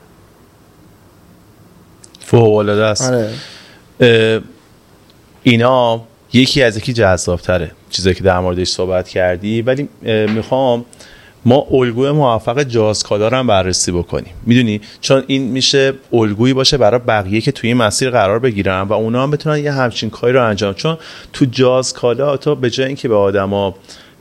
فوق 2.21 2.57
العاده 2.57 2.85
است. 2.85 3.13
آره. 4.01 4.43
اینا 5.43 6.03
یکی 6.33 6.63
از 6.63 6.77
یکی 6.77 6.93
جذابتره 6.93 7.71
چیزایی 7.91 8.15
که 8.15 8.23
در 8.23 8.41
موردش 8.41 8.69
صحبت 8.69 9.09
کردی. 9.09 9.63
ولی 9.63 9.89
می‌خوام 10.35 10.85
ما 11.45 11.67
الگوی 11.71 12.11
موفق 12.11 12.63
جازکالا 12.63 13.29
رو 13.29 13.37
هم 13.37 13.47
بررسی 13.47 13.93
بکنیم. 13.93 14.33
می‌دونی؟ 14.47 14.81
چون 15.01 15.25
این 15.27 15.43
میشه 15.43 15.93
الگویی 16.13 16.55
باشه 16.55 16.77
برای 16.77 17.01
بقیه 17.09 17.41
که 17.41 17.53
توی 17.53 17.69
این 17.69 17.77
مسیر 17.77 18.11
قرار 18.11 18.39
بگیرن 18.39 18.81
و 18.81 18.93
اونا 18.93 19.23
هم 19.23 19.31
بتونن 19.31 19.59
یه 19.59 19.73
همچین 19.73 20.11
کاری 20.11 20.33
رو 20.33 20.45
انجام 20.45 20.75
چون 20.75 20.99
تو 21.33 21.45
جازکالا 21.45 22.37
تو 22.37 22.55
به 22.55 22.71
جای 22.71 22.87
اینکه 22.87 23.09
به 23.09 23.17
آدما 23.17 23.75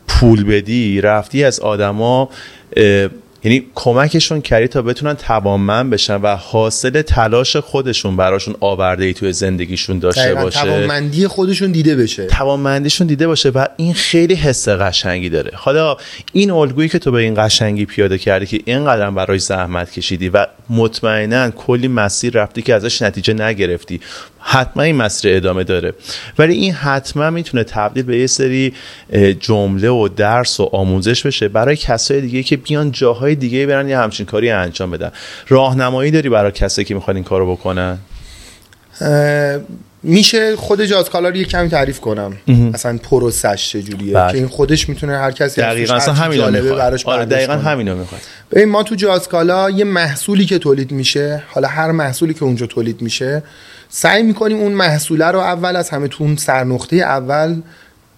پول 0.07 0.43
بدی 0.43 1.01
رفتی 1.01 1.43
از 1.43 1.59
آدما 1.59 2.29
یعنی 3.47 3.65
کمکشون 3.75 4.41
کردی 4.41 4.67
تا 4.67 4.81
بتونن 4.81 5.13
توانمند 5.13 5.89
بشن 5.89 6.15
و 6.15 6.35
حاصل 6.35 7.01
تلاش 7.01 7.55
خودشون 7.55 8.15
براشون 8.17 8.55
آورده 8.59 9.05
ای 9.05 9.13
توی 9.13 9.33
زندگیشون 9.33 9.99
داشته 9.99 10.35
باشه. 10.35 10.59
توانمندی 10.61 11.27
خودشون 11.27 11.71
دیده 11.71 11.95
بشه. 11.95 12.25
توانمندیشون 12.25 13.07
دیده 13.07 13.27
باشه 13.27 13.49
و 13.49 13.65
این 13.77 13.93
خیلی 13.93 14.35
حس 14.35 14.69
قشنگی 14.69 15.29
داره. 15.29 15.51
حالا 15.53 15.97
این 16.33 16.51
الگویی 16.51 16.89
که 16.89 16.99
تو 16.99 17.11
به 17.11 17.17
این 17.17 17.33
قشنگی 17.37 17.85
پیاده 17.85 18.17
کردی 18.17 18.45
که 18.45 18.59
اینقدر 18.65 19.11
برای 19.11 19.39
زحمت 19.39 19.91
کشیدی 19.91 20.29
و 20.29 20.45
مطمئنا 20.69 21.49
کلی 21.49 21.87
مسیر 21.87 22.33
رفتی 22.33 22.61
که 22.61 22.73
ازش 22.73 23.01
نتیجه 23.01 23.33
نگرفتی. 23.33 24.01
حتما 24.39 24.83
این 24.83 24.95
مسیر 24.95 25.35
ادامه 25.35 25.63
داره. 25.63 25.93
ولی 26.39 26.53
این 26.53 26.73
حتما 26.73 27.29
می‌تونه 27.29 27.63
تبدیل 27.63 28.03
به 28.03 28.17
یه 28.17 28.27
سری 28.27 28.73
جمله 29.39 29.89
و 29.89 30.07
درس 30.07 30.59
و 30.59 30.63
آموزش 30.63 31.25
بشه 31.25 31.47
برای 31.47 31.75
کسای 31.75 32.21
دیگه 32.21 32.43
که 32.43 32.57
بیان 32.57 32.91
جاهای 32.91 33.35
دیگه 33.35 33.65
برن 33.65 33.89
یه 33.89 33.97
همچین 33.97 34.25
کاری 34.25 34.49
انجام 34.49 34.91
بدن. 34.91 35.11
راهنمایی 35.47 36.11
داری 36.11 36.29
برای 36.29 36.51
کسایی 36.51 36.85
که 36.85 36.95
می‌خوان 36.95 37.15
این 37.15 37.23
کارو 37.23 37.55
بکنن؟ 37.55 37.97
میشه 40.03 40.55
خود 40.55 40.83
جاز 40.83 41.09
کالا 41.09 41.29
رو 41.29 41.35
یه 41.35 41.45
کمی 41.45 41.69
تعریف 41.69 41.99
کنم. 41.99 42.37
مثلا 42.47 42.97
پروسش 42.97 43.69
چجوریه؟ 43.71 44.13
بله. 44.13 44.31
که 44.31 44.37
این 44.37 44.47
خودش 44.47 44.89
می‌تونه 44.89 45.17
هر 45.17 45.31
کسی 45.31 45.61
دقیقاً 45.61 45.95
اصلا 45.95 46.13
همین 46.13 46.51
براش 46.51 47.05
آره 47.05 47.25
دقیقاً 47.25 47.53
همینو 47.53 47.95
می‌خواد. 47.95 48.21
ببین 48.51 48.69
ما 48.69 48.83
تو 48.83 48.95
جاز 48.95 49.27
کالا 49.27 49.69
یه 49.69 49.83
محصولی 49.83 50.45
که 50.45 50.59
تولید 50.59 50.91
میشه 50.91 51.43
حالا 51.47 51.67
هر 51.67 51.91
محصولی 51.91 52.33
که 52.33 52.43
اونجا 52.43 52.65
تولید 52.65 53.01
میشه 53.01 53.43
سعی 53.89 54.23
می‌کنیم 54.23 54.57
اون 54.57 54.71
محصوله 54.71 55.25
رو 55.25 55.39
اول 55.39 55.75
از 55.75 55.89
همه 55.89 56.07
تو 56.07 56.23
اون 56.23 56.35
سرنقطه 56.35 56.95
اول 56.95 57.61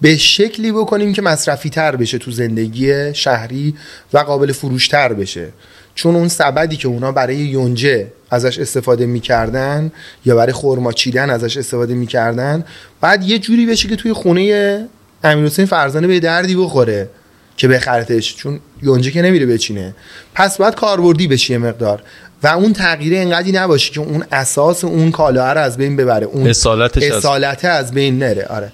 به 0.02 0.18
شکلی 0.18 0.72
بکنیم 0.72 1.14
که 1.14 1.22
مصرفی 1.22 1.70
تر 1.70 1.96
بشه 1.96 2.18
تو 2.18 2.32
زندگی 2.32 3.14
شهری 3.14 3.76
و 4.14 4.18
قابل 4.18 4.52
فروشتر 4.52 5.14
بشه. 5.14 5.50
چون 6.00 6.16
اون 6.16 6.28
سبدی 6.28 6.76
که 6.78 6.88
اونا 6.88 7.12
برای 7.12 7.36
یونجه 7.36 8.08
ازش 8.32 8.60
استفاده 8.60 9.06
می‌کردن 9.06 9.92
یا 10.26 10.36
برای 10.36 10.54
خورما 10.54 10.92
چیدن 10.92 11.30
ازش 11.30 11.58
استفاده 11.58 11.94
می‌کردن 11.94 12.66
بعد 13.02 13.24
یه 13.24 13.40
جوری 13.40 13.66
بشه 13.66 13.88
که 13.88 13.96
توی 13.96 14.14
خونه 14.14 14.86
امیر 15.24 15.46
حسین 15.46 15.66
فرزانه 15.66 16.08
به 16.08 16.20
دردی 16.20 16.56
بخوره 16.56 17.10
که 17.58 17.68
بخرتش 17.68 18.36
چون 18.36 18.60
یونجه 18.82 19.12
که 19.12 19.22
نمیره 19.22 19.46
بچینه. 19.46 19.96
پس 20.36 20.58
باید 20.58 20.76
کاربردی 20.76 21.28
بشه 21.28 21.52
یه 21.52 21.58
مقدار. 21.58 22.04
و 22.44 22.48
اون 22.48 22.74
تغییره 22.74 23.18
انقدی 23.18 23.52
نباشه 23.52 23.94
که 23.94 24.00
اون 24.00 24.24
اساس 24.32 24.84
اون 24.84 25.12
کالاه 25.12 25.54
رو 25.54 25.62
از 25.62 25.78
بین 25.78 25.96
ببره 25.96 26.26
اون 26.26 26.48
اصالته 26.48 27.68
از 27.68 27.92
بین 27.92 28.20
نره. 28.20 28.46
آره. 28.46 28.72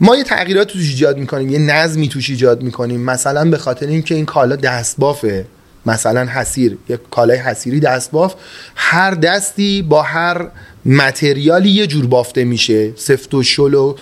ما 0.00 0.16
یه 0.16 0.24
تغییرات 0.24 0.68
توش 0.68 0.90
ایجاد 0.90 1.16
می‌کنیم 1.16 1.48
یه 1.48 1.58
نظمی 1.58 2.08
توش 2.08 2.30
ایجاد 2.30 2.62
می‌کنیم. 2.62 3.00
مثلا 3.00 3.50
به 3.50 3.58
خاطر 3.58 3.86
اینکه 3.86 4.14
این 4.14 4.24
کالا 4.24 4.56
دستبافه. 4.56 5.46
مثلا 5.86 6.24
حسیر 6.24 6.78
یک 6.88 7.00
کالای 7.10 7.38
حسیری 7.38 7.80
دست 7.80 8.10
باف 8.10 8.34
هر 8.74 9.10
دستی 9.10 9.82
با 9.82 10.02
هر 10.02 10.48
متریالی 10.84 11.70
یه 11.70 11.86
جور 11.86 12.06
بافته 12.06 12.44
میشه. 12.44 12.92
سفت 12.96 13.34
و 13.34 13.42
شل 13.42 13.74
و 13.74 13.94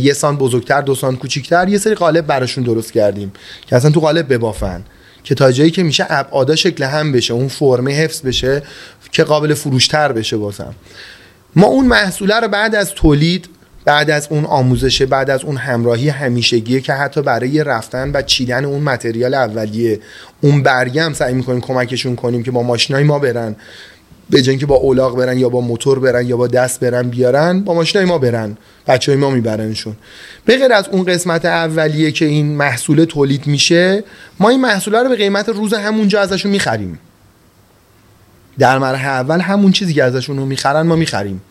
یه 0.00 0.12
سان 0.12 0.36
بزرگتر 0.36 0.80
دو 0.80 0.94
سان 0.94 1.16
کوچیکتر 1.16 1.68
یه 1.68 1.78
سری 1.78 1.94
قالب 1.94 2.26
براشون 2.26 2.64
درست 2.64 2.92
کردیم 2.92 3.32
که 3.66 3.76
اصلا 3.76 3.90
تو 3.90 4.00
قالب 4.00 4.32
ببافن. 4.32 4.82
که 5.24 5.34
تا 5.34 5.52
جایی 5.52 5.70
که 5.70 5.82
میشه 5.82 6.06
ابعادا 6.08 6.56
شکل 6.56 6.84
هم 6.84 7.12
بشه 7.12 7.34
اون 7.34 7.48
فرمه 7.48 7.92
حفظ 7.92 8.22
بشه 8.22 8.62
که 9.12 9.24
قابل 9.24 9.54
فروشتر 9.54 10.12
بشه 10.12 10.36
بازم. 10.36 10.74
ما 11.56 11.66
اون 11.66 11.86
محصوله 11.86 12.40
رو 12.40 12.48
بعد 12.48 12.74
از 12.74 12.94
تولید 12.94 13.48
بعد 13.84 14.10
از 14.10 14.28
اون 14.30 14.44
آموزشه 14.44 15.06
بعد 15.06 15.30
از 15.30 15.44
اون 15.44 15.56
همراهی 15.56 16.08
همیشگیه 16.08 16.80
که 16.80 16.92
حتی 16.92 17.22
برای 17.22 17.64
رفتن 17.64 18.10
و 18.14 18.22
چیدن 18.22 18.64
اون 18.64 18.82
متریال 18.82 19.34
اولیه. 19.34 20.00
اون 20.40 20.62
برگم 20.62 21.12
سعی 21.12 21.34
می‌کنیم 21.34 21.60
کمکشون 21.60 22.16
کنیم 22.16 22.42
که 22.42 22.50
با 22.50 22.62
ماشینای 22.62 23.04
ما 23.04 23.18
برن. 23.18 23.56
به 24.30 24.42
که 24.42 24.66
با 24.66 24.74
اولاغ 24.74 25.16
برن 25.16 25.38
یا 25.38 25.48
با 25.48 25.60
موتور 25.60 25.98
برن 25.98 26.26
یا 26.26 26.36
با 26.36 26.46
دست 26.46 26.80
برن 26.80 27.08
بیارن 27.08 27.60
با 27.60 27.74
ماشینای 27.74 28.06
ما 28.06 28.18
برن. 28.18 28.56
بچه 28.86 29.12
های 29.12 29.20
ما 29.20 29.30
میبرنشون. 29.30 29.96
به 30.44 30.56
غیر 30.56 30.72
از 30.72 30.88
اون 30.88 31.04
قسمت 31.04 31.44
اولیه 31.44 32.12
که 32.12 32.24
این 32.24 32.56
محصول 32.56 33.04
تولید 33.04 33.46
میشه 33.46 34.04
ما 34.40 34.48
این 34.48 34.60
محصول 34.60 34.94
رو 34.94 35.08
به 35.08 35.16
قیمت 35.16 35.48
روز 35.48 35.74
همونجا 35.74 36.20
ازشون 36.20 36.50
می‌خریم. 36.50 36.98
در 38.58 38.78
مرحله 38.78 39.08
اول 39.08 39.40
همون 39.40 39.72
چیزی 39.72 39.94
که 39.94 40.04
ازشون 40.04 40.36
رو 40.36 40.46
می‌خرن 40.46 40.82
ما 40.82 40.96
می‌خریم. 40.96 41.42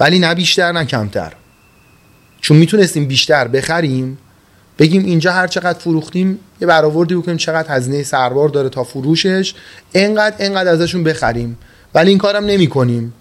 ولی 0.00 0.18
نه 0.18 0.34
بیشتر 0.34 0.72
نه 0.72 0.84
کمتر. 0.84 1.32
چون 2.40 2.56
می‌تونستیم 2.56 3.06
بیشتر 3.06 3.48
بخریم 3.48 4.18
بگیم 4.78 5.04
اینجا 5.04 5.32
هر 5.32 5.46
چقدر 5.46 5.78
فروختیم 5.78 6.38
یه 6.60 6.66
برآوردی 6.66 7.14
بکنیم 7.14 7.36
چقدر 7.36 7.76
هزینه 7.76 8.02
سربار 8.02 8.48
داره 8.48 8.68
تا 8.68 8.84
فروشش 8.84 9.54
انقدر 9.94 10.36
انقدر 10.38 10.70
ازشون 10.70 11.04
بخریم. 11.04 11.58
ولی 11.94 12.08
این 12.08 12.18
کارم 12.18 12.44
نمی 12.44 12.66
کنیم 12.66 13.12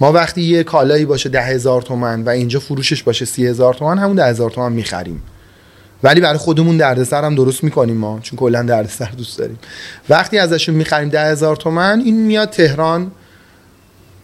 ما 0.00 0.12
وقتی 0.12 0.42
یه 0.42 0.62
کالایی 0.62 1.04
باشه 1.04 1.28
ده 1.28 1.42
هزار 1.42 1.82
تومن 1.82 2.22
و 2.22 2.28
اینجا 2.28 2.60
فروشش 2.60 3.02
باشه 3.02 3.24
سی 3.24 3.46
هزار 3.46 3.74
تومن 3.74 3.98
همون 3.98 4.16
ده 4.16 4.26
هزار 4.26 4.50
تومن 4.50 4.72
می‌خریم. 4.72 5.22
ولی 6.02 6.20
برای 6.20 6.38
خودمون 6.38 6.76
دردسر 6.76 7.24
هم 7.24 7.34
درست 7.34 7.64
می‌کنیم 7.64 7.96
ما 7.96 8.20
چون 8.22 8.38
کلا 8.38 8.62
دردسر 8.62 9.10
دوست 9.16 9.38
داریم. 9.38 9.58
وقتی 10.08 10.38
ازشون 10.38 10.74
می‌خریم 10.74 11.08
ده 11.08 11.24
هزار 11.24 11.56
تومن 11.56 12.02
این 12.04 12.26
میاد 12.26 12.50
تهران 12.50 13.10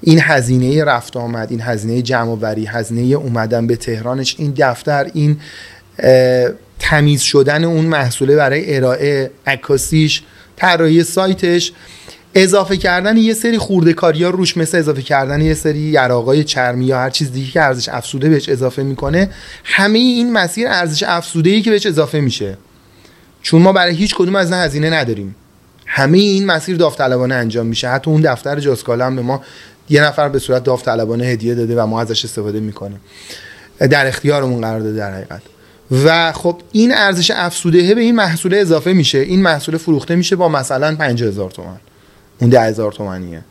این 0.09 0.21
هزینه 0.23 0.85
رفت 0.85 1.17
آمد 1.17 1.51
این 1.51 1.61
هزینه 1.61 2.03
جمع 2.03 2.31
و 2.31 2.37
بری 2.37 2.67
هزینه 2.67 3.15
اومدن 3.15 3.67
به 3.67 3.77
تهرانش 3.77 4.35
این 4.39 4.55
دفتر 4.57 5.11
این 5.15 5.41
تمیز 6.79 7.21
شدن 7.21 7.65
اون 7.65 7.85
محصوله 7.85 8.37
برای 8.37 8.77
ارائه 8.77 9.31
عکاسیش 9.47 10.23
طراحی 10.57 11.05
سایتش 11.05 11.73
اضافه 12.35 12.77
کردن 12.77 13.17
یه 13.17 13.35
سری 13.35 13.59
خورده 13.59 13.93
کاری 13.93 14.25
ها 14.25 14.31
روش 14.31 14.57
مثل 14.57 14.79
اضافه 14.79 15.03
کردن 15.03 15.41
یه 15.41 15.55
سری 15.55 15.79
یراقای 15.79 16.45
چرمی 16.45 16.85
یا 16.85 16.99
هر 16.99 17.11
چیز 17.11 17.33
دیگه 17.33 17.51
که 17.51 17.63
ارزش 17.63 17.89
افسوده 17.89 18.29
بهش 18.29 18.49
اضافه 18.49 18.83
می‌کنه. 18.83 19.31
همه 19.65 19.99
این 19.99 20.33
مسیر 20.33 20.69
ارزش 20.69 21.03
افسوده 21.03 21.51
ای 21.51 21.63
که 21.63 21.71
بهش 21.71 21.87
اضافه 21.87 22.21
میشه. 22.21 22.59
چون 23.43 23.63
ما 23.63 23.73
برای 23.73 23.95
هیچ 23.95 24.15
کدوم 24.15 24.37
از 24.37 24.51
نه 24.51 24.57
هزینه 24.57 24.91
نداریم. 24.91 25.35
همه 25.87 26.19
این 26.19 26.47
مسیر 26.47 26.77
داوطلبانه 26.77 27.35
انجام 27.35 27.67
میشه. 27.67 27.89
حتی 27.89 28.11
اون 28.11 28.21
دفتر 28.21 28.61
جاسکالا 28.61 29.07
هم 29.07 29.17
به 29.17 29.23
ما 29.23 29.43
یه 29.89 30.05
نفر 30.05 30.29
به 30.29 30.39
صورت 30.39 30.65
داوطلبانه 30.65 31.25
هدیه 31.25 31.55
داده 31.55 31.83
و 31.83 31.87
ما 31.87 32.01
ازش 32.01 32.25
استفاده 32.25 32.61
می‌کنیم. 32.61 33.01
در 33.79 34.07
اختیارمون 34.07 34.61
قرار 34.61 34.81
داده 34.81 34.97
در 34.97 35.15
حقیقت. 35.15 35.43
و 36.05 36.33
خب 36.33 36.61
این 36.73 36.95
ارزش 36.95 37.31
افسوده 37.31 37.95
به 37.95 38.01
این 38.01 38.15
محصول 38.15 38.55
اضافه 38.55 38.93
میشه. 38.93 39.19
این 39.19 39.43
محصول 39.43 39.77
فروخته 39.77 40.17
میشه 40.17 40.37
با 40.37 40.49
مثلا 40.49 40.97
5000 40.97 41.51
تومان. 41.51 41.81
اون 42.41 42.51
ده 42.51 42.61
هزار 42.61 42.93
تومنیه 42.93 43.45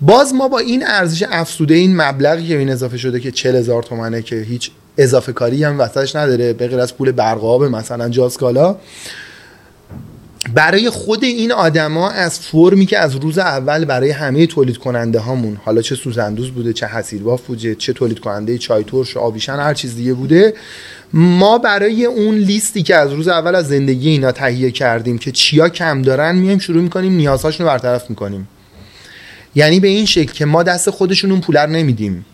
باز 0.00 0.34
ما 0.34 0.48
با 0.48 0.58
این 0.58 0.86
ارزش 0.86 1.24
افسوده 1.30 1.74
این 1.74 1.96
مبلغی 1.96 2.48
که 2.48 2.58
این 2.58 2.70
اضافه 2.70 2.96
شده 2.96 3.20
که 3.20 3.30
چل 3.30 3.56
هزار 3.56 3.82
تومنه 3.82 4.22
که 4.22 4.36
هیچ 4.36 4.70
اضافه 4.98 5.32
کاری 5.32 5.64
هم 5.64 5.80
وسطش 5.80 6.16
نداره 6.16 6.52
به 6.52 6.68
غیر 6.68 6.80
از 6.80 6.96
پول 6.96 7.12
برقاب 7.12 7.64
مثلا 7.64 8.08
جاسکالا 8.08 8.76
برای 10.52 10.90
خود 10.90 11.24
این 11.24 11.52
آدما 11.52 12.10
از 12.10 12.38
فرمی 12.38 12.86
که 12.86 12.98
از 12.98 13.16
روز 13.16 13.38
اول 13.38 13.84
برای 13.84 14.10
همه 14.10 14.46
تولید 14.46 14.78
کننده 14.78 15.18
هامون 15.18 15.56
حالا 15.64 15.82
چه 15.82 15.94
سوزندوز 15.94 16.50
بوده 16.50 16.72
چه 16.72 16.86
حسیرباف 16.86 17.42
بوده 17.42 17.74
چه 17.74 17.92
تولید 17.92 18.18
کننده 18.18 18.58
چای 18.58 18.84
ترش 18.84 19.16
آبیشن 19.16 19.56
هر 19.56 19.74
چیز 19.74 19.96
دیگه 19.96 20.14
بوده 20.14 20.54
ما 21.12 21.58
برای 21.58 22.04
اون 22.04 22.34
لیستی 22.34 22.82
که 22.82 22.96
از 22.96 23.12
روز 23.12 23.28
اول 23.28 23.54
از 23.54 23.68
زندگی 23.68 24.08
اینا 24.08 24.32
تهیه 24.32 24.70
کردیم 24.70 25.18
که 25.18 25.32
چیا 25.32 25.68
کم 25.68 26.02
دارن 26.02 26.36
میایم 26.36 26.58
شروع 26.58 26.82
می‌کنیم 26.82 27.12
نیازهاشون 27.12 27.66
رو 27.66 27.72
برطرف 27.72 28.10
می‌کنیم. 28.10 28.48
یعنی 29.54 29.80
به 29.80 29.88
این 29.88 30.06
شکل 30.06 30.32
که 30.32 30.44
ما 30.44 30.62
دست 30.62 30.90
خودشون 30.90 31.30
اون 31.30 31.40
پولر 31.40 31.66
نمیدیم. 31.66 32.26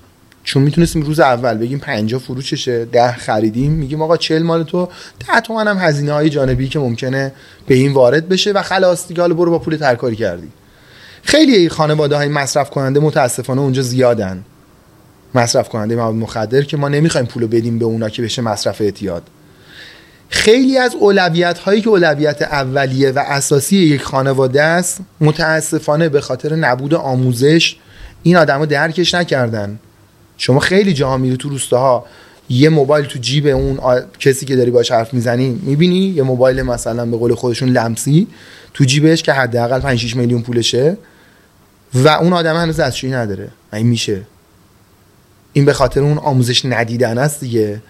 چون 0.44 0.62
می‌تونستیم 0.62 1.02
روز 1.02 1.20
اول 1.20 1.58
بگیم 1.58 1.78
50 1.78 2.20
فروششه 2.20 2.84
ده 2.84 3.12
خریدیم 3.12 3.72
میگیم 3.72 4.02
آقا 4.02 4.16
40 4.16 4.42
مال 4.42 4.62
تو 4.62 4.88
10 5.28 5.40
تومن 5.40 5.68
هم 5.68 5.78
هزینه 5.78 6.12
های 6.12 6.30
جانبی 6.30 6.68
که 6.68 6.78
ممکنه 6.78 7.32
به 7.66 7.74
این 7.74 7.92
وارد 7.92 8.28
بشه 8.28 8.52
و 8.52 8.62
خلاص 8.62 9.08
دیگه 9.08 9.20
حالا 9.20 9.34
برو 9.34 9.50
با 9.50 9.58
پول 9.58 9.76
ترکاری 9.76 10.16
کردی. 10.16 10.48
خیلی 11.22 11.68
خانواده 11.68 12.16
های 12.16 12.28
مصرف 12.28 12.70
کننده 12.70 13.00
متاسفانه 13.00 13.60
اونجا 13.60 13.82
زیادن. 13.82 14.44
مصرف 15.34 15.68
کننده 15.68 15.96
مواد 15.96 16.14
مخدر 16.14 16.62
که 16.62 16.76
ما 16.76 16.88
نمی‌خوایم 16.88 17.26
پولو 17.26 17.48
بدیم 17.48 17.78
به 17.78 17.84
اونا 17.84 18.08
که 18.08 18.22
بشه 18.22 18.42
مصرف 18.42 18.80
اعتیاد. 18.80 19.22
خیلی 20.28 20.78
از 20.78 20.94
اولویت 20.94 21.58
هایی 21.58 21.80
که 21.80 21.88
اولویت 21.88 22.42
اولیه 22.42 23.10
و 23.10 23.18
اساسی 23.26 23.76
یک 23.76 24.02
خانواده 24.02 24.62
است 24.62 25.00
متاسفانه 25.20 26.08
به 26.08 26.20
خاطر 26.20 26.54
نبود 26.54 26.94
آموزش 26.94 27.76
این 28.22 28.36
آدما 28.36 28.66
درکش 28.66 29.14
نکردن. 29.14 29.78
شما 30.42 30.60
خیلی 30.60 30.92
جاها 30.92 31.16
میری 31.16 31.36
تو 31.36 31.48
روستاها 31.48 32.06
یه 32.48 32.68
موبایل 32.68 33.04
تو 33.04 33.18
جیب 33.18 33.46
اون 33.46 33.78
کسی 34.18 34.46
که 34.46 34.56
داری 34.56 34.70
باش 34.70 34.92
حرف 34.92 35.14
می‌زنی 35.14 35.60
می‌بینی؟ 35.62 35.98
یه 35.98 36.22
موبایل 36.22 36.62
مثلا 36.62 37.06
به 37.06 37.16
قول 37.16 37.34
خودشون 37.34 37.68
لمسی 37.68 38.26
تو 38.74 38.84
جیبش 38.84 39.22
که 39.22 39.32
حداقل 39.32 39.80
5 39.80 39.98
6 39.98 40.16
میلیون 40.16 40.42
پولشه 40.42 40.96
و 41.94 42.08
اون 42.08 42.32
آدم 42.32 42.56
هنوز 42.56 42.76
دستشویی 42.76 43.12
نداره. 43.12 43.48
این 43.72 43.86
میشه. 43.86 44.22
این 45.52 45.64
به 45.64 45.72
خاطر 45.72 46.00
اون 46.00 46.18
آموزش 46.18 46.64
ندیدن 46.64 47.18
است 47.18 47.40
دیگه. 47.40 47.82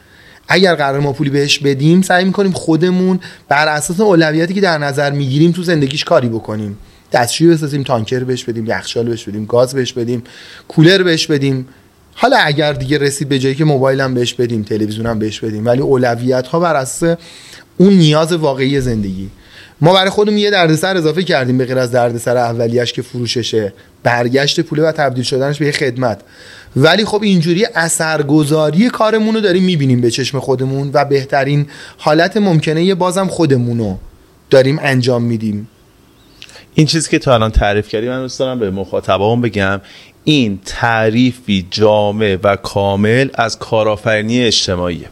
اگر 0.48 0.74
قرار 0.74 1.00
ما 1.00 1.12
پولی 1.12 1.30
بهش 1.30 1.58
بدیم 1.58 2.02
سعی 2.02 2.24
می‌کنیم 2.24 2.52
خودمون 2.52 3.20
بر 3.48 3.68
اساس 3.68 4.00
اولویتی 4.00 4.54
که 4.54 4.60
در 4.60 4.78
نظر 4.78 5.10
می‌گیریم 5.10 5.52
تو 5.52 5.62
زندگیش 5.62 6.04
کاری 6.04 6.28
بکنیم. 6.28 6.78
دستشویی 7.12 7.50
بسازیم 7.50 7.82
تانکر 7.82 8.24
بهش 8.24 8.44
بدیم 8.44 8.66
یخچال 8.66 9.08
بهش 9.08 9.24
بدیم 9.24 9.44
گاز 9.44 9.74
بهش 9.74 9.92
بدیم 9.92 10.22
کولر 10.68 11.02
بهش 11.02 11.26
بدیم. 11.26 11.68
حالا 12.22 12.36
اگر 12.36 12.72
دیگه 12.72 12.98
رسید 12.98 13.28
به 13.28 13.38
جایی 13.38 13.54
که 13.54 13.64
موبایل 13.64 14.00
هم 14.00 14.14
بهش 14.14 14.34
بدیم 14.34 14.62
تلویزیون 14.62 15.06
هم 15.06 15.18
بهش 15.18 15.40
بدیم 15.40 15.66
ولی 15.66 15.80
اولویت 15.80 16.46
ها 16.46 16.60
بر 16.60 16.76
اساس 16.76 17.18
اون 17.76 17.92
نیاز 17.92 18.32
واقعی 18.32 18.80
زندگی. 18.80 19.30
ما 19.80 19.92
برای 19.92 20.10
خودمون 20.10 20.38
یه 20.38 20.50
دردسر 20.50 20.96
اضافه 20.96 21.22
کردیم 21.22 21.58
به 21.58 21.64
غیر 21.64 21.78
از 21.78 21.90
دردسر 21.90 22.36
اولیش 22.36 22.92
که 22.92 23.02
فروششه 23.02 23.72
برگشت 24.02 24.60
پوله 24.60 24.82
و 24.82 24.92
تبدیل 24.92 25.24
شدنش 25.24 25.58
به 25.58 25.66
یه 25.66 25.72
خدمت. 25.72 26.20
ولی 26.76 27.04
خب 27.04 27.22
اینجوری 27.22 27.66
اثرگذاری 27.74 28.90
کارمون 28.90 29.34
رو 29.34 29.40
داریم 29.40 29.62
می‌بینیم 29.64 30.00
به 30.00 30.10
چشم 30.10 30.40
خودمون 30.40 30.90
و 30.94 31.04
بهترین 31.04 31.66
حالت 31.98 32.36
ممکنه 32.36 32.84
یه 32.84 32.94
بازم 32.94 33.26
خودمون 33.26 33.98
داریم 34.50 34.78
انجام 34.82 35.22
میدیم. 35.22 35.68
این 36.74 36.86
چیزی 36.86 37.10
که 37.10 37.18
تو 37.18 37.30
الان 37.30 37.50
تعریف 37.50 37.88
کردی 37.88 38.08
من 38.08 38.20
دوست 38.20 38.38
دارم 38.38 38.58
به 38.58 38.70
مخاطبان 38.70 39.40
بگم 39.40 39.80
این 40.30 40.60
تعریفی 40.66 41.66
جامع 41.70 42.38
و 42.42 42.56
کامل 42.56 43.28
از 43.34 43.58
کارآفرینی 43.58 44.44
اجتماعیه. 44.44 45.06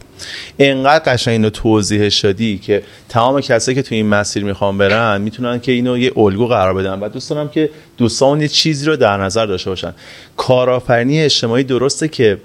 انقدر 0.59 1.13
قشنگ 1.13 1.31
اینو 1.31 1.49
توضیح 1.49 2.09
دادی 2.09 2.57
که 2.57 2.83
تمام 3.09 3.41
کسایی 3.41 3.75
که 3.75 3.81
تو 3.81 3.95
این 3.95 4.05
مسیر 4.05 4.43
می‌خوان 4.43 4.77
برن 4.77 5.21
می‌تونن 5.21 5.59
که 5.59 5.71
اینو 5.71 5.97
یه 5.97 6.11
الگو 6.17 6.47
قرار 6.47 6.73
بدن. 6.73 6.99
و 6.99 7.09
دوست 7.09 7.29
دارم 7.29 7.49
که 7.49 7.69
دوستان 7.97 8.41
یه 8.41 8.47
چیزی 8.47 8.85
رو 8.85 8.95
در 8.95 9.17
نظر 9.17 9.45
داشته 9.45 9.69
باشن. 9.69 9.93
کارآفرینی 10.37 11.21
اجتماعی 11.21 11.63
درسته 11.63 12.07
که 12.07 12.37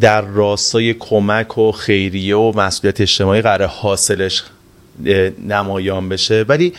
در 0.00 0.20
راستای 0.20 0.94
کمک 0.94 1.58
و 1.58 1.72
خیریه 1.72 2.36
و 2.36 2.52
مسئولیت 2.56 3.00
اجتماعی 3.00 3.42
قرار 3.42 3.68
حاصلش 3.68 4.42
نمایان 5.48 6.08
بشه 6.08 6.44
ولی 6.48 6.72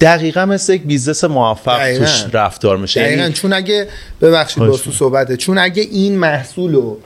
دقیقا 0.00 0.46
مثل 0.46 0.72
یک 0.72 0.82
business 0.82 1.24
موفق 1.24 1.98
توش 1.98 2.24
رفتار 2.32 2.76
میشه. 2.76 3.02
دقیقا. 3.02 3.22
یعنی 3.22 3.32
چون 3.32 3.52
اگه 3.52 3.88
ببخشید 4.20 4.62
با 4.62 4.76
تو 4.76 4.92
صحبته 4.92 5.36
چون 5.36 5.58
اگه 5.58 5.82
این 5.82 6.18
محصول 6.18 6.72
رو 6.72 6.98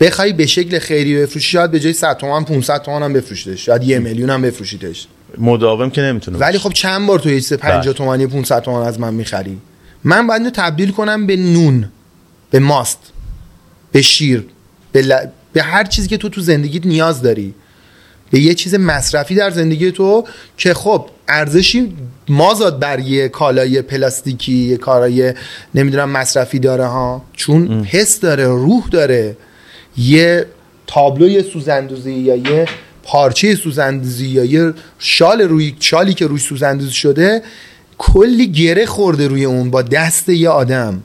بخوای 0.00 0.32
به 0.32 0.46
شکل 0.46 0.78
خیری 0.78 1.16
بفروشی 1.22 1.50
شاید 1.50 1.70
به 1.70 1.80
جای 1.80 1.92
100 1.92 2.16
تومن 2.16 2.44
500 2.44 2.82
تومن 2.82 3.02
هم 3.02 3.12
بفروشیدش. 3.12 3.66
شاید 3.66 3.82
یه 3.82 3.98
میلیون 3.98 4.30
هم 4.30 4.42
بفروشیدش. 4.42 5.06
مداوم 5.38 5.90
که 5.90 6.00
نمی‌تونه 6.00 6.38
ولی 6.38 6.58
خب 6.58 6.72
چند 6.72 7.06
بار 7.06 7.18
تو 7.18 7.30
یه 7.30 7.56
50 7.56 7.94
تومانی 7.94 8.26
500 8.26 8.62
تومن 8.62 8.86
از 8.86 9.00
من 9.00 9.14
می‌خری؟ 9.14 9.58
من 10.04 10.26
باید 10.26 10.40
اینو 10.40 10.50
تبدیل 10.54 10.90
کنم 10.90 11.26
به 11.26 11.36
نون 11.36 11.88
به 12.50 12.58
ماست 12.58 12.98
به 13.92 14.02
شیر 14.02 14.44
به, 14.92 15.02
ل... 15.02 15.18
به 15.52 15.62
هر 15.62 15.84
چیزی 15.84 16.08
که 16.08 16.16
تو 16.16 16.28
تو 16.28 16.40
زندگیت 16.40 16.86
نیاز 16.86 17.22
داری. 17.22 17.54
به 18.36 18.42
یه 18.42 18.54
چیز 18.54 18.74
مصرفی 18.74 19.34
در 19.34 19.50
زندگی 19.50 19.92
تو 19.92 20.24
که 20.56 20.74
خب 20.74 21.06
ارزشی 21.28 21.92
مازاد 22.28 22.78
بر 22.78 22.98
یه 22.98 23.28
کالای 23.28 23.82
پلاستیکی 23.82 24.52
یه 24.52 24.76
کارای 24.76 25.34
نمی‌دونم 25.74 26.10
مصرفی 26.10 26.58
داره 26.58 26.86
ها. 26.86 27.24
چون 27.32 27.84
حس 27.84 28.20
داره 28.20 28.44
روح 28.44 28.88
داره. 28.90 29.36
یه 29.96 30.46
تابلوی 30.86 31.42
سوزندوزی 31.42 32.12
یا 32.12 32.36
یه 32.36 32.66
پارچه 33.02 33.54
سوزندوزی 33.54 34.26
یا 34.26 34.44
یه 34.44 34.72
شال 34.98 35.40
روی 35.40 35.76
شالی 35.80 36.14
که 36.14 36.26
روی 36.26 36.38
سوزندوزی 36.38 36.92
شده 36.92 37.42
کلی 37.98 38.46
گره 38.46 38.86
خورده 38.86 39.28
روی 39.28 39.44
اون 39.44 39.70
با 39.70 39.82
دست 39.82 40.28
یه 40.28 40.48
آدم. 40.48 41.02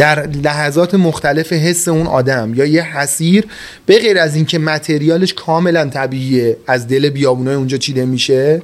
در 0.00 0.26
لحظات 0.26 0.94
مختلف 0.94 1.52
حس 1.52 1.88
اون 1.88 2.06
آدم 2.06 2.54
یا 2.54 2.64
یه 2.64 2.82
حسیر 2.82 3.46
به 3.86 3.98
غیر 3.98 4.18
از 4.18 4.36
اینکه 4.36 4.58
متریالش 4.58 5.34
کاملا 5.34 5.84
طبیعیه 5.84 6.56
از 6.66 6.88
دل 6.88 7.10
بیابونای 7.10 7.54
اونجا 7.54 7.76
چیده 7.76 8.04
میشه 8.04 8.62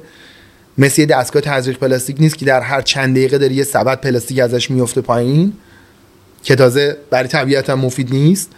مثل 0.77 1.01
یه 1.01 1.07
دستگاه 1.07 1.41
تزریق 1.41 1.77
پلاستیک 1.77 2.15
نیست 2.19 2.37
که 2.37 2.45
در 2.45 2.61
هر 2.61 2.81
چند 2.81 3.15
دقیقه 3.15 3.37
داره 3.37 3.53
یه 3.53 3.63
سبد 3.63 4.01
پلاستیک 4.01 4.39
ازش 4.39 4.71
میفته 4.71 5.01
پایین 5.01 5.53
که 6.43 6.55
تازه 6.55 6.97
برای 7.09 7.27
طبیعت 7.27 7.69
هم 7.69 7.79
مفید 7.79 8.13
نیست. 8.13 8.51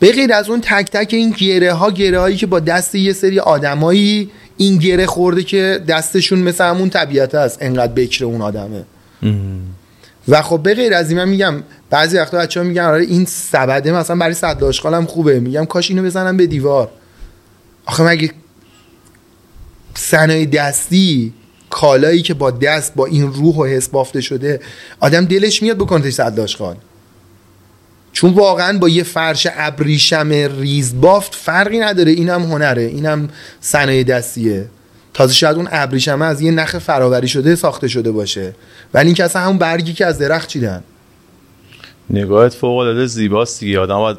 به 0.00 0.12
غیر 0.12 0.32
از 0.32 0.48
اون 0.50 0.60
تک 0.60 0.90
تک 0.90 1.14
این 1.14 1.30
گره 1.30 1.72
ها 1.72 1.90
گره 1.90 2.20
هایی 2.20 2.36
که 2.36 2.46
با 2.46 2.60
دست 2.60 2.94
یه 2.94 3.12
سری 3.12 3.40
آدمایی 3.40 4.30
این 4.56 4.78
گره 4.78 5.06
خورده 5.06 5.42
که 5.42 5.80
دستشون 5.88 6.38
مثل 6.38 6.64
همون 6.64 6.90
طبیعت 6.90 7.34
هست 7.34 7.58
انقدر 7.60 7.92
بکر 7.92 8.24
اون 8.24 8.40
آدمه. 8.40 8.84
و 10.28 10.42
خب 10.42 10.60
به 10.62 10.74
غیر 10.74 10.94
از 10.94 11.10
این 11.10 11.18
من 11.18 11.28
میگم 11.28 11.62
بعضی 11.90 12.18
وقتا 12.18 12.38
بچه‌ها 12.38 12.66
میگن 12.66 12.82
آره 12.82 13.04
این 13.04 13.24
سبده 13.24 13.92
مثلا 13.92 14.16
برای 14.16 14.34
صد 14.34 14.62
هم 14.84 15.06
خوبه. 15.06 15.40
میگم 15.40 15.64
کاش 15.64 15.90
اینو 15.90 16.02
بزنم 16.02 16.36
به 16.36 16.46
دیوار. 16.46 16.90
آخه 17.86 18.02
مگه 18.02 18.30
صنایع 19.94 20.46
دستی 20.46 21.32
کالایی 21.70 22.22
که 22.22 22.34
با 22.34 22.50
دست 22.50 22.94
با 22.94 23.06
این 23.06 23.32
روح 23.32 23.56
و 23.56 23.64
حس 23.64 23.88
بافته 23.88 24.20
شده 24.20 24.60
آدم 25.00 25.24
دلش 25.24 25.62
میاد 25.62 25.76
بکنه 25.76 26.10
صد 26.10 26.46
خان 26.46 26.76
چون 28.12 28.34
واقعا 28.34 28.78
با 28.78 28.88
یه 28.88 29.02
فرش 29.02 29.46
ابریشم 29.50 30.28
ریز 30.60 31.00
بافت 31.00 31.34
فرقی 31.34 31.78
نداره. 31.78 32.12
اینم 32.12 32.42
هنره 32.42 32.82
اینم 32.82 33.28
صنایع 33.60 34.02
دستیه. 34.02 34.66
تازه 35.18 35.34
شاید 35.34 35.56
اون 35.56 35.68
ابریشمه 35.70 36.24
از 36.24 36.40
یه 36.40 36.50
نخ 36.50 36.78
فراوری 36.78 37.28
شده 37.28 37.54
ساخته 37.54 37.88
شده 37.88 38.10
باشه. 38.10 38.54
ولی 38.94 39.06
این 39.06 39.14
که 39.14 39.24
اصلا 39.24 39.42
همون 39.42 39.58
برگی 39.58 39.92
که 39.92 40.06
از 40.06 40.18
درخت 40.18 40.48
چیدن. 40.48 40.82
نگاهت 42.10 42.54
فوق 42.54 42.76
العاده 42.78 43.06
زیباست 43.06 43.60
دیگه. 43.60 43.80
آدم 43.80 43.96
باید 43.98 44.16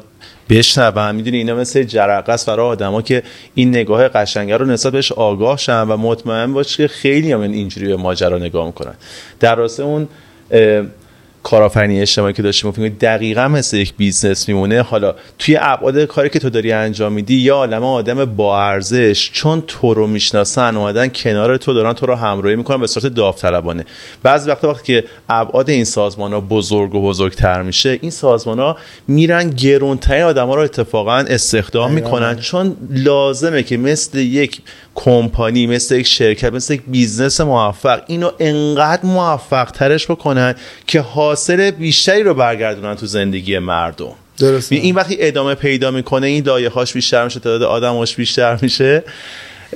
بشنون 0.48 1.14
می‌دونی 1.14 1.36
اینا 1.36 1.54
مثل 1.54 1.82
جرقه 1.82 2.32
است 2.32 2.46
برای 2.46 2.66
آدما 2.66 3.02
که 3.02 3.22
این 3.54 3.68
نگاه 3.68 4.08
قشنگه 4.08 4.56
رو 4.56 4.66
نسبت 4.66 4.92
بهش 4.92 5.12
آگاه 5.12 5.58
شن 5.58 5.82
و 5.82 5.96
مطمئن 5.96 6.52
باش 6.52 6.76
که 6.76 6.88
خیلی 6.88 7.32
هم 7.32 7.40
اینجوری 7.40 7.88
به 7.88 7.96
ماجرا 7.96 8.38
نگاه 8.38 8.66
می‌کنن. 8.66 8.94
در 9.40 9.54
راستای 9.54 9.82
اون 9.82 10.08
کارآفرینی 11.42 12.00
اجتماعی 12.00 12.32
که 12.32 12.42
داشتیم 12.42 12.70
گفتیم 12.70 12.96
دقیقا 13.00 13.48
مثل 13.48 13.76
یک 13.76 13.94
business 13.96 14.48
میمونه 14.48 14.82
حالا 14.82 15.14
توی 15.38 15.58
ابعاد 15.60 16.04
کاری 16.04 16.28
که 16.28 16.38
تو 16.38 16.50
داری 16.50 16.72
انجام 16.72 17.12
میدی 17.12 17.34
یه 17.34 17.56
عالم 17.56 17.84
آدم 17.84 18.24
با 18.24 18.62
ارزش 18.62 19.30
چون 19.32 19.62
تو 19.66 19.94
رو 19.94 20.06
می‌شناسن 20.06 20.76
اومدن 20.76 21.08
کنار 21.08 21.56
تو 21.56 21.74
دارن 21.74 21.92
تو 21.92 22.06
رو 22.06 22.14
همراهی 22.14 22.56
می‌کنن 22.56 22.80
به 22.80 22.86
صورت 22.86 23.06
داوطلبانه. 23.06 23.84
بعضی 24.22 24.50
وقتا 24.50 24.70
وقتی 24.70 24.92
که 24.92 25.04
ابعاد 25.28 25.70
این 25.70 25.84
سازمان 25.84 26.32
ها 26.32 26.40
بزرگ 26.40 26.94
و 26.94 27.02
بزرگتر 27.02 27.62
میشه 27.62 27.98
این 28.00 28.10
سازمان 28.10 28.58
ها 28.58 28.76
میرن 29.08 29.50
گرونترین 29.50 30.22
آدما 30.22 30.54
رو 30.54 30.62
اتفاقا 30.62 31.16
استخدام 31.16 31.92
می‌کنن. 31.92 32.36
چون 32.36 32.76
لازمه 32.90 33.62
که 33.62 33.76
مثل 33.76 34.18
یک 34.18 34.60
کمپانی 34.94 35.66
مثل 35.66 35.94
یک 35.94 36.06
شرکت 36.06 36.52
مثل 36.52 36.74
یک 36.74 36.82
business 36.86 37.40
موفق. 37.40 38.00
اینو 38.06 38.30
انقدر 38.38 39.06
موفق 39.06 39.70
ترش 39.70 40.10
بکنن 40.10 40.54
که 40.86 41.00
حاصل 41.00 41.70
بیشتری 41.70 42.22
رو 42.22 42.34
برگردونن 42.34 42.94
تو 42.94 43.06
زندگی 43.06 43.58
مردم. 43.58 44.12
درسته. 44.38 44.74
این 44.74 44.94
وقتی 44.94 45.16
ادامه 45.20 45.54
پیدا 45.54 45.90
می‌کنه 45.90 46.26
این 46.26 46.44
دایره 46.44 46.68
هاش 46.68 46.92
بیشتر 46.92 47.24
میشه 47.24 47.40
تعداد 47.40 47.62
آدماش 47.62 48.16
بیشتر 48.16 48.58
میشه. 48.62 49.02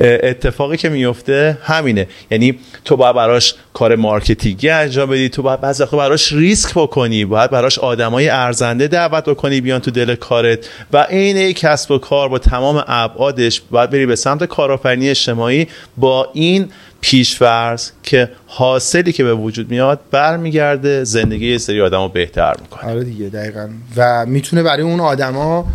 اتفاقی 0.01 0.77
که 0.77 0.89
میفته 0.89 1.59
همینه. 1.63 2.07
یعنی 2.31 2.59
تو 2.85 2.97
باید 2.97 3.17
براش 3.17 3.55
کار 3.73 3.97
marketing 3.97 4.63
ی 4.63 4.71
انجام 4.71 5.11
بدی 5.11 5.29
تو 5.29 5.43
باید 5.43 5.61
بعضی 5.61 5.83
وقتا 5.83 5.97
براش 5.97 6.33
ریسک 6.33 6.75
بکنی 6.75 7.25
باید 7.25 7.51
براش 7.51 7.79
آدمای 7.79 8.29
ارزنده 8.29 8.89
دعوت 8.89 9.25
بکنی 9.25 9.61
بیان 9.61 9.81
تو 9.81 9.91
دل 9.91 10.15
کارت 10.15 10.69
و 10.93 11.03
عین 11.03 11.53
کسب 11.53 11.91
و 11.91 11.99
کار 11.99 12.29
با 12.29 12.39
تمام 12.39 12.85
ابعادش 12.87 13.63
باید 13.71 13.91
بری 13.91 14.07
به 14.07 14.17
سمت 14.17 14.45
کارآفرینی 14.45 15.11
اجتماعی. 15.11 15.69
با 15.97 16.31
این 16.33 16.69
پیشفرض 17.01 17.91
که 18.03 18.31
حاصلی 18.47 19.13
که 19.13 19.25
به 19.25 19.35
وجود 19.35 19.71
میاد 19.71 20.01
برمیگرده 20.11 21.05
زندگی 21.05 21.59
سری 21.59 21.81
آدم 21.81 22.03
رو 22.03 22.09
بهتر 22.09 22.55
می‌کنه. 22.63 22.91
آره 22.91 23.05
دیگه 23.05 23.27
دقیقا. 23.27 23.69
و 23.97 24.27
می‌تونه 24.27 24.63
برای 24.63 24.83
اون 24.83 25.01
آدما 25.01 25.67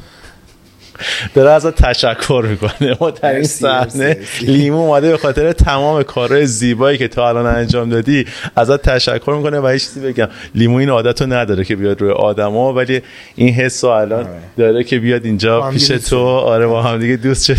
داره 1.34 1.50
ازت 1.50 1.76
تشکر 1.76 2.46
می‌کنه. 2.50 2.96
ما 3.02 3.12
در 3.12 3.36
این 3.36 3.44
صحنه 3.44 4.18
لیمو 4.42 4.78
اومده 4.78 5.12
به 5.12 5.18
خاطر 5.18 5.52
تمام 5.52 6.04
کارهای 6.04 6.46
زیبایی 6.46 6.98
که 6.98 7.08
تا 7.08 7.30
الان 7.30 7.46
انجام 7.46 7.90
دادی 7.90 8.26
ازت 8.56 8.82
تشکر 8.82 9.34
می‌کنه 9.38 9.60
و 9.60 9.68
هیچ 9.68 9.84
چیزی 9.84 10.00
بگم. 10.00 10.28
لیمو 10.56 10.78
این 10.78 10.90
عادت 10.90 11.22
رو 11.22 11.34
نداره 11.34 11.64
که 11.64 11.76
بیاد 11.76 12.02
روی 12.02 12.12
آدما 12.12 12.74
ولی 12.74 13.02
این 13.36 13.54
حس 13.54 13.84
الان 13.84 14.20
آره. 14.20 14.30
داره 14.58 14.84
که 14.84 15.00
بیاد 15.00 15.26
اینجا 15.26 15.62
پیش 15.62 15.88
تو. 15.88 16.20
آره 16.26 16.68
با 16.68 16.82
هم 16.82 16.98
دیگه 16.98 17.16
دوست 17.16 17.46
شد 17.46 17.56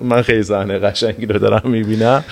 من 0.00 0.22
خیلی 0.22 0.42
صحنه 0.42 0.78
قشنگی 0.78 1.26
رو 1.26 1.38
دارم 1.38 1.70
می‌بینم. 1.70 2.24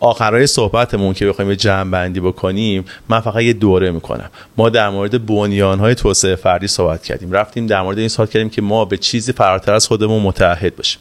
آخرای 0.00 0.46
صحبتمون 0.46 1.14
که 1.14 1.26
بخوایم 1.26 1.54
جمع 1.54 1.90
بندی 1.90 2.20
بکنیم 2.20 2.84
من 3.08 3.20
فقط 3.20 3.42
یه 3.42 3.52
دوره 3.52 3.90
می‌کنم. 3.90 4.30
ما 4.56 4.68
در 4.68 4.88
مورد 4.88 5.26
بنیان 5.26 5.78
های 5.78 5.94
توسعه 5.94 6.36
فردی 6.36 6.66
صحبت 6.66 7.02
کردیم. 7.02 7.32
رفتیم 7.32 7.66
در 7.66 7.82
مورد 7.82 7.98
این 7.98 8.08
صحبت 8.08 8.30
کردیم 8.30 8.50
که 8.50 8.62
ما 8.62 8.84
به 8.90 8.96
چیزی 8.96 9.32
فراتر 9.32 9.72
از 9.72 9.86
خودمون 9.86 10.22
متحد 10.22 10.76
باشیم. 10.76 11.00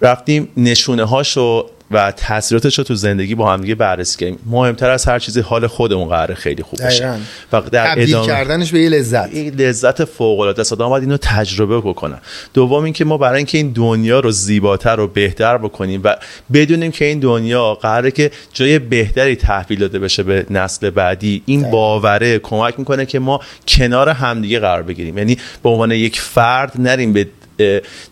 رفتیم 0.00 0.48
نشونه 0.56 1.04
هاشو 1.04 1.70
و 1.90 2.12
تاثیراتش 2.12 2.78
رو 2.78 2.84
تو 2.84 2.94
زندگی 2.94 3.34
با 3.34 3.52
هم 3.52 3.60
دیگه 3.60 3.74
بررسی 3.74 4.18
کردیم. 4.18 4.38
مهمتر 4.46 4.90
از 4.90 5.04
هر 5.04 5.18
چیزی 5.18 5.40
حال 5.40 5.66
خودمون 5.66 6.08
قرار 6.08 6.34
خیلی 6.34 6.62
خوب 6.62 6.82
بشه 6.86 7.14
و 7.52 7.60
در 7.60 8.00
ادامه 8.00 8.26
کردنش 8.26 8.72
به 8.72 8.80
یه 8.80 8.88
لذت. 8.88 9.28
این 9.32 9.54
لذت 9.54 10.04
فوق 10.04 10.40
العاده 10.40 10.60
است. 10.60 10.72
آدم 10.72 10.88
باید 10.88 11.02
اینو 11.02 11.16
تجربه 11.16 11.80
بکنن 11.80 12.18
دوم 12.54 12.84
اینکه 12.84 13.04
ما 13.04 13.18
برای 13.18 13.36
اینکه 13.36 13.58
این 13.58 13.72
دنیا 13.72 14.20
رو 14.20 14.30
زیباتر 14.30 15.00
و 15.00 15.08
بهتر 15.08 15.58
بکنیم 15.58 16.00
و 16.04 16.16
بدونیم 16.52 16.90
که 16.90 17.04
این 17.04 17.18
دنیا 17.18 17.74
قراره 17.74 18.10
که 18.10 18.30
جای 18.52 18.78
بهتری 18.78 19.36
تحویل 19.36 19.78
داده 19.78 19.98
بشه 19.98 20.22
به 20.22 20.46
نسل 20.50 20.90
بعدی 20.90 21.42
این 21.46 21.70
باوره 21.70 22.38
کمک 22.38 22.78
می‌کنه 22.78 23.06
که 23.06 23.18
ما 23.18 23.40
کنار 23.68 24.08
همدیگه 24.08 24.58
قرار 24.58 24.82
بگیریم. 24.82 25.18
یعنی 25.18 25.38
به 25.62 25.68
عنوان 25.68 25.90
یک 25.90 26.20
فرد 26.20 26.72
نریم 26.78 27.12
به 27.12 27.26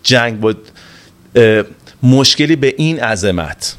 جنگ 0.03 0.41
با 0.41 0.55
مشکلی 2.03 2.57
به 2.57 2.75
این 2.79 3.01
عظمت. 3.01 3.77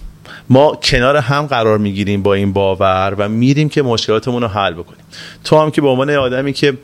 ما 0.50 0.76
کنار 0.76 1.18
هم 1.18 1.46
قرار 1.46 1.78
می‌گیریم 1.78 2.24
با 2.24 2.34
این 2.34 2.54
باور 2.54 3.16
و 3.18 3.30
میریم 3.30 3.70
که 3.70 3.82
مشکلاتمون 3.82 4.42
رو 4.42 4.48
حل 4.48 4.74
بکنیم. 4.74 5.06
تو 5.44 5.60
هم 5.60 5.72
که 5.72 5.82
به 5.82 5.88
عنوان 5.88 6.10
آدمی 6.10 6.54
که 6.54 6.78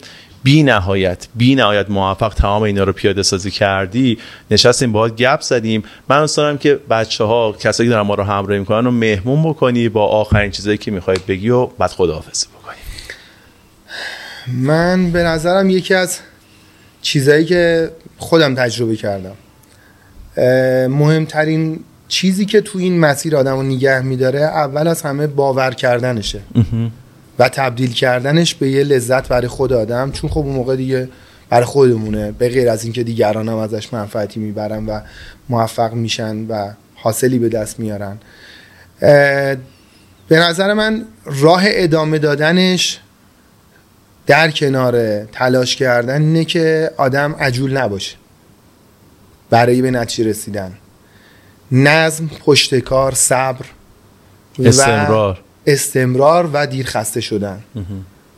بی 0.44 0.64
نهایت 0.64 1.28
بی 1.36 1.56
نهایت 1.56 1.90
موفق 1.90 2.34
تمام 2.34 2.64
اینا 2.64 2.84
رو 2.84 2.94
پیاده 2.94 3.24
سازی 3.24 3.52
کردی 3.52 4.18
نشستیم 4.52 4.92
باهات 4.92 5.16
گپ 5.16 5.42
زدیم. 5.42 5.84
من 6.10 6.20
دوست 6.20 6.38
دارم 6.38 6.58
که 6.58 6.80
بچه 6.90 7.24
ها 7.24 7.56
کسایی 7.60 7.90
که 7.90 7.94
دارن 7.94 8.08
ما 8.08 8.14
رو 8.14 8.24
همراهی 8.24 8.60
می‌کنن 8.60 8.86
رو 8.86 8.92
مهمون 8.92 9.44
بکنی 9.44 9.90
با 9.90 10.08
آخرین 10.08 10.52
چیزایی 10.52 10.78
که 10.78 10.92
می‌خوای 10.92 11.18
بگی 11.28 11.50
و 11.50 11.66
بعد 11.66 11.92
خداحافظی 11.92 12.48
بکنی. 12.48 12.78
من 14.48 15.12
به 15.12 15.24
نظرم 15.24 15.70
یکی 15.70 15.94
از 15.94 16.20
چیزایی 17.02 17.46
که 17.46 17.92
خودم 18.18 18.56
تجربه 18.56 18.96
کردم. 18.96 19.36
مهمترین 20.90 21.80
چیزی 22.08 22.46
که 22.46 22.62
تو 22.62 22.80
این 22.80 23.00
مسیر 23.00 23.36
آدم 23.36 23.56
رو 23.56 23.64
نگه 23.64 24.02
میداره 24.02 24.40
اول 24.40 24.88
از 24.88 25.02
همه 25.02 25.28
باور 25.28 25.72
کردنشه. 25.72 26.40
و 27.40 27.50
تبدیل 27.50 27.94
کردنش 27.94 28.56
به 28.56 28.70
یه 28.70 28.84
لذت 28.84 29.28
برای 29.28 29.48
خود 29.48 29.74
آدم. 29.74 30.12
چون 30.12 30.30
خب 30.30 30.38
اون 30.38 30.56
موقع 30.56 30.76
دیگه 30.76 31.10
برای 31.50 31.66
خودمونه. 31.66 32.32
به 32.32 32.50
غیر 32.50 32.70
از 32.70 32.84
اینکه 32.84 33.04
دیگران 33.04 33.50
هم 33.50 33.58
ازش 33.58 33.94
منفعتی 33.94 34.40
می‌برن 34.40 34.86
و 34.86 35.00
موفق 35.50 35.94
میشن 35.94 36.46
و 36.48 36.72
حاصلی 36.96 37.40
به 37.40 37.50
دست 37.50 37.80
میارن. 37.80 38.18
به 40.28 40.40
نظر 40.40 40.74
من 40.74 41.06
راه 41.26 41.62
ادامه 41.66 42.20
دادنش 42.20 43.00
در 44.28 44.52
کنار 44.52 45.24
تلاش 45.26 45.76
کردن 45.76 46.22
اینه 46.22 46.46
که 46.46 46.92
آدم 46.98 47.36
عجول 47.40 47.78
نباشه. 47.78 48.16
برای 49.50 49.82
به 49.82 49.92
نتیجه 49.92 50.30
رسیدن. 50.30 50.78
نظم 51.72 52.28
پشتکار 52.46 53.12
صبر 53.16 53.66
استمرار. 54.60 55.42
استمرار 55.66 56.50
و 56.54 56.68
دیر 56.68 56.86
خسته 56.86 57.22
شدن. 57.22 57.64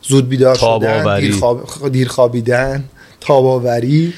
زود 0.02 0.28
بیدار 0.28 0.54
شدن 0.54 1.20
دیر, 1.20 1.34
خواب... 1.34 1.92
دیر 1.92 2.08
خوابیدن 2.08 2.84
تاباوری. 3.20 4.14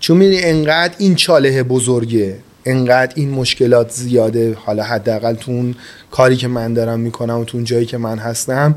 چون 0.00 0.16
می‌دونی 0.16 0.42
انقدر 0.42 0.94
این 0.98 1.14
چاله 1.14 1.62
بزرگه 1.62 2.38
انقدر 2.64 3.12
این 3.16 3.30
مشکلات 3.30 3.90
زیاده. 3.90 4.54
حالا 4.54 4.82
حداقل 4.82 5.34
تو 5.34 5.50
اون 5.50 5.74
کاری 6.10 6.36
که 6.36 6.48
من 6.48 6.74
دارم 6.74 7.00
می‌کنم 7.00 7.38
و 7.38 7.44
تو 7.44 7.56
اون 7.56 7.64
جایی 7.64 7.86
که 7.86 7.98
من 7.98 8.18
هستم 8.18 8.74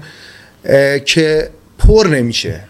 که 1.06 1.50
پر 1.80 2.08
نمیشه. 2.08 2.64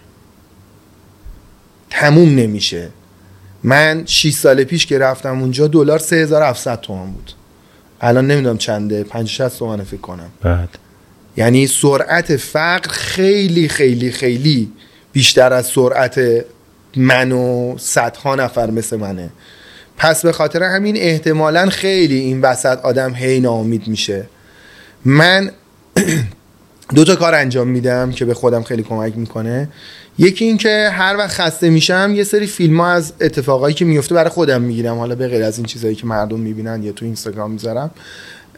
تموم 1.90 2.36
نمیشه. 2.36 2.90
من 3.64 4.03
6 4.05 4.34
سال 4.34 4.64
پیش 4.64 4.86
که 4.86 4.99
رفتم 4.99 5.39
اونجا 5.41 5.68
دلار 5.68 5.99
3700 5.99 6.82
تومان 6.82 7.12
بود. 7.12 7.32
الان 8.01 8.28
نمی‌دونم 8.28 8.58
چنده 8.58 9.03
50 9.03 9.49
60 9.49 9.60
تومن 9.60 9.84
فکر 9.84 10.01
کنم. 10.01 10.30
بعد؟ 10.41 10.70
یعنی 11.38 11.68
سرعت 11.68 12.38
فقر 12.38 12.89
خیلی 12.89 13.68
خیلی 13.68 14.12
خیلی 14.12 14.72
بیشتر 15.14 15.53
از 15.53 15.66
سرعت 15.66 16.22
من 16.95 17.32
و 17.32 17.76
صدها 17.78 18.36
نفر 18.36 18.72
مثل 18.72 18.97
منه. 18.97 19.30
پس 19.97 20.26
به 20.26 20.32
خاطر 20.32 20.64
همین 20.64 20.97
احتمالا 20.97 21.70
خیلی 21.70 22.20
این 22.20 22.41
وسط 22.41 22.80
آدم 22.80 23.14
هی 23.14 23.39
ناامید 23.39 23.88
میشه. 23.88 24.26
من 25.05 25.51
دو 26.95 27.03
تا 27.03 27.16
کار 27.16 27.36
انجام 27.36 27.68
میدم 27.68 28.12
که 28.12 28.26
به 28.26 28.34
خودم 28.34 28.64
خیلی 28.64 28.84
کمک 28.84 29.18
می‌کنه. 29.18 29.70
یکی 30.20 30.45
این 30.45 30.57
که 30.57 30.89
هر 30.93 31.18
وقت 31.18 31.32
خسته 31.32 31.70
میشم 31.70 32.13
یه 32.15 32.24
سری 32.24 32.47
فیلم 32.47 32.82
ها 32.82 32.88
از 32.88 33.13
اتفاقایی 33.22 33.76
که 33.76 33.86
میفته 33.86 34.15
برای 34.15 34.30
خودم 34.30 34.61
می‌گیرم. 34.61 34.97
حالا 34.97 35.15
به 35.15 35.28
غیر 35.28 35.43
از 35.43 35.57
این 35.57 35.65
چیزایی 35.65 35.95
که 35.95 36.05
مردم 36.05 36.39
می‌بینن 36.39 36.84
یا 36.84 36.91
تو 36.91 37.05
اینستاگرام 37.05 37.51
می‌ذارم 37.51 37.91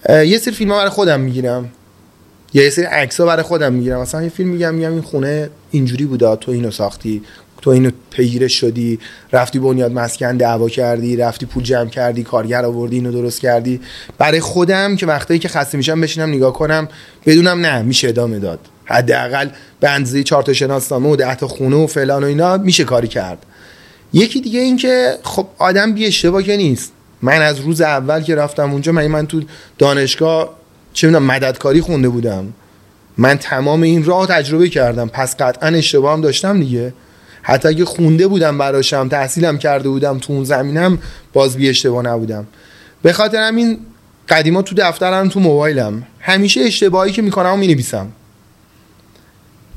یه 0.09 0.37
سری 0.37 0.53
فیلم 0.53 0.71
ها 0.71 0.77
برای 0.77 0.89
خودم 0.89 1.19
می‌گیرم. 1.19 1.69
یا 2.53 2.63
یه 2.63 2.69
سری 2.69 2.85
عکس 2.85 3.19
ها 3.19 3.25
برای 3.25 3.43
خودم 3.43 3.73
می‌گیرم. 3.73 4.01
مثلا 4.01 4.23
یه 4.23 4.29
فیلم 4.29 4.49
میگم 4.49 4.73
میگم 4.73 4.91
این 4.91 5.01
خونه 5.01 5.49
اینجوری 5.71 6.05
بوده 6.05 6.35
تو 6.35 6.51
اینو 6.51 6.71
ساختی 6.71 7.21
تو 7.61 7.69
اینو 7.69 7.91
پیگیرش 8.09 8.59
شدی 8.59 8.99
رفتی 9.33 9.59
بنیاد 9.59 9.91
مسکن 9.91 10.37
دعوا 10.37 10.69
کردی 10.69 11.15
رفتی 11.15 11.45
پول 11.45 11.63
جمع 11.63 11.89
کردی 11.89 12.23
کارگر 12.23 12.65
آوردی 12.65 12.95
اینو 12.95 13.11
درست 13.11 13.41
کردی. 13.41 13.81
برای 14.17 14.39
خودم 14.39 14.95
که 14.95 15.05
وقتایی 15.05 15.39
که 15.39 15.47
خسته 15.47 15.77
میشم 15.77 16.01
بشینم 16.01 16.29
نگاه 16.29 16.53
کنم 16.53 16.87
بدونم 17.25 17.59
نه 17.59 17.81
میشه 17.81 18.09
ادامه 18.09 18.39
داد. 18.39 18.59
حداقل 18.89 19.49
به 19.79 19.89
اندازه 19.89 20.23
چهار 20.23 20.43
تا 20.43 20.53
شناسنامه 20.53 21.09
و 21.09 21.15
ده 21.15 21.35
تا 21.35 21.47
خونه 21.47 21.75
و 21.75 21.87
فلان 21.87 22.23
و 22.23 22.27
اینا 22.27 22.57
میشه 22.57 22.83
کاری 22.83 23.07
کرد. 23.07 23.45
یکی 24.13 24.41
دیگه 24.41 24.59
این 24.59 24.77
که 24.77 25.17
خب 25.23 25.47
آدم 25.57 25.93
بی 25.93 26.05
اشتباه 26.05 26.41
نیست. 26.41 26.91
من 27.21 27.41
از 27.41 27.59
روز 27.59 27.81
اول 27.81 28.21
که 28.21 28.35
رفتم 28.35 28.71
اونجا 28.71 28.91
من 28.91 29.07
من 29.07 29.27
تو 29.27 29.41
دانشگاه 29.77 30.55
چه 30.93 31.07
می‌دونم 31.07 31.25
مددکاری 31.25 31.81
خونده 31.81 32.09
بودم. 32.09 32.53
من 33.17 33.37
تمام 33.37 33.81
این 33.81 34.05
راه 34.05 34.27
تجربه 34.27 34.69
کردم. 34.69 35.07
پس 35.07 35.35
قطعا 35.35 35.69
اشتباه 35.69 36.13
هم 36.13 36.21
داشتم 36.21 36.59
دیگه. 36.59 36.93
حتی 37.41 37.67
اگه 37.67 37.85
خونده 37.85 38.27
بودم 38.27 38.57
براشم 38.57 39.09
تحصیلم 39.09 39.57
کرده 39.57 39.89
بودم 39.89 40.19
تو 40.19 40.33
اون 40.33 40.43
زمینم 40.43 40.99
باز 41.33 41.57
بی 41.57 41.69
اشتباه 41.69 42.03
نبودم. 42.03 42.47
به 43.01 43.13
خاطر 43.13 43.37
همین 43.37 43.79
قدیما 44.29 44.61
تو 44.61 44.75
دفترم 44.75 45.29
تو 45.29 45.39
موبایلم. 45.39 46.03
همیشه 46.19 46.61
اشتباهی 46.61 47.11
که 47.11 47.21
می‌کنم 47.21 47.53
و 47.53 47.57
می‌نویسم. 47.57 48.07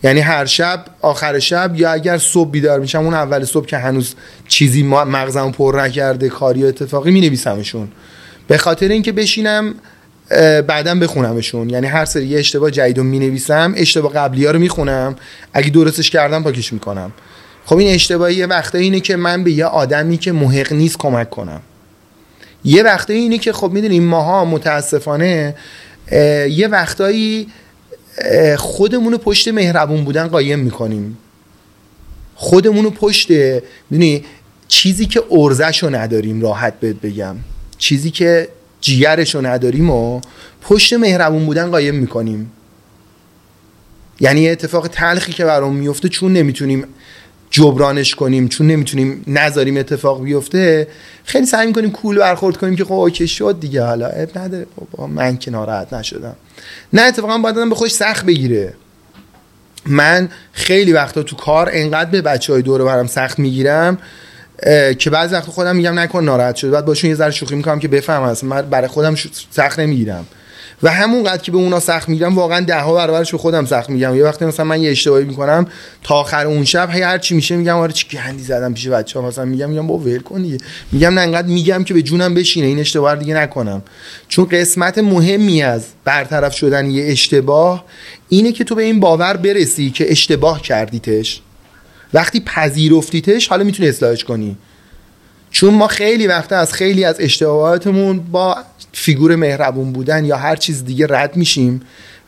یعنی 0.04 0.20
هر 0.20 0.44
شب 0.44 0.84
آخر 1.00 1.38
شب 1.38 1.72
یا 1.76 1.92
اگر 1.92 2.18
صبح 2.18 2.50
بیدار 2.50 2.80
میشم 2.80 2.98
اون 2.98 3.14
اول 3.14 3.44
صبح 3.44 3.66
که 3.66 3.78
هنوز 3.78 4.14
چیزی 4.48 4.82
مغزم 4.82 5.50
پر 5.50 5.80
نکرده 5.84 6.28
کاری 6.28 6.64
و 6.64 6.66
اتفاقی 6.66 7.10
می 7.10 7.20
نویسمشون 7.20 7.88
به 8.48 8.58
خاطر 8.58 8.88
اینکه 8.88 9.12
بشینم 9.12 9.74
بعدا 10.66 10.94
بخونمشون. 10.94 11.70
یعنی 11.70 11.86
هر 11.86 12.04
سری 12.04 12.26
یه 12.26 12.38
اشتباه 12.38 12.70
جدید 12.70 12.98
رو 12.98 13.04
می 13.04 13.18
نویسم 13.18 13.74
اشتباه 13.76 14.12
قبلی 14.12 14.44
ها 14.46 14.50
رو 14.50 14.58
می‌خونم. 14.58 15.16
اگه 15.52 15.70
درستش 15.70 16.10
کردم 16.10 16.42
پاکش 16.42 16.72
می‌کنم. 16.72 17.12
خب 17.64 17.76
این 17.76 17.94
اشتباهی 17.94 18.34
یه 18.34 18.46
وقته 18.46 18.78
اینه 18.78 19.00
که 19.00 19.16
من 19.16 19.44
به 19.44 19.52
یه 19.52 19.64
آدمی 19.64 20.18
که 20.18 20.32
محق 20.32 20.72
نیست 20.72 20.98
کمک 20.98 21.30
کنم. 21.30 21.60
یه 22.64 22.82
وقته 22.82 23.12
اینه 23.12 23.38
که 23.38 23.52
خب 23.52 23.70
می‌دونیم 23.70 24.04
ماها 24.04 24.44
متاسفانه 24.44 25.54
یه 26.50 26.68
وقتایی 26.70 27.48
خودمون 28.56 29.16
پشت 29.16 29.48
مهربون 29.48 30.04
بودن 30.04 30.26
قایم 30.26 30.58
می‌کنیم. 30.58 31.18
خودمون 32.34 32.90
پشت 32.90 33.30
می‌دونی 33.90 34.24
چیزی 34.68 35.06
که 35.06 35.22
ارزش 35.30 35.84
نداریم 35.84 36.42
راحت 36.42 36.80
بهت 36.80 36.96
بگم. 36.96 37.36
چیزی 37.78 38.10
که 38.10 38.48
جیگرش 38.80 39.34
رو 39.34 39.46
نداریم 39.46 39.90
و 39.90 40.20
پشت 40.62 40.92
مهربون 40.92 41.46
بودن 41.46 41.70
قایم 41.70 41.94
می‌کنیم. 41.94 42.52
یعنی 44.20 44.48
اتفاق 44.48 44.88
تلخی 44.88 45.32
که 45.32 45.44
برام 45.44 45.76
میفته 45.76 46.08
چون 46.08 46.32
نمی‌تونیم 46.32 46.84
جبرانش 47.52 48.14
کنیم 48.14 48.48
چون 48.48 48.66
نمی‌تونیم 48.66 49.24
نذاریم 49.26 49.76
اتفاق 49.76 50.22
بیفته 50.22 50.88
خیلی 51.24 51.46
سعی 51.46 51.66
می‌کنیم 51.66 51.90
کول 51.90 52.18
برخورد 52.18 52.56
کنیم 52.56 52.76
که 52.76 52.84
خب 52.84 52.92
اوکی 52.92 53.28
شد 53.28 53.60
دیگه 53.60 53.82
حالا 53.82 54.06
اب 54.06 54.38
نداره. 54.38 54.66
بابا 54.76 55.06
من 55.06 55.36
که 55.36 55.50
ناراحت 55.50 55.92
نشدم. 55.92 56.36
نه 56.92 57.02
اتفاقا 57.02 57.38
باید 57.38 57.68
به 57.68 57.74
خودش 57.74 57.90
سخت 57.90 58.26
بگیره. 58.26 58.74
من 59.86 60.28
خیلی 60.52 60.92
وقتا 60.92 61.22
تو 61.22 61.36
کار 61.36 61.70
انقدر 61.72 62.10
به 62.10 62.22
بچه 62.22 62.52
های 62.52 62.62
دوره 62.62 62.84
برم 62.84 63.06
سخت 63.06 63.38
می‌گیرم 63.38 63.98
که 64.98 65.10
بعضی 65.10 65.34
وقت 65.34 65.46
خودم 65.46 65.76
میگم 65.76 65.98
نکن 65.98 66.24
ناراحت 66.24 66.56
شد. 66.56 66.70
بعد 66.70 66.84
باشون 66.84 67.10
یه 67.10 67.16
ذره 67.16 67.30
شوخی 67.30 67.54
می‌کنم 67.54 67.78
که 67.78 67.88
بفهم 67.88 68.36
من 68.42 68.62
برای 68.62 68.88
خودم 68.88 69.14
سخت 69.50 69.78
نمی‌گیرم. 69.80 70.26
و 70.82 70.90
همونقدر 70.90 71.42
که 71.42 71.52
به 71.52 71.58
اونا 71.58 71.80
سخت 71.80 72.08
میگم 72.08 72.36
واقعا 72.36 72.60
ده 72.60 72.80
ها 72.80 72.94
برابرش 72.94 73.32
به 73.32 73.38
خودم 73.38 73.66
سخت 73.66 73.90
میگم. 73.90 74.16
یه 74.16 74.24
وقتی 74.24 74.44
مثلا 74.44 74.64
من 74.64 74.82
یه 74.82 74.90
اشتباهی 74.90 75.24
می‌کنم 75.24 75.66
تا 76.02 76.14
آخر 76.14 76.46
اون 76.46 76.64
شب 76.64 76.90
هی 76.90 77.02
هر 77.02 77.18
چی 77.18 77.34
میشه 77.34 77.56
میگم 77.56 77.76
آره 77.76 77.92
چی 77.92 78.06
گندی 78.08 78.42
زدم 78.42 78.74
پیش 78.74 78.88
بچه‌ها. 78.88 79.28
مثلا 79.28 79.44
میگم 79.44 79.70
میگم 79.70 79.86
با 79.86 79.98
ول 79.98 80.18
کن 80.18 80.42
دیگه. 80.42 80.58
میگم 80.92 81.14
نه 81.14 81.20
انقدر 81.20 81.48
میگم 81.48 81.84
که 81.84 81.94
به 81.94 82.02
جونم 82.02 82.34
بشینه. 82.34 82.66
این 82.66 82.78
اشتباه 82.78 83.16
دیگه 83.16 83.34
نکنم. 83.34 83.82
چون 84.28 84.44
قسمت 84.44 84.98
مهمی 84.98 85.62
از 85.62 85.86
برطرف 86.04 86.54
شدن 86.54 86.90
یه 86.90 87.12
اشتباه 87.12 87.84
اینه 88.28 88.52
که 88.52 88.64
تو 88.64 88.74
به 88.74 88.82
این 88.82 89.00
باور 89.00 89.36
برسی 89.36 89.90
که 89.90 90.10
اشتباه 90.10 90.62
کردیتش. 90.62 91.40
وقتی 92.14 92.40
پذیرفتیتش 92.40 93.48
حالا 93.48 93.64
می‌تونی 93.64 93.88
اصلاحش 93.88 94.24
کنی. 94.24 94.56
چون 95.50 95.74
ما 95.74 95.86
خیلی 95.86 96.26
وقتا 96.26 96.56
از 96.56 96.72
خیلی 96.72 97.04
از 97.04 97.16
اشتباهاتمون 97.18 98.18
با 98.18 98.56
فیگور 98.92 99.36
مهربون 99.36 99.92
بودن 99.92 100.24
یا 100.24 100.36
هر 100.36 100.56
چیز 100.56 100.84
دیگه 100.84 101.06
رد 101.10 101.36
میشیم 101.36 101.80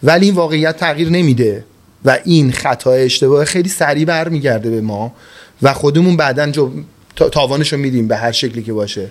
ولی 0.03 0.27
این 0.27 0.35
واقعیت 0.35 0.77
تغییر 0.77 1.11
نمیده 1.11 1.65
و 2.05 2.19
این 2.25 2.53
خطا 2.53 2.93
اشتباه 2.93 3.45
خیلی 3.45 3.69
سریع 3.69 4.05
برمیگرده 4.05 4.71
به 4.71 4.81
ما 4.81 5.15
و 5.63 5.73
خودمون 5.73 6.17
بعدا 6.17 6.51
جو 6.51 6.71
تاوانش 7.17 7.73
رو 7.73 7.79
میدیم 7.79 8.09
به 8.09 8.17
هر 8.17 8.33
شکلی 8.33 8.63
که 8.63 8.73
باشه. 8.73 9.11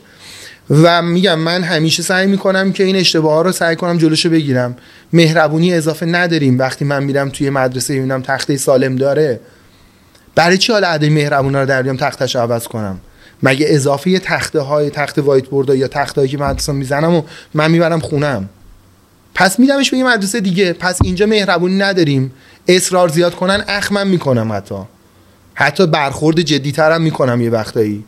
و 0.69 1.01
میگم 1.01 1.39
من 1.39 1.63
همیشه 1.63 2.03
سعی 2.03 2.27
می‌کنم 2.27 2.71
که 2.71 2.83
این 2.83 2.95
اشتباه 2.95 3.33
ها 3.33 3.41
رو 3.41 3.51
سعی 3.51 3.75
کنم 3.75 3.97
جلوشو 3.97 4.29
بگیرم. 4.29 4.75
مهربونی 5.13 5.73
اضافه 5.73 6.05
نداریم. 6.05 6.59
وقتی 6.59 6.85
من 6.85 7.03
میرم 7.03 7.29
توی 7.29 7.49
مدرسه 7.49 7.93
می‌بینم 7.93 8.21
تخته 8.21 8.57
سالم 8.57 8.95
داره. 8.95 9.39
برای 10.35 10.57
چی 10.57 10.71
حالا 10.71 10.87
عده 10.87 11.09
مهربونا 11.09 11.61
رو 11.61 11.65
در 11.65 11.81
بیام 11.81 11.97
تختش 11.97 12.35
عوض 12.35 12.67
کنم؟ 12.67 12.99
مگه 13.43 13.65
اضافه 13.69 14.19
تخته 14.19 14.59
های 14.59 14.89
تخت 14.89 15.19
وایت 15.19 15.47
بورد 15.47 15.69
یا 15.69 15.87
تخته 15.87 16.21
هایی 16.21 16.31
که 16.31 16.37
مدرسه 16.37 16.71
می‌زنم 16.71 17.13
و 17.13 17.21
من 17.53 17.71
می‌برم 17.71 17.99
خونم؟ 17.99 18.49
پس 19.35 19.59
میدمش 19.59 19.91
به 19.91 19.97
یه 19.97 20.03
مدرسه 20.03 20.39
دیگه. 20.39 20.73
پس 20.73 20.97
اینجا 21.03 21.25
مهربونی 21.25 21.77
نداریم. 21.77 22.31
اصرار 22.67 23.09
زیاد 23.09 23.35
کنن 23.35 23.63
اخمم 23.67 24.07
می‌کنم 24.07 24.51
حتی. 24.51 24.75
حتی 25.53 25.87
برخورد 25.87 26.41
جدیترم 26.41 27.01
می‌کنم 27.01 27.41
یه 27.41 27.49
وقتایی. 27.49 28.03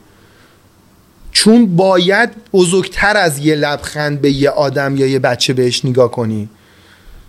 چون 1.31 1.75
باید 1.75 2.29
بزرگتر 2.53 3.17
از 3.17 3.39
یه 3.39 3.55
لبخند 3.55 4.21
به 4.21 4.31
یه 4.31 4.49
آدم 4.49 4.95
یا 4.95 5.07
یه 5.07 5.19
بچه 5.19 5.53
بهش 5.53 5.86
نگاه 5.86 6.11
کنی. 6.11 6.49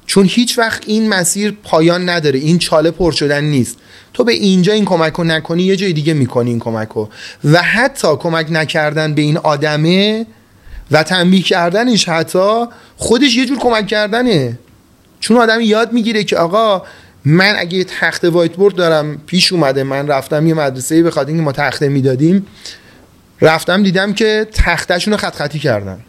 چون 0.06 0.26
هیچ 0.30 0.58
وقت 0.58 0.82
این 0.86 1.08
مسیر 1.08 1.56
پایان 1.62 2.08
نداره 2.08 2.38
این 2.38 2.58
چاله 2.58 2.90
پر 2.90 3.12
شدن 3.12 3.44
نیست. 3.44 3.78
تو 4.14 4.24
به 4.24 4.32
اینجا 4.32 4.72
این 4.72 4.84
کمک 4.84 5.12
رو 5.12 5.24
نکنی 5.24 5.62
یه 5.62 5.76
جای 5.76 5.92
دیگه 5.92 6.14
می‌کنی 6.14 6.50
این 6.50 6.58
کمک 6.58 6.88
رو 6.88 7.08
و 7.44 7.62
حتی 7.62 8.16
کمک 8.16 8.46
نکردن 8.50 9.14
به 9.14 9.22
این 9.22 9.36
آدمه 9.36 10.26
و 10.90 11.02
تنبیه 11.02 11.42
کردنش 11.42 12.08
حتی 12.08 12.64
خودش 12.96 13.36
یه 13.36 13.46
جور 13.46 13.58
کمک 13.58 13.86
کردنه. 13.86 14.58
چون 15.20 15.36
آدم 15.36 15.60
یاد 15.60 15.92
می‌گیره 15.92 16.24
که 16.24 16.36
آقا 16.36 16.82
من 17.24 17.54
اگه 17.58 17.84
تخت 17.84 18.24
وایت 18.24 18.52
بورد 18.52 18.74
دارم 18.74 19.18
پیش 19.26 19.52
اومده 19.52 19.82
من 19.82 20.08
رفتم 20.08 20.46
یه 20.46 20.54
مدرسه 20.54 21.02
به 21.02 21.10
خاطر 21.10 21.32
ما 21.32 21.52
تخته 21.52 21.88
می‌دادیم 21.88 22.46
رفتم 23.40 23.82
دیدم 23.82 24.12
که 24.12 24.46
تختشون 24.52 25.12
رو 25.12 25.18
خط 25.18 25.34
خطی 25.34 25.58
کردن. 25.58 26.00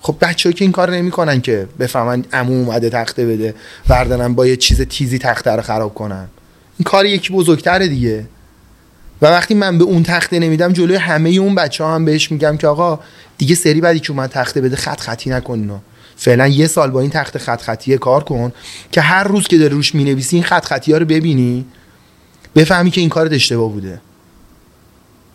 خب 0.00 0.16
بچه 0.20 0.52
که 0.52 0.64
این 0.64 0.72
کار 0.72 0.90
نمی‌کنن 0.90 1.40
که 1.40 1.68
بفهمن 1.80 2.24
امو 2.32 2.52
اومده 2.52 2.90
تخته 2.90 3.26
بده 3.26 3.54
وردنم 3.88 4.34
با 4.34 4.46
یه 4.46 4.56
چیز 4.56 4.82
تیزی 4.82 5.18
تخته 5.18 5.50
رو 5.50 5.62
خراب 5.62 5.94
کنن. 5.94 6.28
این 6.78 6.84
کار 6.84 7.06
یکی 7.06 7.32
بزرگتره 7.32 7.88
دیگه. 7.88 8.26
و 9.22 9.26
وقتی 9.26 9.54
من 9.54 9.78
به 9.78 9.84
اون 9.84 10.02
تخته 10.02 10.38
نمیدم 10.38 10.72
جلوی 10.72 10.96
همه 10.96 11.30
اون 11.30 11.54
بچه 11.54 11.84
ها 11.84 11.94
هم 11.94 12.04
بهش 12.04 12.32
میگم 12.32 12.56
که 12.56 12.66
آقا 12.66 13.00
دیگه 13.38 13.54
سری 13.54 13.80
بعدی 13.80 14.00
که 14.00 14.10
اومد 14.10 14.30
تخته 14.30 14.60
بده 14.60 14.76
خط 14.76 15.00
خطی 15.00 15.30
نکن 15.30 15.80
فعلا 16.16 16.48
یه 16.48 16.66
سال 16.66 16.90
با 16.90 17.00
این 17.00 17.10
تخت 17.10 17.38
خط 17.38 17.62
خطی 17.62 17.98
کار 17.98 18.24
کن 18.24 18.52
که 18.92 19.00
هر 19.00 19.24
روز 19.24 19.48
که 19.48 19.58
داری 19.58 19.74
روش 19.74 19.94
می‌نویسی 19.94 20.36
این 20.36 20.44
خط 20.44 20.64
خطی 20.64 20.92
ها 20.92 20.98
رو 20.98 21.06
ببینی 21.06 21.64
بفهمی 22.54 22.90
که 22.90 23.00
این 23.00 23.10
کارت 23.10 23.32
اشتباه 23.32 23.72
بوده. 23.72 24.00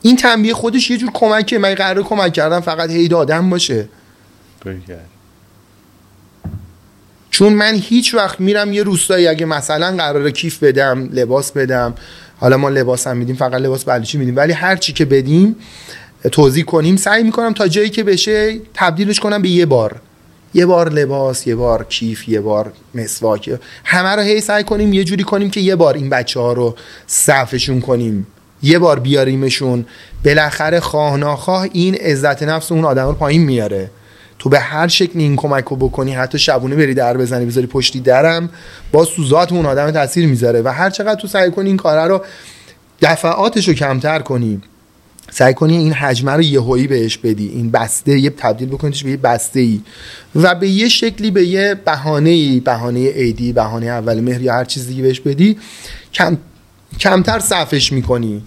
این 0.01 0.15
تنبیه 0.15 0.53
خودش 0.53 0.91
یه 0.91 0.97
جور 0.97 1.11
کمکه. 1.13 1.57
من 1.57 1.73
قرار 1.73 2.03
کمک 2.03 2.33
کردم 2.33 2.59
فقط 2.59 2.89
هید 2.89 3.13
آدم 3.13 3.49
باشه. 3.49 3.89
چون 7.31 7.53
من 7.53 7.75
هیچ 7.75 8.13
وقت 8.13 8.39
میرم 8.39 8.73
یه 8.73 8.83
روستایی 8.83 9.27
اگه 9.27 9.45
مثلا 9.45 9.95
قرار 9.97 10.31
کیف 10.31 10.63
بدم 10.63 11.09
لباس 11.11 11.51
بدم 11.51 11.93
حالا 12.37 12.57
ما 12.57 12.69
لباس 12.69 13.07
هم 13.07 13.17
میدیم 13.17 13.35
فقط 13.35 13.61
لباس 13.61 13.83
بلوچی 13.83 14.17
میدیم 14.17 14.35
ولی 14.35 14.53
هر 14.53 14.75
چی 14.75 14.93
که 14.93 15.05
بدیم 15.05 15.55
توضیح 16.31 16.63
کنیم. 16.63 16.95
سعی 16.95 17.23
می‌کنم 17.23 17.53
تا 17.53 17.67
جایی 17.67 17.89
که 17.89 18.03
بشه 18.03 18.59
تبدیلش 18.73 19.19
کنم 19.19 19.41
به 19.41 19.49
یه 19.49 19.65
بار. 19.65 20.01
یه 20.53 20.65
بار 20.65 20.89
لباس 20.89 21.47
یه 21.47 21.55
بار 21.55 21.83
کیف 21.83 22.29
یه 22.29 22.41
بار 22.41 22.73
مسواک. 22.95 23.59
همه 23.83 24.09
رو 24.09 24.21
هی 24.21 24.41
سعی 24.41 24.63
کنیم 24.63 24.93
یه 24.93 25.03
جوری 25.03 25.23
کنیم 25.23 25.49
که 25.49 25.59
یه 25.59 25.75
بار 25.75 25.93
این 25.93 26.09
بچه 26.09 26.39
ها 26.39 26.53
رو 26.53 26.75
صفشون 27.07 27.81
کنیم. 27.81 28.27
یه 28.63 28.79
بار 28.79 28.99
بیاریمشون. 28.99 29.85
بالاخره 30.25 30.79
خواه 30.79 31.17
ناخواه 31.17 31.67
این 31.73 31.95
عزت 31.95 32.43
نفس 32.43 32.71
اون 32.71 32.85
آدم 32.85 33.07
رو 33.07 33.13
پایین 33.13 33.43
میاره. 33.43 33.89
تو 34.43 34.49
به 34.49 34.59
هر 34.59 34.87
شکل 34.87 35.19
این 35.19 35.35
کمک 35.35 35.63
رو 35.63 35.75
بکنی 35.75 36.13
حتی 36.13 36.39
شبونه 36.39 36.75
بری 36.75 36.93
در 36.93 37.17
بزنی 37.17 37.45
بذاری 37.45 37.67
پشتی 37.67 37.99
درم 37.99 38.49
باز 38.91 39.07
تو 39.09 39.23
ذات 39.25 39.51
اون 39.51 39.65
آدم 39.65 39.91
تاثیر 39.91 40.27
می‌ذاره 40.27 40.61
و 40.61 40.67
هر 40.67 40.89
چقدر 40.89 41.21
تو 41.21 41.27
سعی 41.27 41.51
کنی 41.51 41.67
این 41.67 41.77
کاره 41.77 42.07
رو 42.07 42.21
دفعاتش 43.01 43.67
رو 43.67 43.73
کمتر 43.73 44.19
کنی 44.19 44.61
سعی 45.31 45.53
کنی 45.53 45.77
این 45.77 45.93
حجمه 45.93 46.31
رو 46.31 46.41
یهویی 46.41 46.87
بهش 46.87 47.17
بدی 47.17 47.47
این 47.47 47.71
بسته 47.71 48.19
یه 48.19 48.29
تبدیل 48.29 48.69
بکنیش 48.69 49.03
به 49.03 49.11
یه 49.11 49.17
بسته 49.17 49.59
ای 49.59 49.81
و 50.35 50.55
به 50.55 50.69
یه 50.69 50.89
شکلی 50.89 51.31
به 51.31 51.45
یه 51.45 51.75
بهانه 51.85 52.29
ای 52.29 52.59
بهانه 52.59 52.99
ایدی 52.99 53.53
بهانه 53.53 53.85
اول 53.85 54.19
مهر 54.19 54.41
یا 54.41 54.53
هر 54.53 54.65
چیز 54.65 54.87
دیگه 54.87 55.03
بهش 55.03 55.19
بدی 55.19 55.57
کم 56.13 56.37
کمتر 56.99 57.39
صفش 57.39 57.93
می‌کنی. 57.93 58.43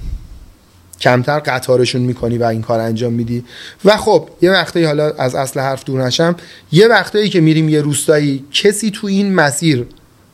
کمتر 1.00 1.38
قطارشون 1.38 2.02
می‌کنی 2.02 2.38
و 2.38 2.44
این 2.44 2.62
کار 2.62 2.80
انجام 2.80 3.12
میدی. 3.12 3.44
و 3.84 3.96
خب 3.96 4.28
یه 4.42 4.50
وقتایی 4.50 4.84
حالا 4.84 5.10
از 5.10 5.34
اصل 5.34 5.60
حرف 5.60 5.84
دور 5.84 6.06
نشم 6.06 6.36
یه 6.72 6.88
وقتایی 6.88 7.28
که 7.28 7.40
میریم 7.40 7.68
یه 7.68 7.80
روستایی 7.80 8.44
کسی 8.52 8.90
تو 8.90 9.06
این 9.06 9.34
مسیر 9.34 9.86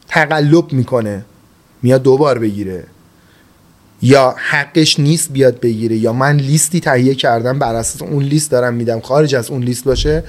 تقلب 0.08 0.72
می‌کنه 0.72 1.24
میاد 1.82 2.02
دوبار 2.02 2.38
بگیره. 2.38 2.84
یا 4.02 4.34
حقش 4.38 5.00
نیست 5.00 5.32
بیاد 5.32 5.60
بگیره 5.60 5.96
یا 5.96 6.12
من 6.12 6.36
لیستی 6.36 6.80
تهیه 6.80 7.14
کردم 7.14 7.58
بر 7.58 7.74
اساس 7.74 8.02
اون 8.02 8.22
لیست 8.22 8.50
دارم 8.50 8.74
میدم 8.74 9.00
خارج 9.00 9.34
از 9.34 9.50
اون 9.50 9.62
لیست 9.62 9.84
باشه. 9.84 10.24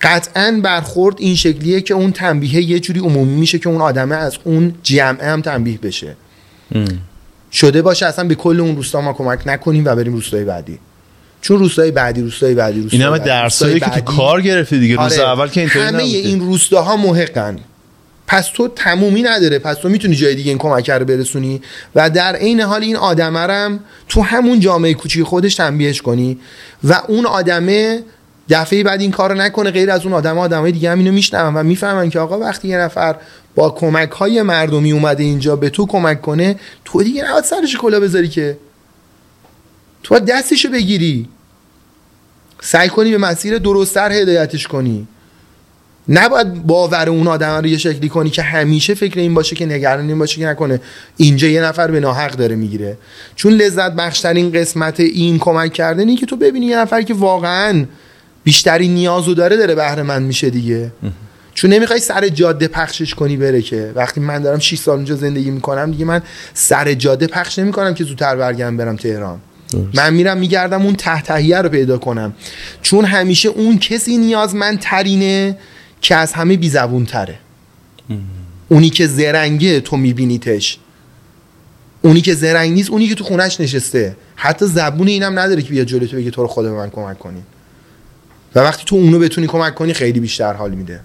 قطعا 0.00 0.60
برخورد 0.62 1.16
این 1.18 1.36
شکلیه 1.36 1.80
که 1.80 1.94
اون 1.94 2.12
تنبیه 2.12 2.62
یه 2.62 2.80
جوری 2.80 3.00
عمومی 3.00 3.34
میشه 3.34 3.58
که 3.58 3.68
اون 3.68 3.80
آدمه 3.80 4.14
از 4.14 4.38
اون 4.44 4.74
جمعه 4.82 5.26
هم 5.26 5.42
تنبیه 5.42 5.78
بشه. 5.78 6.16
شده 7.52 7.82
باشه 7.82 8.06
اصلا 8.06 8.28
به 8.28 8.34
کل 8.34 8.60
اون 8.60 8.76
روستا 8.76 9.00
ما 9.00 9.12
کمک 9.12 9.40
نکنیم 9.46 9.84
و 9.84 9.94
بریم 9.94 10.12
روستای 10.12 10.44
بعدی 10.44 10.78
چون 11.40 11.58
روستای 11.58 11.90
بعدی 11.90 12.22
روستای 12.22 12.54
بعدی 12.54 12.80
روستای 12.80 13.00
این 13.00 13.08
همه 13.08 13.18
درسایی 13.18 13.80
که 13.80 13.90
تو 13.90 14.00
کار 14.00 14.40
گرفتی 14.40 14.78
دیگه 14.78 14.96
روز 14.96 15.18
آره. 15.18 15.28
اول 15.28 15.48
که 15.48 15.60
اینطوری 15.60 15.84
همه 15.84 15.92
نبوده. 15.92 16.04
این 16.04 16.40
روستاها 16.40 16.96
محقن 16.96 17.58
پس 18.26 18.50
تو 18.54 18.68
تمومی 18.68 19.22
نداره 19.22 19.58
پس 19.58 19.76
تو 19.76 19.88
می‌تونی 19.88 20.14
جای 20.14 20.34
دیگه 20.34 20.48
این 20.48 20.58
کمک 20.58 20.90
رو 20.90 21.04
برسونی 21.04 21.62
و 21.94 22.10
در 22.10 22.36
عین 22.36 22.60
حال 22.60 22.82
این 22.82 22.96
آدمه 22.96 23.40
رم 23.40 23.80
تو 24.08 24.22
همون 24.22 24.60
جامعه 24.60 24.94
کوچیک 24.94 25.22
خودش 25.22 25.54
تنبیهش 25.54 26.02
کنی 26.02 26.38
و 26.84 27.00
اون 27.08 27.26
آدمه 27.26 28.02
دفعه 28.50 28.82
بعد 28.82 29.00
این 29.00 29.10
کارو 29.10 29.34
نکنه 29.34 29.70
غیر 29.70 29.90
از 29.90 30.04
اون 30.04 30.12
آدم 30.12 30.38
آدمای 30.38 30.72
دیگه 30.72 30.90
هم 30.90 30.98
اینو 30.98 31.12
میشنون 31.12 31.54
و 31.54 31.62
می‌فهمن 31.62 32.10
که 32.10 32.18
آقا 32.18 32.38
وقتی 32.38 32.68
یه 32.68 32.78
نفر 32.78 33.16
با 33.54 33.70
کمک 33.70 34.10
های 34.10 34.42
مردمی 34.42 34.92
اومده 34.92 35.22
اینجا 35.22 35.56
به 35.56 35.70
تو 35.70 35.86
کمک 35.86 36.22
کنه 36.22 36.56
تو 36.84 37.02
دیگه 37.02 37.24
نباید 37.28 37.44
سرش 37.44 37.76
کلا 37.76 38.00
بذاری 38.00 38.28
که. 38.28 38.58
تو 40.02 40.18
دستشو 40.18 40.68
بگیری. 40.68 41.28
سعی 42.60 42.88
کنی 42.88 43.10
به 43.10 43.18
مسیر 43.18 43.58
درستتر 43.58 44.12
هدایتش 44.12 44.66
کنی. 44.66 45.06
نباید 46.08 46.66
باور 46.66 47.08
اون 47.08 47.28
آدم 47.28 47.54
رو 47.54 47.66
یه 47.66 47.78
شکلی 47.78 48.08
کنی 48.08 48.30
که 48.30 48.42
همیشه 48.42 48.94
فکر 48.94 49.20
این 49.20 49.34
باشه 49.34 49.56
که 49.56 49.66
نگران 49.66 50.08
این 50.08 50.18
باشه 50.18 50.40
که 50.40 50.46
نکنه. 50.46 50.80
اینجا 51.16 51.48
یه 51.48 51.62
نفر 51.62 51.90
به 51.90 52.00
ناحق 52.00 52.32
داره 52.32 52.56
می‌گیره. 52.56 52.98
چون 53.36 53.52
لذت 53.52 53.92
بخشترین 53.92 54.52
قسمت 54.52 55.00
این 55.00 55.38
کمک 55.38 55.72
کردنی 55.72 56.16
که 56.16 56.26
تو 56.26 56.36
ببینی 56.36 56.66
یه 56.66 56.78
نفر 56.78 57.02
که 57.02 57.14
واقعا 57.14 57.84
بیشترین 58.44 58.94
نیازو 58.94 59.34
داره 59.34 59.56
داره 59.56 59.74
بهره 59.74 60.02
مند 60.02 60.26
میشه 60.26 60.50
دیگه. 60.50 60.92
چون 61.54 61.72
نمی‌خوای 61.72 62.00
سر 62.00 62.28
جاده 62.28 62.68
پخشش 62.68 63.14
کنی 63.14 63.36
بره 63.36 63.62
که. 63.62 63.92
وقتی 63.94 64.20
من 64.20 64.42
دارم 64.42 64.58
6 64.58 64.78
سال 64.78 64.96
اونجا 64.96 65.16
زندگی 65.16 65.50
می‌کنم 65.50 65.90
دیگه 65.90 66.04
من 66.04 66.22
سر 66.54 66.94
جاده 66.94 67.26
پخش 67.26 67.58
نمی‌کنم 67.58 67.94
که 67.94 68.04
زودتر 68.04 68.36
برگردم 68.36 68.76
برم 68.76 68.96
تهران. 68.96 69.40
من 69.94 70.14
میرم 70.14 70.38
میگردم 70.38 70.82
اون 70.82 70.94
تحتهیه 70.94 71.58
رو 71.58 71.68
پیدا 71.68 71.98
کنم. 71.98 72.34
چون 72.82 73.04
همیشه 73.04 73.48
اون 73.48 73.78
کسی 73.78 74.16
نیازمندترینه 74.16 75.58
که 76.00 76.16
از 76.16 76.32
همه 76.32 76.56
بیزبون 76.56 77.06
تره. 77.06 77.38
اونی 78.68 78.90
که 78.90 79.06
زرنگه 79.06 79.80
تو 79.80 79.96
میبینیتش. 79.96 80.78
اونی 82.02 82.20
که 82.20 82.34
زرنگ 82.34 82.72
نیست 82.72 82.90
اونی 82.90 83.08
که 83.08 83.14
تو 83.14 83.24
خونش 83.24 83.60
نشسته. 83.60 84.16
حتی 84.36 84.66
زبون 84.66 85.08
اینم 85.08 85.38
نداره 85.38 85.62
که 85.62 85.70
بیاد 85.70 85.86
جلوی 85.86 86.08
تو 86.08 86.16
بگه 86.16 86.30
تو 86.30 86.42
رو 86.42 86.48
خدا 86.48 86.70
به 86.70 86.76
من 86.76 86.90
کمک 86.90 87.18
کنی. 87.18 87.42
و 88.54 88.60
وقتی 88.60 88.82
تو 88.86 88.96
اونو 88.96 89.18
بتونی 89.18 89.46
کمک 89.46 89.74
کنی 89.74 89.92
خیلی 89.92 90.20
بیشتر 90.20 90.52
حال 90.52 90.70
میده. 90.70 91.00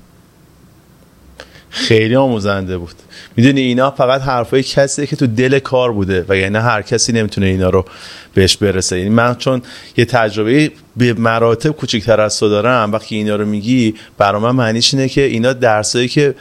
خیلی 1.78 2.16
آموزنده 2.16 2.78
بود. 2.78 2.96
می‌دونی 3.38 3.62
اینا 3.62 3.92
فقط 3.92 4.22
حرفای 4.22 4.64
کسیه 4.64 5.06
که 5.06 5.16
تو 5.16 5.28
دل 5.28 5.60
کار 5.60 5.92
بوده 5.92 6.26
و 6.30 6.38
یعنی 6.38 6.58
هر 6.58 6.82
کسی 6.82 7.12
نمی‌تونه 7.12 7.48
اینا 7.48 7.70
رو 7.70 7.86
بهش 8.34 8.58
برسه. 8.58 8.98
یعنی 8.98 9.10
من 9.10 9.36
چون 9.36 9.62
یه 9.98 10.06
تجربه 10.06 10.72
به 10.98 11.14
مراتب 11.14 11.72
کوچکتر 11.72 12.22
از 12.22 12.40
تو 12.40 12.50
دارم 12.50 12.92
وقتی 12.92 13.16
اینا 13.16 13.36
رو 13.36 13.46
میگی 13.46 13.96
برا 14.18 14.40
من 14.40 14.52
معنیش 14.52 14.94
اینه 14.94 15.10
که 15.10 15.22
اینا 15.22 15.54
درسایی 15.54 16.08
که 16.08 16.36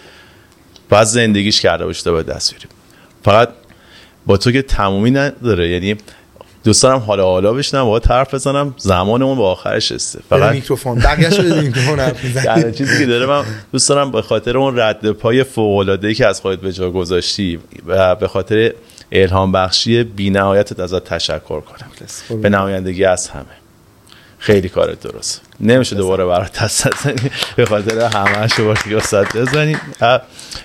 باید 0.89 1.05
زندگیش 1.05 1.61
کرده 1.61 1.84
باشی 1.84 2.03
تا 2.03 2.12
باید 2.12 2.26
دست 2.26 2.51
بیاریم. 2.51 2.68
فقط 3.24 3.49
با 4.26 4.37
تو 4.37 4.53
که 4.53 4.62
تمومی 4.62 5.11
نداره. 5.11 5.68
یعنی 5.68 5.97
دوست 6.67 6.83
دارم 6.83 6.99
حالا 6.99 7.25
حالا 7.25 7.53
بشنم 7.53 7.85
با 7.85 8.01
حرف 8.09 8.35
بزنم. 8.35 8.75
زمانمون 8.79 9.39
به 9.39 9.45
آخرش 9.45 9.93
رسیده. 9.93 10.25
فقط 10.31 10.55
میکروفون. 10.55 10.99
بقیه‌شو 10.99 11.43
بده 11.43 11.61
میکروفون. 11.61 11.97
تنها 11.97 12.71
چیزی 12.79 12.99
که 12.99 13.07
داره 13.07 13.27
من 13.27 13.45
دوست 13.73 13.89
دارم 13.89 14.11
به 14.11 14.23
خاطر 14.23 14.59
اون 14.59 14.79
رد 14.79 15.11
پای 15.11 15.45
فوق 15.45 15.79
العاده 15.79 16.14
که 16.14 16.27
از 16.27 16.41
خودت 16.41 16.61
به 16.61 16.73
جا 16.73 16.91
گذاشتی 16.91 17.59
و 17.87 18.14
به 18.14 18.29
خاطر 18.29 18.73
الهام 19.12 19.53
بخشی 19.53 20.05
بی‌نهایتت 20.05 20.81
ازت 20.81 21.05
تشکر 21.05 21.61
کنم. 21.61 22.41
به 22.43 22.49
نمایندگی 22.49 23.05
از 23.05 23.29
همه. 23.29 23.45
خیلی 24.39 24.69
کارت 24.69 25.01
درست. 25.01 25.41
نمیشه 25.61 25.96
دوباره 25.96 26.26
برات 26.26 26.62
دست 26.62 26.86
نزنی 26.86 27.30
به 27.57 27.66
خاطر 27.66 28.00
همه 28.00 28.74
دیگه 28.84 28.96
وسط 28.96 29.36
بزنی. 29.36 29.76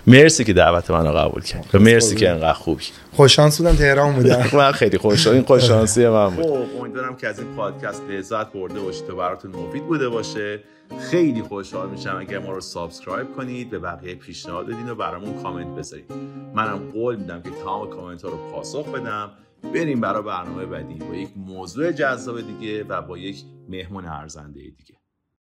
مرسی 0.08 0.44
که 0.44 0.54
دعوت 0.54 0.92
منو 0.92 1.12
قبول 1.12 1.44
کردی 1.44 1.68
و 1.74 1.80
مرسی 1.80 2.16
که 2.16 2.30
انقدر 2.30 2.54
خوبی 2.54 2.84
خوش‌شانس 3.14 3.58
بودم 3.62 3.76
تهران 3.76 4.14
بودم 4.14 4.46
من 4.58 4.72
خیلی 4.72 4.98
خوش 4.98 5.28
این 5.28 5.44
خوش‌شانسی 5.44 6.08
من 6.08 6.30
بود. 6.30 6.46
امیدوارم 6.80 7.16
که 7.16 7.28
از 7.28 7.40
این 7.40 7.56
پادکست 7.56 8.02
لذت 8.10 8.54
برده 8.54 8.80
باشید 8.80 9.10
و 9.10 9.16
براتون 9.16 9.52
مفید 9.52 9.88
بوده 9.88 10.10
باشه. 10.10 10.60
خیلی 11.00 11.42
خوشحال 11.42 11.90
میشم 11.90 12.18
اگر 12.20 12.40
ما 12.40 12.52
رو 12.52 12.62
subscribe 12.62 13.36
کنید 13.36 13.70
به 13.70 13.80
بقیه 13.80 14.16
پیشنهاد 14.16 14.66
بدین 14.66 14.90
و 14.90 14.96
برامون 14.96 15.44
کامنت 15.44 15.78
بذارید 15.78 16.12
منم 16.56 16.80
قول 16.94 17.16
میدم 17.16 17.42
که 17.42 17.50
تمام 17.50 17.90
کامنت 17.90 18.22
ها 18.22 18.30
رو 18.30 18.38
پاسخ 18.52 18.88
بدم. 18.88 19.32
بریم 19.64 20.02
برای 20.02 20.24
برنامه 20.24 20.66
بعدی 20.66 20.94
با 20.94 21.16
یک 21.16 21.30
موضوع 21.38 21.92
جذاب 21.92 22.42
دیگه 22.42 22.84
و 22.84 23.02
با 23.02 23.18
یک 23.18 23.44
مهمون 23.70 24.06
ارزنده 24.06 24.60
دیگه. 24.60 25.01